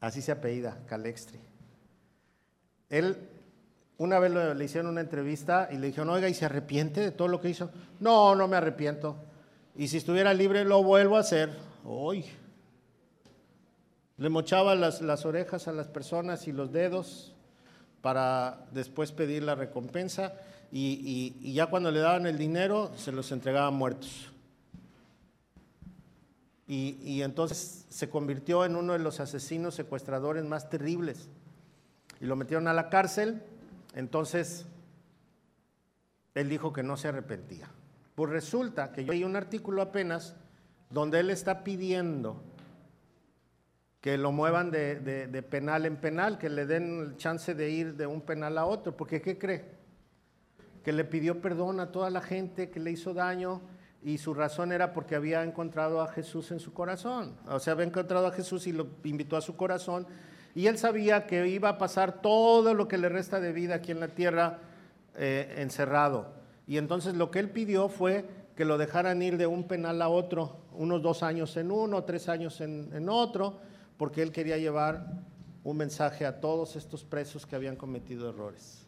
Así 0.00 0.20
se 0.20 0.32
apellida, 0.32 0.82
Calextri. 0.86 1.40
Él 2.90 3.16
una 4.02 4.18
vez 4.18 4.32
le, 4.32 4.64
hicieron 4.64 4.90
una 4.90 5.00
entrevista 5.00 5.68
y 5.70 5.76
le 5.76 5.86
dijeron, 5.86 6.10
oiga, 6.10 6.28
¿y 6.28 6.34
se 6.34 6.44
arrepiente 6.44 7.00
de 7.00 7.12
todo 7.12 7.28
lo 7.28 7.40
que 7.40 7.48
hizo? 7.48 7.70
No, 8.00 8.34
no 8.34 8.48
me 8.48 8.56
arrepiento. 8.56 9.16
Y 9.76 9.86
si 9.86 9.98
estuviera 9.98 10.34
libre, 10.34 10.64
lo 10.64 10.82
vuelvo 10.82 11.16
a 11.16 11.20
hacer. 11.20 11.50
Hoy. 11.84 12.24
Le 14.16 14.28
mochaba 14.28 14.74
las, 14.74 15.02
las 15.02 15.24
orejas 15.24 15.68
a 15.68 15.72
las 15.72 15.86
personas 15.86 16.48
y 16.48 16.52
los 16.52 16.72
dedos 16.72 17.32
para 18.00 18.66
después 18.72 19.12
pedir 19.12 19.44
la 19.44 19.54
recompensa 19.54 20.34
y, 20.72 21.36
y, 21.40 21.52
ya 21.52 21.66
cuando 21.66 21.92
le 21.92 22.00
daban 22.00 22.26
el 22.26 22.38
dinero 22.38 22.90
se 22.96 23.12
los 23.12 23.30
entregaban 23.30 23.74
muertos. 23.74 24.32
Y, 26.66 26.98
y, 27.04 27.22
entonces 27.22 27.86
se 27.88 28.10
convirtió 28.10 28.64
en 28.64 28.74
uno 28.74 28.94
de 28.94 28.98
los 28.98 29.20
asesinos 29.20 29.76
secuestradores 29.76 30.44
más 30.44 30.70
terribles. 30.70 31.28
Y 32.20 32.24
lo 32.24 32.34
metieron 32.34 32.66
a 32.66 32.72
la 32.72 32.88
cárcel 32.88 33.42
entonces, 33.94 34.66
él 36.34 36.48
dijo 36.48 36.72
que 36.72 36.82
no 36.82 36.96
se 36.96 37.08
arrepentía. 37.08 37.70
Pues 38.14 38.30
resulta 38.30 38.92
que 38.92 39.04
yo 39.04 39.12
leí 39.12 39.24
un 39.24 39.36
artículo 39.36 39.82
apenas 39.82 40.36
donde 40.90 41.20
él 41.20 41.30
está 41.30 41.64
pidiendo 41.64 42.42
que 44.00 44.18
lo 44.18 44.32
muevan 44.32 44.70
de, 44.72 45.46
penal 45.48 45.86
en 45.86 45.96
penal, 45.96 46.36
que 46.36 46.50
le 46.50 46.66
den 46.66 47.00
el 47.00 47.16
chance 47.16 47.54
de 47.54 47.70
ir 47.70 47.94
de 47.94 48.06
un 48.06 48.20
penal 48.20 48.58
a 48.58 48.66
otro, 48.66 48.96
porque 48.96 49.22
¿qué 49.22 49.38
cree? 49.38 49.64
Que 50.82 50.92
le 50.92 51.04
pidió 51.04 51.40
perdón 51.40 51.78
a 51.78 51.92
toda 51.92 52.10
la 52.10 52.20
gente 52.20 52.68
que 52.68 52.80
le 52.80 52.90
hizo 52.90 53.14
daño 53.14 53.62
y 54.02 54.18
su 54.18 54.34
razón 54.34 54.72
era 54.72 54.92
porque 54.92 55.14
había 55.14 55.44
encontrado 55.44 56.00
a 56.00 56.08
Jesús 56.08 56.50
en 56.50 56.58
su 56.58 56.72
corazón. 56.74 57.36
O 57.46 57.60
sea, 57.60 57.74
había 57.74 57.86
encontrado 57.86 58.26
a 58.26 58.32
Jesús 58.32 58.66
y 58.66 58.72
lo 58.72 58.88
invitó 59.04 59.36
a 59.36 59.40
su 59.40 59.56
corazón 59.56 60.08
y 60.54 60.66
él 60.66 60.78
sabía 60.78 61.26
que 61.26 61.48
iba 61.48 61.70
a 61.70 61.78
pasar 61.78 62.20
todo 62.20 62.74
lo 62.74 62.88
que 62.88 62.98
le 62.98 63.08
resta 63.08 63.40
de 63.40 63.52
vida 63.52 63.76
aquí 63.76 63.90
en 63.92 64.00
la 64.00 64.08
tierra 64.08 64.58
eh, 65.16 65.54
encerrado. 65.58 66.32
Y 66.66 66.76
entonces 66.76 67.14
lo 67.14 67.30
que 67.30 67.38
él 67.38 67.50
pidió 67.50 67.88
fue 67.88 68.24
que 68.56 68.64
lo 68.64 68.76
dejaran 68.78 69.22
ir 69.22 69.38
de 69.38 69.46
un 69.46 69.64
penal 69.64 70.02
a 70.02 70.08
otro, 70.08 70.58
unos 70.72 71.02
dos 71.02 71.22
años 71.22 71.56
en 71.56 71.70
uno, 71.70 72.04
tres 72.04 72.28
años 72.28 72.60
en, 72.60 73.08
otro, 73.08 73.58
porque 73.96 74.22
él 74.22 74.30
quería 74.30 74.58
llevar 74.58 75.06
un 75.64 75.76
mensaje 75.76 76.26
a 76.26 76.40
todos 76.40 76.76
estos 76.76 77.04
presos 77.04 77.46
que 77.46 77.56
habían 77.56 77.76
cometido 77.76 78.28
errores. 78.28 78.86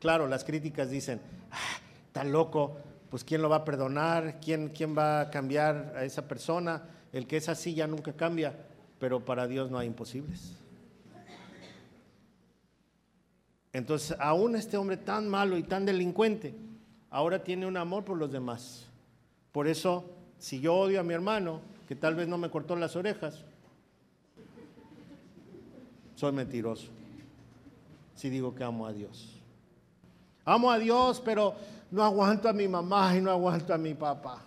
Claro, 0.00 0.26
las 0.26 0.44
críticas 0.44 0.90
dicen, 0.90 1.20
ah, 1.50 2.24
loco, 2.24 2.76
pues 3.08 3.22
¿quién 3.22 3.40
lo 3.40 3.48
va 3.48 3.56
a 3.56 3.64
perdonar? 3.64 4.40
¿Quién, 4.40 4.68
¿Quién 4.70 4.96
va 4.96 5.20
a 5.20 5.30
cambiar 5.30 5.94
a 5.96 6.04
esa 6.04 6.26
persona? 6.26 6.82
El 7.12 7.26
que 7.26 7.36
es 7.36 7.48
así 7.48 7.74
ya 7.74 7.86
nunca 7.86 8.12
cambia, 8.12 8.54
pero 8.98 9.24
para 9.24 9.46
Dios 9.46 9.70
no 9.70 9.78
hay 9.78 9.86
imposibles. 9.86 10.63
Entonces, 13.74 14.16
aún 14.20 14.54
este 14.54 14.76
hombre 14.76 14.96
tan 14.96 15.28
malo 15.28 15.58
y 15.58 15.64
tan 15.64 15.84
delincuente, 15.84 16.54
ahora 17.10 17.42
tiene 17.42 17.66
un 17.66 17.76
amor 17.76 18.04
por 18.04 18.16
los 18.16 18.30
demás. 18.30 18.86
Por 19.50 19.66
eso, 19.66 20.04
si 20.38 20.60
yo 20.60 20.74
odio 20.76 21.00
a 21.00 21.02
mi 21.02 21.12
hermano, 21.12 21.60
que 21.88 21.96
tal 21.96 22.14
vez 22.14 22.28
no 22.28 22.38
me 22.38 22.50
cortó 22.50 22.76
las 22.76 22.94
orejas, 22.94 23.42
soy 26.14 26.30
mentiroso. 26.30 26.86
Si 28.14 28.30
digo 28.30 28.54
que 28.54 28.62
amo 28.62 28.86
a 28.86 28.92
Dios. 28.92 29.40
Amo 30.44 30.70
a 30.70 30.78
Dios, 30.78 31.20
pero 31.24 31.56
no 31.90 32.04
aguanto 32.04 32.48
a 32.48 32.52
mi 32.52 32.68
mamá 32.68 33.16
y 33.16 33.20
no 33.20 33.32
aguanto 33.32 33.74
a 33.74 33.78
mi 33.78 33.94
papá. 33.94 34.40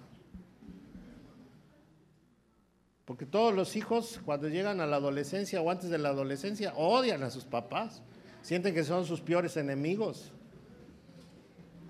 Porque 3.04 3.26
todos 3.26 3.54
los 3.54 3.76
hijos, 3.76 4.22
cuando 4.24 4.48
llegan 4.48 4.80
a 4.80 4.86
la 4.86 4.96
adolescencia 4.96 5.62
o 5.62 5.70
antes 5.70 5.90
de 5.90 5.98
la 5.98 6.10
adolescencia, 6.10 6.74
odian 6.78 7.24
a 7.24 7.30
sus 7.30 7.44
papás. 7.44 8.02
Sienten 8.48 8.74
que 8.74 8.86
son 8.86 9.04
sus 9.04 9.20
peores 9.20 9.58
enemigos. 9.58 10.32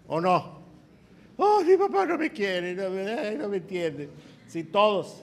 ¿O 0.07 0.19
no? 0.19 0.57
Oh, 1.37 1.61
mi 1.63 1.77
papá 1.77 2.03
no 2.07 2.17
me 2.17 2.31
quiere, 2.31 2.73
no 2.73 2.89
me, 3.47 3.57
entiende. 3.57 4.09
Sí, 4.47 4.63
todos. 4.63 5.21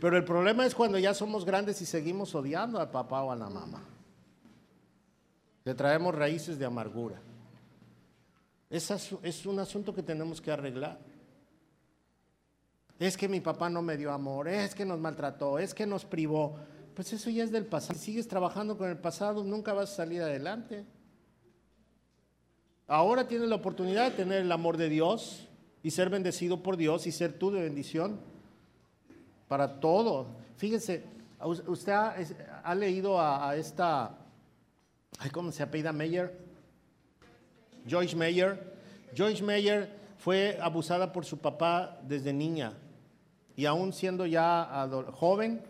Pero 0.00 0.16
el 0.16 0.24
problema 0.24 0.64
es 0.64 0.76
cuando 0.76 0.96
ya 0.96 1.12
somos 1.12 1.44
grandes 1.44 1.82
y 1.82 1.86
seguimos 1.86 2.36
odiando 2.36 2.78
al 2.78 2.92
papá 2.92 3.24
o 3.24 3.32
a 3.32 3.34
la 3.34 3.50
mamá. 3.50 3.82
Le 5.64 5.74
traemos 5.74 6.14
raíces 6.14 6.56
de 6.56 6.66
amargura. 6.66 7.20
Es 8.70 9.44
un 9.44 9.58
asunto 9.58 9.92
que 9.92 10.04
tenemos 10.04 10.40
que 10.40 10.52
arreglar. 10.52 11.00
Es 13.00 13.16
que 13.16 13.28
mi 13.28 13.40
papá 13.40 13.68
no 13.68 13.82
me 13.82 13.96
dio 13.96 14.12
amor, 14.12 14.46
es 14.46 14.72
que 14.72 14.84
nos 14.84 15.00
maltrató, 15.00 15.58
es 15.58 15.74
que 15.74 15.84
nos 15.84 16.04
privó. 16.04 16.60
Pues 16.94 17.12
eso 17.12 17.28
ya 17.30 17.44
es 17.44 17.50
del 17.50 17.66
pasado. 17.66 17.98
Si 17.98 18.06
sigues 18.06 18.28
trabajando 18.28 18.78
con 18.78 18.88
el 18.88 18.98
pasado, 18.98 19.42
nunca 19.42 19.72
vas 19.72 19.92
a 19.92 19.96
salir 19.96 20.22
adelante. 20.22 20.84
Ahora 22.86 23.26
tienes 23.26 23.48
la 23.48 23.56
oportunidad 23.56 24.10
de 24.10 24.16
tener 24.16 24.42
el 24.42 24.52
amor 24.52 24.76
de 24.76 24.88
Dios 24.88 25.48
y 25.82 25.90
ser 25.90 26.08
bendecido 26.08 26.62
por 26.62 26.76
Dios 26.76 27.06
y 27.06 27.12
ser 27.12 27.32
tú 27.32 27.50
de 27.50 27.62
bendición 27.62 28.20
para 29.48 29.80
todo. 29.80 30.26
Fíjense, 30.56 31.02
usted 31.66 31.92
ha, 31.92 32.74
leído 32.74 33.20
a, 33.20 33.56
esta, 33.56 34.16
¿cómo 35.32 35.50
se 35.50 35.62
apellida 35.62 35.92
Meyer? 35.92 36.38
Joyce 37.88 38.14
Meyer. 38.14 38.74
Joyce 39.16 39.42
Meyer 39.42 39.90
fue 40.18 40.58
abusada 40.60 41.12
por 41.12 41.24
su 41.24 41.38
papá 41.38 41.98
desde 42.02 42.32
niña 42.32 42.74
y 43.56 43.66
aún 43.66 43.92
siendo 43.92 44.26
ya 44.26 44.88
joven, 45.12 45.62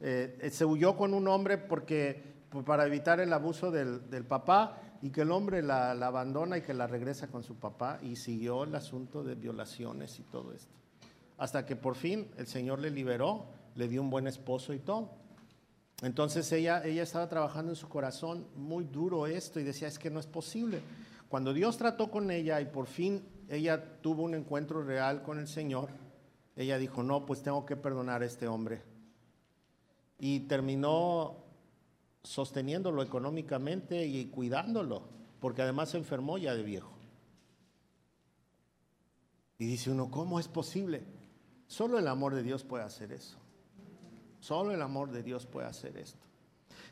eh, 0.00 0.48
se 0.52 0.64
huyó 0.64 0.96
con 0.96 1.14
un 1.14 1.28
hombre 1.28 1.58
porque 1.58 2.22
para 2.64 2.86
evitar 2.86 3.20
el 3.20 3.32
abuso 3.32 3.70
del, 3.70 4.08
del 4.10 4.24
papá 4.24 4.80
y 5.02 5.10
que 5.10 5.22
el 5.22 5.30
hombre 5.30 5.62
la, 5.62 5.94
la, 5.94 6.08
abandona 6.08 6.58
y 6.58 6.62
que 6.62 6.74
la 6.74 6.86
regresa 6.86 7.28
con 7.28 7.42
su 7.42 7.56
papá 7.56 7.98
y 8.02 8.16
siguió 8.16 8.64
el 8.64 8.74
asunto 8.74 9.22
de 9.22 9.34
violaciones 9.34 10.18
y 10.18 10.22
todo 10.24 10.52
esto. 10.52 10.72
Hasta 11.36 11.64
que 11.66 11.76
por 11.76 11.94
fin 11.94 12.28
el 12.36 12.46
Señor 12.46 12.80
le 12.80 12.90
liberó, 12.90 13.46
le 13.74 13.88
dio 13.88 14.02
un 14.02 14.10
buen 14.10 14.26
esposo 14.26 14.72
y 14.72 14.78
todo. 14.78 15.10
Entonces 16.02 16.50
ella, 16.52 16.84
ella 16.84 17.02
estaba 17.02 17.28
trabajando 17.28 17.72
en 17.72 17.76
su 17.76 17.88
corazón 17.88 18.46
muy 18.56 18.84
duro 18.84 19.26
esto 19.26 19.60
y 19.60 19.64
decía, 19.64 19.88
es 19.88 19.98
que 19.98 20.10
no 20.10 20.20
es 20.20 20.26
posible. 20.26 20.80
Cuando 21.28 21.52
Dios 21.52 21.76
trató 21.76 22.10
con 22.10 22.30
ella 22.30 22.60
y 22.60 22.66
por 22.66 22.86
fin 22.86 23.22
ella 23.48 24.00
tuvo 24.00 24.22
un 24.22 24.34
encuentro 24.34 24.82
real 24.82 25.22
con 25.22 25.38
el 25.38 25.48
Señor, 25.48 25.90
ella 26.56 26.78
dijo, 26.78 27.02
no, 27.02 27.26
pues 27.26 27.42
tengo 27.42 27.66
que 27.66 27.76
perdonar 27.76 28.22
a 28.22 28.26
este 28.26 28.48
hombre. 28.48 28.82
Y 30.18 30.40
terminó 30.40 31.36
sosteniéndolo 32.22 33.02
económicamente 33.02 34.04
y 34.06 34.26
cuidándolo, 34.26 35.02
porque 35.40 35.62
además 35.62 35.90
se 35.90 35.98
enfermó 35.98 36.38
ya 36.38 36.54
de 36.54 36.62
viejo. 36.62 36.92
Y 39.58 39.66
dice 39.66 39.90
uno, 39.90 40.10
¿cómo 40.10 40.38
es 40.38 40.48
posible? 40.48 41.02
Solo 41.66 41.98
el 41.98 42.08
amor 42.08 42.34
de 42.34 42.42
Dios 42.42 42.64
puede 42.64 42.84
hacer 42.84 43.12
eso. 43.12 43.38
Solo 44.40 44.72
el 44.72 44.82
amor 44.82 45.10
de 45.10 45.22
Dios 45.22 45.46
puede 45.46 45.66
hacer 45.66 45.96
esto. 45.96 46.24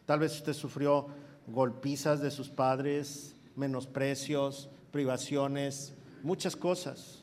Tal 0.05 0.21
vez 0.21 0.33
usted 0.35 0.53
sufrió 0.53 1.09
golpizas 1.47 2.21
de 2.21 2.31
sus 2.31 2.49
padres, 2.49 3.37
menosprecios, 3.55 4.69
privaciones, 4.91 5.95
muchas 6.23 6.57
cosas. 6.57 7.23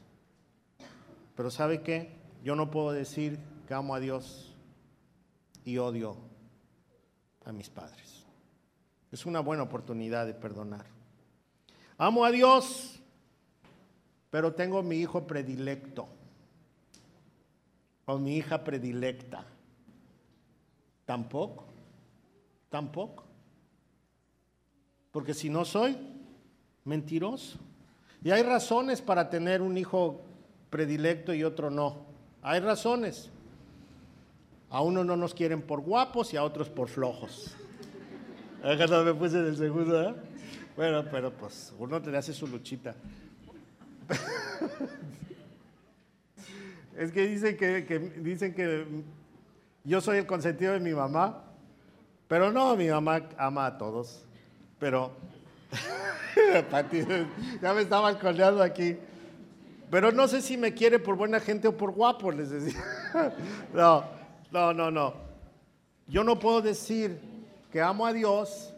Pero 1.35 1.51
¿sabe 1.51 1.81
qué? 1.81 2.15
Yo 2.43 2.55
no 2.55 2.71
puedo 2.71 2.91
decir 2.91 3.39
que 3.67 3.73
amo 3.73 3.95
a 3.95 3.99
Dios 3.99 4.52
y 5.65 5.77
odio 5.77 6.17
a 7.45 7.51
mis 7.51 7.69
padres. 7.69 8.25
Es 9.11 9.25
una 9.25 9.39
buena 9.39 9.63
oportunidad 9.63 10.25
de 10.25 10.33
perdonar. 10.33 10.85
Amo 11.97 12.25
a 12.25 12.31
Dios, 12.31 12.99
pero 14.29 14.53
tengo 14.53 14.81
mi 14.81 14.97
hijo 14.97 15.27
predilecto 15.27 16.07
o 18.05 18.17
mi 18.17 18.37
hija 18.37 18.63
predilecta. 18.63 19.45
Tampoco, 21.05 21.65
tampoco. 22.69 23.25
Porque 25.11 25.33
si 25.33 25.49
no 25.49 25.63
soy 25.63 25.95
mentiroso. 26.85 27.59
Y 28.23 28.31
hay 28.31 28.41
razones 28.41 29.01
para 29.01 29.29
tener 29.29 29.61
un 29.61 29.77
hijo 29.77 30.21
predilecto 30.69 31.33
y 31.33 31.43
otro 31.43 31.69
no. 31.69 32.05
Hay 32.41 32.59
razones. 32.59 33.29
A 34.73 34.81
uno 34.81 35.03
no 35.03 35.15
nos 35.15 35.35
quieren 35.35 35.61
por 35.61 35.81
guapos 35.81 36.33
y 36.33 36.37
a 36.37 36.43
otros 36.43 36.67
por 36.67 36.89
flojos. 36.89 37.55
no 38.63 39.03
me 39.03 39.13
puse 39.13 39.39
del 39.39 39.55
segundo, 39.55 40.01
¿eh? 40.01 40.15
Bueno, 40.75 41.05
pero 41.11 41.31
pues 41.31 41.71
uno 41.77 42.01
te 42.01 42.17
hace 42.17 42.33
su 42.33 42.47
luchita. 42.47 42.95
es 46.97 47.11
que 47.11 47.27
dicen 47.27 47.55
que, 47.55 47.99
dicen 48.17 48.55
que 48.55 48.87
yo 49.83 50.01
soy 50.01 50.17
el 50.17 50.25
consentido 50.25 50.73
de 50.73 50.79
mi 50.79 50.93
mamá, 50.93 51.43
pero 52.27 52.51
no, 52.51 52.75
mi 52.75 52.87
mamá 52.87 53.29
ama 53.37 53.67
a 53.67 53.77
todos. 53.77 54.25
Pero 54.79 55.11
ya 57.61 57.73
me 57.75 57.81
estaba 57.83 58.09
escondiendo 58.09 58.63
aquí. 58.63 58.97
Pero 59.91 60.11
no 60.11 60.27
sé 60.27 60.41
si 60.41 60.57
me 60.57 60.73
quiere 60.73 60.97
por 60.97 61.15
buena 61.15 61.39
gente 61.39 61.67
o 61.67 61.77
por 61.77 61.91
guapo, 61.91 62.31
les 62.31 62.49
decía. 62.49 62.83
No, 63.71 64.22
no, 64.53 64.71
no, 64.71 64.91
no. 64.91 65.13
Yo 66.07 66.23
no 66.23 66.37
puedo 66.37 66.61
decir 66.61 67.19
que 67.71 67.81
amo 67.81 68.05
a 68.05 68.13
Dios 68.13 68.71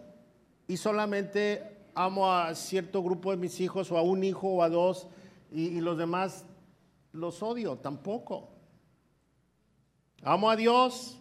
y 0.69 0.77
solamente 0.77 1.89
amo 1.93 2.31
a 2.31 2.55
cierto 2.55 3.03
grupo 3.03 3.31
de 3.31 3.37
mis 3.37 3.59
hijos 3.59 3.91
o 3.91 3.97
a 3.97 4.01
un 4.01 4.23
hijo 4.23 4.47
o 4.47 4.63
a 4.63 4.69
dos 4.69 5.05
y, 5.51 5.81
los 5.81 5.97
demás 5.97 6.45
los 7.11 7.43
odio, 7.43 7.75
tampoco. 7.75 8.47
Amo 10.23 10.49
a 10.49 10.55
Dios, 10.55 11.17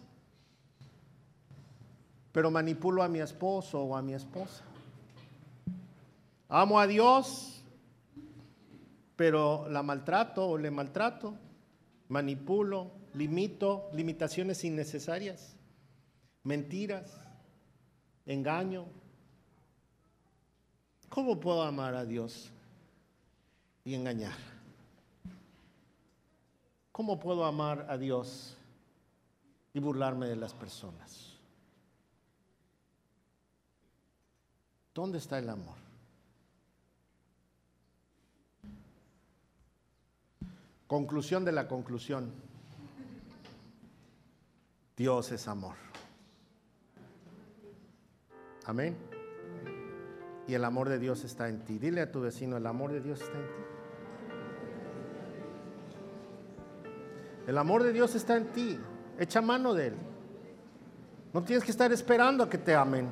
pero 2.31 2.49
manipulo 2.49 3.03
a 3.03 3.09
mi 3.09 3.19
esposo 3.19 3.81
o 3.81 3.97
a 3.97 4.01
mi 4.01 4.13
esposa. 4.13 4.63
Amo 6.47 6.79
a 6.79 6.87
Dios, 6.87 7.61
pero 9.17 9.67
la 9.69 9.83
maltrato 9.83 10.47
o 10.47 10.57
le 10.57 10.71
maltrato, 10.71 11.33
manipulo, 12.07 12.91
limito, 13.15 13.89
limitaciones 13.93 14.63
innecesarias, 14.63 15.55
mentiras, 16.43 17.17
engaño. 18.25 18.85
¿Cómo 21.09 21.39
puedo 21.39 21.63
amar 21.63 21.95
a 21.95 22.05
Dios 22.05 22.51
y 23.85 23.93
engañar? 23.93 24.35
¿Cómo 26.91 27.19
puedo 27.19 27.45
amar 27.45 27.87
a 27.89 27.97
Dios 27.97 28.57
y 29.73 29.79
burlarme 29.79 30.27
de 30.27 30.35
las 30.35 30.53
personas? 30.53 31.33
¿Dónde 34.93 35.17
está 35.17 35.39
el 35.39 35.49
amor? 35.49 35.75
Conclusión 40.87 41.43
de 41.43 41.51
la 41.51 41.67
conclusión. 41.67 42.44
Dios 44.95 45.31
es 45.31 45.47
amor. 45.47 45.75
Amén. 48.65 48.95
Y 50.47 50.53
el 50.53 50.63
amor 50.63 50.89
de 50.89 50.99
Dios 50.99 51.23
está 51.23 51.49
en 51.49 51.65
ti. 51.65 51.77
Dile 51.77 52.01
a 52.01 52.11
tu 52.11 52.21
vecino, 52.21 52.57
el 52.57 52.65
amor 52.65 52.91
de 52.91 53.01
Dios 53.01 53.21
está 53.21 53.37
en 53.37 53.45
ti. 53.45 53.63
El 57.47 57.57
amor 57.57 57.83
de 57.83 57.93
Dios 57.93 58.15
está 58.15 58.37
en 58.37 58.47
ti. 58.47 58.79
Echa 59.19 59.41
mano 59.41 59.73
de 59.73 59.87
Él. 59.87 59.95
No 61.33 61.43
tienes 61.43 61.63
que 61.63 61.71
estar 61.71 61.91
esperando 61.91 62.43
a 62.43 62.49
que 62.49 62.57
te 62.57 62.73
amen. 62.73 63.09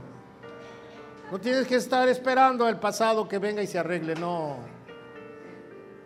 No 1.31 1.39
tienes 1.39 1.67
que 1.67 1.75
estar 1.75 2.07
esperando 2.07 2.65
al 2.65 2.79
pasado 2.79 3.27
que 3.27 3.39
venga 3.39 3.61
y 3.61 3.67
se 3.67 3.79
arregle. 3.79 4.15
No. 4.15 4.57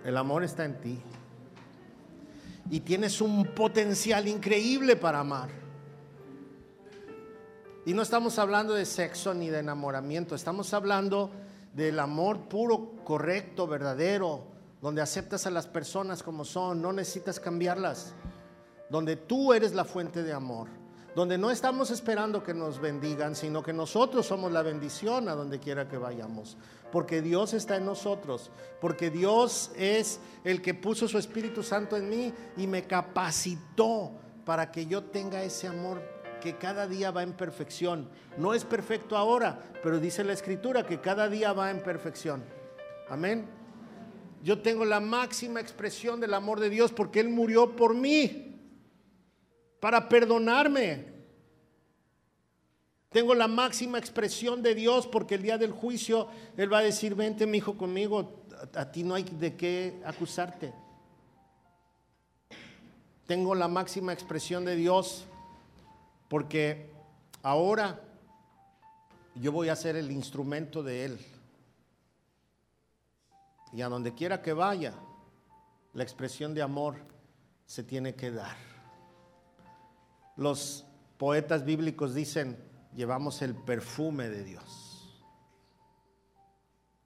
El 0.03 0.17
amor 0.17 0.43
está 0.43 0.65
en 0.65 0.79
ti 0.79 0.99
y 2.69 2.81
tienes 2.81 3.21
un 3.21 3.45
potencial 3.45 4.27
increíble 4.27 4.95
para 4.95 5.19
amar. 5.19 5.66
Y 7.87 7.93
no 7.93 8.01
estamos 8.01 8.37
hablando 8.37 8.73
de 8.73 8.85
sexo 8.85 9.33
ni 9.33 9.49
de 9.49 9.59
enamoramiento, 9.59 10.35
estamos 10.35 10.73
hablando 10.73 11.31
del 11.73 12.01
amor 12.01 12.49
puro, 12.49 12.97
correcto, 13.05 13.65
verdadero, 13.65 14.43
donde 14.81 15.01
aceptas 15.01 15.47
a 15.47 15.51
las 15.51 15.67
personas 15.67 16.21
como 16.21 16.43
son, 16.43 16.81
no 16.81 16.91
necesitas 16.91 17.39
cambiarlas, 17.39 18.13
donde 18.89 19.15
tú 19.15 19.53
eres 19.53 19.73
la 19.73 19.85
fuente 19.85 20.21
de 20.21 20.33
amor, 20.33 20.67
donde 21.15 21.37
no 21.37 21.49
estamos 21.49 21.89
esperando 21.89 22.43
que 22.43 22.53
nos 22.53 22.81
bendigan, 22.81 23.37
sino 23.37 23.63
que 23.63 23.71
nosotros 23.71 24.25
somos 24.25 24.51
la 24.51 24.63
bendición 24.63 25.29
a 25.29 25.35
donde 25.35 25.61
quiera 25.61 25.87
que 25.87 25.97
vayamos, 25.97 26.57
porque 26.91 27.21
Dios 27.21 27.53
está 27.53 27.77
en 27.77 27.85
nosotros, 27.85 28.51
porque 28.81 29.09
Dios 29.09 29.71
es 29.77 30.19
el 30.43 30.61
que 30.61 30.73
puso 30.73 31.07
su 31.07 31.17
Espíritu 31.17 31.63
Santo 31.63 31.95
en 31.95 32.09
mí 32.09 32.33
y 32.57 32.67
me 32.67 32.83
capacitó 32.83 34.11
para 34.43 34.73
que 34.73 34.87
yo 34.87 35.05
tenga 35.05 35.41
ese 35.41 35.67
amor 35.67 36.16
que 36.39 36.57
cada 36.57 36.87
día 36.87 37.11
va 37.11 37.23
en 37.23 37.33
perfección. 37.33 38.09
No 38.37 38.53
es 38.53 38.65
perfecto 38.65 39.17
ahora, 39.17 39.59
pero 39.83 39.99
dice 39.99 40.23
la 40.23 40.33
Escritura 40.33 40.85
que 40.85 40.99
cada 40.99 41.29
día 41.29 41.53
va 41.53 41.71
en 41.71 41.81
perfección. 41.81 42.43
Amén. 43.09 43.47
yo 44.43 44.61
tengo 44.61 44.85
la 44.85 44.99
máxima 44.99 45.59
expresión 45.59 46.19
del 46.19 46.33
amor 46.33 46.59
de 46.59 46.69
Dios 46.69 46.91
porque 46.91 47.19
Él 47.19 47.29
murió 47.29 47.75
por 47.75 47.95
mí, 47.95 48.59
para 49.79 50.09
perdonarme. 50.09 51.13
Tengo 53.09 53.33
la 53.33 53.47
máxima 53.47 53.97
expresión 53.97 54.61
de 54.61 54.75
Dios 54.75 55.07
porque 55.07 55.35
el 55.35 55.41
día 55.41 55.57
del 55.57 55.71
juicio 55.71 56.27
Él 56.55 56.71
va 56.71 56.79
a 56.79 56.83
decir, 56.83 57.15
vente 57.15 57.47
mi 57.47 57.57
hijo 57.57 57.77
conmigo, 57.77 58.43
a, 58.75 58.81
a 58.81 58.91
ti 58.91 59.03
no 59.03 59.15
hay 59.15 59.23
de 59.23 59.55
qué 59.55 60.01
acusarte. 60.05 60.73
Tengo 63.25 63.55
la 63.55 63.67
máxima 63.67 64.13
expresión 64.13 64.63
de 64.65 64.75
Dios 64.75 65.25
porque 66.27 66.91
ahora 67.43 68.01
yo 69.35 69.51
voy 69.51 69.69
a 69.69 69.75
ser 69.75 69.95
el 69.95 70.11
instrumento 70.11 70.83
de 70.83 71.05
Él. 71.05 71.19
Y 73.73 73.81
a 73.81 73.89
donde 73.89 74.13
quiera 74.13 74.41
que 74.41 74.53
vaya, 74.53 74.93
la 75.93 76.03
expresión 76.03 76.53
de 76.53 76.61
amor 76.61 76.95
se 77.65 77.83
tiene 77.83 78.15
que 78.15 78.31
dar. 78.31 78.55
Los 80.35 80.85
poetas 81.17 81.65
bíblicos 81.65 82.13
dicen, 82.13 82.57
llevamos 82.95 83.41
el 83.41 83.55
perfume 83.55 84.29
de 84.29 84.43
Dios. 84.43 84.87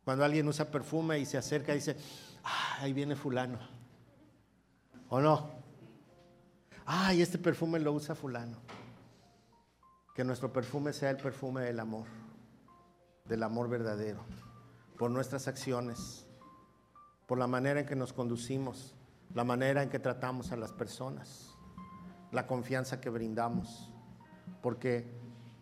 Cuando 0.03 0.25
alguien 0.25 0.47
usa 0.47 0.69
perfume 0.69 1.19
y 1.19 1.25
se 1.25 1.37
acerca, 1.37 1.73
dice, 1.73 1.95
ah, 2.43 2.77
ahí 2.79 2.93
viene 2.93 3.15
fulano. 3.15 3.59
¿O 5.09 5.19
no? 5.19 5.51
Ay, 6.85 7.21
este 7.21 7.37
perfume 7.37 7.79
lo 7.79 7.93
usa 7.93 8.15
fulano. 8.15 8.57
Que 10.21 10.25
nuestro 10.25 10.53
perfume 10.53 10.93
sea 10.93 11.09
el 11.09 11.17
perfume 11.17 11.61
del 11.61 11.79
amor, 11.79 12.05
del 13.25 13.41
amor 13.41 13.67
verdadero, 13.67 14.23
por 14.95 15.09
nuestras 15.09 15.47
acciones, 15.47 16.27
por 17.25 17.39
la 17.39 17.47
manera 17.47 17.79
en 17.79 17.87
que 17.87 17.95
nos 17.95 18.13
conducimos, 18.13 18.93
la 19.33 19.43
manera 19.43 19.81
en 19.81 19.89
que 19.89 19.97
tratamos 19.97 20.51
a 20.51 20.57
las 20.57 20.73
personas, 20.73 21.57
la 22.31 22.45
confianza 22.45 23.01
que 23.01 23.09
brindamos, 23.09 23.91
porque 24.61 25.11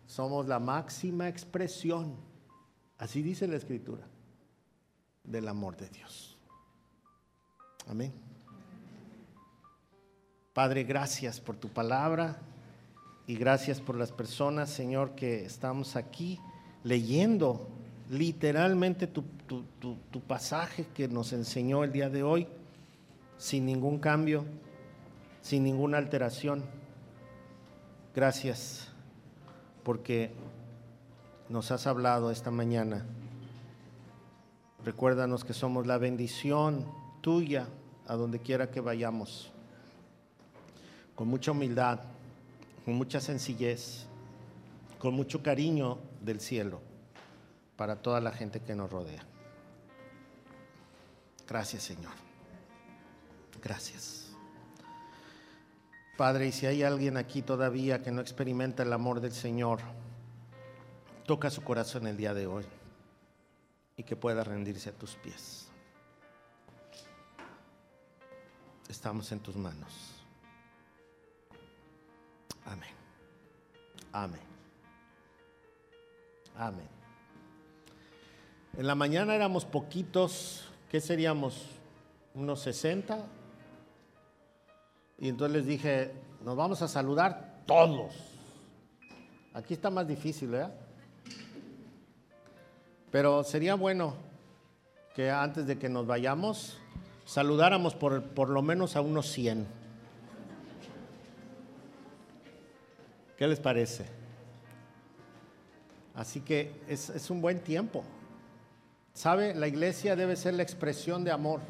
somos 0.04 0.46
la 0.46 0.58
máxima 0.58 1.26
expresión, 1.26 2.18
así 2.98 3.22
dice 3.22 3.48
la 3.48 3.56
Escritura, 3.56 4.06
del 5.24 5.48
amor 5.48 5.74
de 5.78 5.88
Dios. 5.88 6.38
Amén. 7.86 8.12
Padre, 10.52 10.84
gracias 10.84 11.40
por 11.40 11.56
tu 11.56 11.70
palabra 11.70 12.42
y 13.30 13.36
gracias 13.36 13.80
por 13.80 13.94
las 13.94 14.10
personas, 14.10 14.70
Señor, 14.70 15.14
que 15.14 15.44
estamos 15.44 15.94
aquí 15.94 16.40
leyendo 16.82 17.68
literalmente 18.08 19.06
tu, 19.06 19.22
tu, 19.46 19.62
tu, 19.78 20.20
pasaje 20.22 20.88
que 20.92 21.06
nos 21.06 21.32
enseñó 21.32 21.84
el 21.84 21.92
día 21.92 22.10
de 22.10 22.24
hoy, 22.24 22.48
sin 23.38 23.66
ningún 23.66 24.00
cambio, 24.00 24.44
sin 25.42 25.62
ninguna 25.62 25.98
alteración. 25.98 26.64
Gracias 28.16 28.88
porque 29.84 30.32
nos 31.48 31.70
has 31.70 31.86
hablado 31.86 32.32
esta 32.32 32.50
mañana. 32.50 33.06
Recuérdanos 34.84 35.44
que 35.44 35.54
somos 35.54 35.86
la 35.86 35.98
bendición 35.98 36.84
tuya 37.20 37.68
a 38.08 38.16
donde 38.16 38.40
quiera 38.40 38.72
que 38.72 38.80
vayamos, 38.80 39.52
con 41.14 41.28
mucha 41.28 41.52
humildad, 41.52 42.00
con 42.90 42.96
mucha 42.96 43.20
sencillez, 43.20 44.06
con 44.98 45.14
mucho 45.14 45.44
cariño 45.44 46.00
del 46.20 46.40
cielo 46.40 46.80
para 47.76 48.02
toda 48.02 48.20
la 48.20 48.32
gente 48.32 48.58
que 48.62 48.74
nos 48.74 48.90
rodea. 48.90 49.24
Gracias 51.46 51.84
Señor. 51.84 52.10
Gracias. 53.62 54.32
Padre, 56.16 56.48
y 56.48 56.52
si 56.52 56.66
hay 56.66 56.82
alguien 56.82 57.16
aquí 57.16 57.42
todavía 57.42 58.02
que 58.02 58.10
no 58.10 58.20
experimenta 58.20 58.82
el 58.82 58.92
amor 58.92 59.20
del 59.20 59.30
Señor, 59.30 59.78
toca 61.26 61.48
su 61.48 61.62
corazón 61.62 62.08
el 62.08 62.16
día 62.16 62.34
de 62.34 62.48
hoy 62.48 62.64
y 63.96 64.02
que 64.02 64.16
pueda 64.16 64.42
rendirse 64.42 64.90
a 64.90 64.94
tus 64.94 65.14
pies. 65.14 65.68
Estamos 68.88 69.30
en 69.30 69.38
tus 69.38 69.54
manos. 69.54 70.09
Amén. 72.64 72.90
Amén. 74.12 74.40
Amén. 76.56 76.88
En 78.76 78.86
la 78.86 78.94
mañana 78.94 79.34
éramos 79.34 79.64
poquitos, 79.64 80.64
¿qué 80.90 81.00
seríamos? 81.00 81.66
Unos 82.34 82.60
60. 82.60 83.18
Y 85.18 85.28
entonces 85.28 85.56
les 85.56 85.66
dije, 85.66 86.12
nos 86.44 86.56
vamos 86.56 86.80
a 86.82 86.88
saludar 86.88 87.62
todos. 87.66 88.14
Aquí 89.52 89.74
está 89.74 89.90
más 89.90 90.06
difícil, 90.06 90.50
¿verdad? 90.50 90.72
Pero 93.10 93.42
sería 93.42 93.74
bueno 93.74 94.14
que 95.14 95.30
antes 95.30 95.66
de 95.66 95.78
que 95.78 95.88
nos 95.88 96.06
vayamos, 96.06 96.78
saludáramos 97.24 97.94
por, 97.94 98.22
por 98.22 98.48
lo 98.48 98.62
menos 98.62 98.96
a 98.96 99.00
unos 99.00 99.26
100. 99.32 99.79
¿Qué 103.40 103.48
les 103.48 103.58
parece? 103.58 104.04
Así 106.14 106.42
que 106.42 106.74
es, 106.86 107.30
un 107.30 107.40
buen 107.40 107.58
tiempo. 107.60 108.04
¿Sabe? 109.14 109.54
La 109.54 109.66
iglesia 109.66 110.14
debe 110.14 110.36
ser 110.36 110.52
la 110.52 110.62
expresión 110.62 111.24
de 111.24 111.30
amor. 111.30 111.60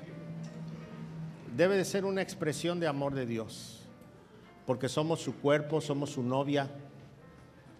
Debe 1.57 1.77
de 1.77 1.85
ser 1.85 2.05
una 2.05 2.23
expresión 2.23 2.81
de 2.81 2.89
amor 2.89 3.14
de 3.14 3.25
Dios. 3.25 3.83
Porque 4.66 4.89
somos 4.89 5.21
su 5.21 5.37
cuerpo, 5.37 5.81
somos 5.81 6.11
su 6.11 6.25
novia, 6.25 6.68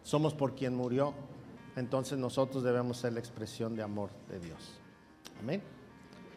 somos 0.05 0.35
por 0.35 0.55
quien 0.55 0.77
murió. 0.77 1.13
Entonces 1.75 2.17
nosotros 2.17 2.63
debemos 2.63 2.97
ser 2.99 3.15
la 3.15 3.19
expresión 3.19 3.75
de 3.75 3.83
amor 3.83 4.11
de 4.29 4.39
Dios. 4.39 4.79
Amén. 5.41 5.63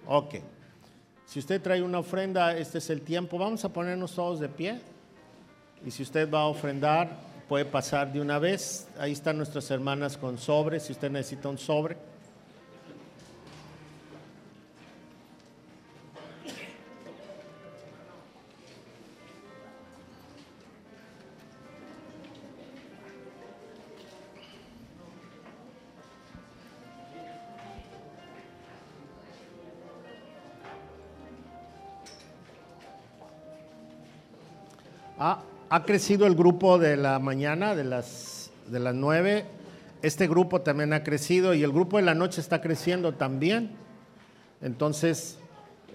Ok. 0.08 0.38
Si 1.28 1.38
usted 1.38 1.62
trae 1.62 1.84
una 1.84 2.00
ofrenda, 2.00 2.58
este 2.58 2.80
es 2.80 2.90
el 2.90 3.02
tiempo. 3.02 3.38
Vamos 3.38 3.64
a 3.64 3.72
ponernos 3.72 4.16
todos 4.16 4.40
de 4.40 4.50
pie. 4.50 4.82
Y 5.86 5.92
si 5.92 6.02
usted 6.02 6.32
va 6.32 6.40
a 6.40 6.48
ofrendar, 6.48 7.32
puede 7.48 7.66
pasar 7.66 8.12
de 8.12 8.22
una 8.22 8.40
vez. 8.40 8.88
Ahí 8.98 9.12
están 9.12 9.38
nuestras 9.38 9.70
hermanas 9.72 10.18
con 10.18 10.38
sobre. 10.38 10.80
Si 10.80 10.94
usted 10.94 11.12
necesita 11.12 11.50
un 11.50 11.58
sobre. 11.58 11.98
Ha, 35.74 35.86
crecido 35.86 36.28
el 36.28 36.36
grupo 36.36 36.78
de 36.78 36.98
la 36.98 37.18
mañana, 37.18 37.74
de 37.74 37.84
las, 37.84 38.52
de 38.68 38.80
las 38.80 38.94
9. 38.94 39.44
Este 40.04 40.28
grupo 40.28 40.62
también 40.62 40.94
ha 40.94 41.04
crecido 41.04 41.56
y 41.56 41.64
el 41.64 41.72
grupo 41.72 41.98
de 41.98 42.04
la 42.04 42.14
noche 42.14 42.42
está 42.42 42.62
creciendo 42.62 43.16
también. 43.16 43.72
Entonces, 44.62 45.40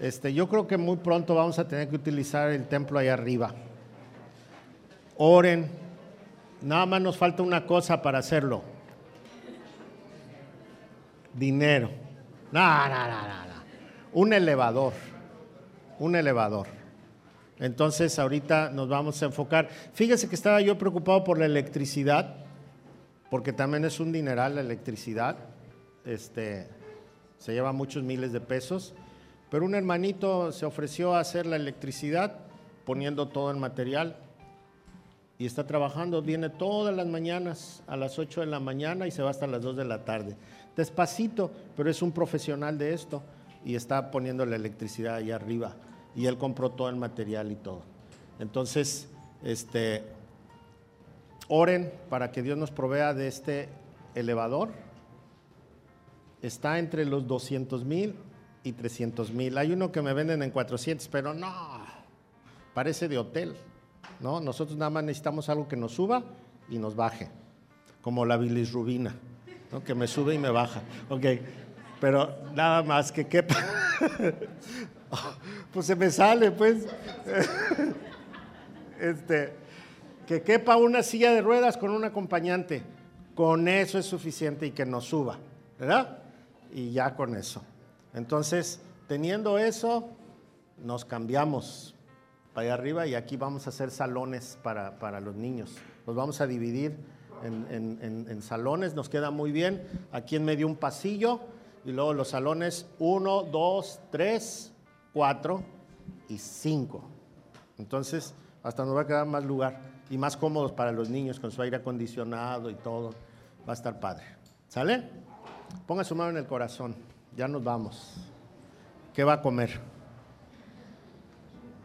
este, 0.01 0.33
yo 0.33 0.49
creo 0.49 0.67
que 0.67 0.75
muy 0.75 0.97
pronto 0.97 1.33
vamos 1.33 1.59
a 1.59 1.67
tener 1.69 1.87
que 1.87 1.95
utilizar 1.95 2.51
el 2.51 2.67
templo 2.67 2.99
ahí 2.99 3.07
arriba. 3.07 3.53
Oren. 5.15 5.71
Nada 6.61 6.85
más 6.85 7.01
nos 7.01 7.15
falta 7.15 7.41
una 7.41 7.65
cosa 7.65 8.01
para 8.01 8.19
hacerlo. 8.19 8.63
Dinero. 11.33 11.89
No, 12.51 12.89
no, 12.89 13.07
no. 13.07 13.15
Un 14.11 14.33
elevador. 14.33 14.91
Un 15.99 16.17
elevador. 16.17 16.78
Entonces 17.59 18.17
ahorita 18.17 18.69
nos 18.69 18.87
vamos 18.87 19.21
a 19.21 19.25
enfocar. 19.25 19.69
Fíjese 19.93 20.29
que 20.29 20.35
estaba 20.35 20.61
yo 20.61 20.77
preocupado 20.77 21.23
por 21.23 21.37
la 21.37 21.45
electricidad, 21.45 22.35
porque 23.29 23.51
también 23.51 23.83
es 23.85 23.99
un 23.99 24.11
dineral 24.11 24.55
la 24.55 24.61
electricidad. 24.61 25.37
Este, 26.05 26.67
se 27.37 27.53
lleva 27.53 27.73
muchos 27.73 28.03
miles 28.03 28.31
de 28.31 28.39
pesos. 28.39 28.93
Pero 29.51 29.65
un 29.65 29.75
hermanito 29.75 30.51
se 30.51 30.65
ofreció 30.65 31.15
a 31.15 31.19
hacer 31.19 31.45
la 31.45 31.57
electricidad 31.57 32.37
poniendo 32.85 33.27
todo 33.27 33.51
el 33.51 33.57
material 33.57 34.15
y 35.37 35.45
está 35.45 35.65
trabajando, 35.65 36.21
viene 36.21 36.49
todas 36.49 36.95
las 36.95 37.07
mañanas 37.07 37.81
a 37.87 37.95
las 37.95 38.19
8 38.19 38.41
de 38.41 38.47
la 38.47 38.59
mañana 38.59 39.07
y 39.07 39.11
se 39.11 39.21
va 39.21 39.31
hasta 39.31 39.47
las 39.47 39.61
2 39.61 39.77
de 39.77 39.85
la 39.85 40.05
tarde. 40.05 40.35
Despacito, 40.75 41.51
pero 41.75 41.89
es 41.89 42.01
un 42.01 42.11
profesional 42.11 42.77
de 42.77 42.93
esto 42.93 43.23
y 43.65 43.75
está 43.75 44.11
poniendo 44.11 44.45
la 44.45 44.55
electricidad 44.55 45.15
allá 45.15 45.35
arriba 45.35 45.75
y 46.15 46.25
él 46.25 46.37
compró 46.37 46.71
todo 46.71 46.89
el 46.89 46.95
material 46.95 47.51
y 47.51 47.55
todo. 47.55 47.81
Entonces, 48.39 49.09
este, 49.43 50.03
oren 51.47 51.91
para 52.09 52.31
que 52.31 52.41
Dios 52.41 52.57
nos 52.57 52.71
provea 52.71 53.13
de 53.13 53.27
este 53.27 53.69
elevador. 54.15 54.69
Está 56.41 56.79
entre 56.79 57.05
los 57.05 57.27
200 57.27 57.83
mil 57.85 58.15
y 58.63 58.73
300 58.73 59.31
mil. 59.31 59.57
Hay 59.57 59.71
uno 59.71 59.91
que 59.91 60.01
me 60.01 60.13
venden 60.13 60.41
en 60.41 60.51
400, 60.51 61.07
pero 61.09 61.33
no, 61.33 61.51
parece 62.73 63.07
de 63.07 63.17
hotel. 63.17 63.55
¿no? 64.19 64.39
Nosotros 64.39 64.77
nada 64.77 64.89
más 64.89 65.03
necesitamos 65.03 65.49
algo 65.49 65.67
que 65.67 65.75
nos 65.75 65.93
suba 65.93 66.23
y 66.69 66.77
nos 66.77 66.95
baje, 66.95 67.29
como 68.01 68.25
la 68.25 68.37
bilirrubina, 68.37 69.15
¿no? 69.71 69.83
que 69.83 69.95
me 69.95 70.07
sube 70.07 70.35
y 70.35 70.37
me 70.37 70.49
baja. 70.49 70.81
Ok, 71.09 71.25
pero 71.99 72.35
nada 72.53 72.83
más 72.83 73.11
que 73.11 73.27
quepa. 73.27 73.55
pues 75.73 75.85
se 75.85 75.95
me 75.95 76.09
sale, 76.09 76.51
pues. 76.51 76.85
este, 78.99 79.53
que 80.27 80.41
quepa 80.41 80.77
una 80.77 81.03
silla 81.03 81.31
de 81.31 81.41
ruedas 81.41 81.77
con 81.77 81.91
un 81.91 82.03
acompañante. 82.03 82.83
Con 83.35 83.67
eso 83.67 83.97
es 83.97 84.05
suficiente 84.05 84.67
y 84.67 84.71
que 84.71 84.85
nos 84.85 85.05
suba, 85.05 85.37
¿verdad? 85.79 86.19
Y 86.73 86.91
ya 86.91 87.15
con 87.15 87.35
eso. 87.35 87.63
Entonces, 88.13 88.81
teniendo 89.07 89.57
eso, 89.57 90.09
nos 90.83 91.05
cambiamos 91.05 91.95
para 92.53 92.65
allá 92.65 92.73
arriba 92.73 93.07
y 93.07 93.15
aquí 93.15 93.37
vamos 93.37 93.65
a 93.65 93.69
hacer 93.69 93.91
salones 93.91 94.57
para, 94.61 95.19
los 95.21 95.35
niños. 95.35 95.77
Los 96.05 96.15
vamos 96.15 96.41
a 96.41 96.47
dividir 96.47 96.97
en, 97.43 98.27
en, 98.29 98.41
salones, 98.41 98.93
nos 98.93 99.07
queda 99.07 99.31
muy 99.31 99.51
bien. 99.51 99.87
Aquí 100.11 100.35
en 100.35 100.43
medio 100.43 100.67
un 100.67 100.75
pasillo 100.75 101.39
y 101.85 101.91
luego 101.91 102.13
los 102.13 102.29
salones 102.29 102.87
1, 102.99 103.43
2, 103.43 103.99
3, 104.11 104.68
4 105.13 105.63
y 106.29 106.37
5. 106.37 107.01
Entonces, 107.77 108.33
hasta 108.63 108.85
nos 108.85 108.95
va 108.95 109.01
a 109.01 109.07
quedar 109.07 109.25
más 109.25 109.43
lugar 109.43 109.81
y 110.09 110.17
más 110.17 110.35
cómodos 110.37 110.71
para 110.71 110.91
los 110.91 111.09
niños 111.09 111.39
con 111.39 111.51
su 111.51 111.61
aire 111.61 111.77
acondicionado 111.77 112.69
y 112.69 112.75
todo. 112.75 113.11
Va 113.67 113.73
a 113.73 113.73
estar 113.73 113.99
padre. 113.99 114.23
¿Sale? 114.67 115.09
Ponga 115.85 116.03
su 116.03 116.15
mano 116.15 116.31
en 116.31 116.37
el 116.37 116.45
corazón. 116.45 116.95
Ya 117.35 117.47
nos 117.47 117.63
vamos. 117.63 118.15
¿Qué 119.13 119.23
va 119.23 119.33
a 119.33 119.41
comer? 119.41 119.79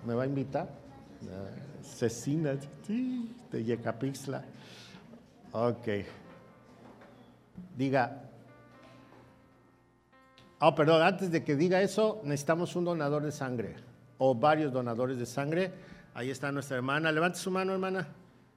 ¿Me 0.07 0.14
va 0.14 0.25
a 0.25 0.27
invitar? 0.27 0.68
Cecina 1.83 2.57
de 3.51 3.64
Yecapixla. 3.64 4.45
Ok. 5.53 5.89
Diga. 7.77 8.31
Oh, 10.67 10.75
perdón, 10.75 11.03
antes 11.03 11.31
de 11.31 11.45
que 11.45 11.57
diga 11.57 11.83
eso, 11.83 12.23
necesitamos 12.25 12.75
un 12.75 12.87
donador 12.87 13.23
de 13.23 13.33
sangre 13.33 13.77
o 14.17 14.35
varios 14.35 14.73
donadores 14.73 15.19
de 15.19 15.27
sangre. 15.27 15.71
Ahí 16.15 16.31
está 16.31 16.51
nuestra 16.51 16.79
hermana. 16.79 17.12
Levante 17.12 17.39
su 17.39 17.51
mano, 17.51 17.75
hermana. 17.75 18.09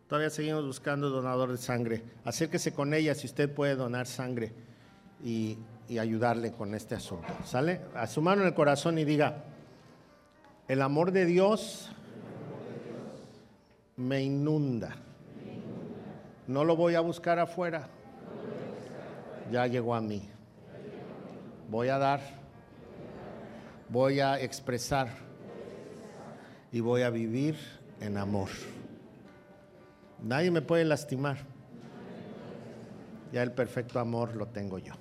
Todavía 0.08 0.30
seguimos 0.30 0.66
buscando 0.66 1.10
donador 1.10 1.51
de 1.51 1.58
sangre. 1.58 2.01
Acérquese 2.24 2.74
con 2.74 2.93
ella 2.93 3.14
si 3.14 3.28
usted 3.28 3.53
puede 3.53 3.76
donar 3.76 4.08
sangre 4.08 4.53
y, 5.22 5.58
ayudarle 5.99 6.53
con 6.53 6.76
este 6.76 6.95
asunto. 6.95 7.28
¿Sale? 7.43 7.82
A 7.93 8.08
su 8.08 8.22
mano 8.22 8.41
en 8.41 8.47
el 8.47 8.53
corazón 8.53 8.97
y 8.97 9.03
diga, 9.03 9.43
el 10.70 10.82
amor 10.82 11.12
de 11.12 11.26
Dios 11.26 11.91
me 13.97 14.24
inunda. 14.24 14.95
No 16.47 16.64
lo 16.64 16.78
voy 16.78 16.95
a 16.95 17.01
buscar 17.01 17.38
afuera. 17.38 17.89
Ya 19.51 19.68
llegó 19.68 19.93
a 19.93 19.99
mí. 19.99 20.36
Voy 21.70 21.89
a 21.89 21.97
dar. 21.97 22.22
Voy 23.89 24.20
a 24.20 24.39
expresar. 24.39 25.09
Y 26.72 26.80
voy 26.80 27.01
a 27.01 27.09
vivir 27.09 27.57
en 27.99 28.18
amor. 28.18 28.49
Nadie 30.22 30.51
me 30.51 30.61
puede 30.61 30.86
lastimar. 30.86 31.38
Ya 33.32 33.43
el 33.43 33.51
perfecto 33.51 33.99
amor 33.99 34.36
lo 34.36 34.47
tengo 34.47 34.80
yo. 34.80 34.93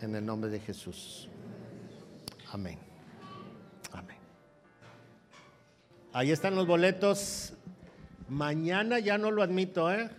En 0.00 0.14
el 0.14 0.24
nombre 0.24 0.50
de 0.50 0.60
Jesús. 0.60 1.28
Amén. 2.52 2.78
Amén. 3.92 4.16
Ahí 6.12 6.30
están 6.32 6.56
los 6.56 6.66
boletos. 6.66 7.54
Mañana 8.28 8.98
ya 8.98 9.16
no 9.18 9.30
lo 9.30 9.42
admito, 9.42 9.92
¿eh? 9.92 10.10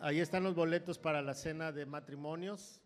Ahí 0.00 0.20
están 0.20 0.44
los 0.44 0.54
boletos 0.54 0.98
para 0.98 1.22
la 1.22 1.34
cena 1.34 1.72
de 1.72 1.86
matrimonios. 1.86 2.80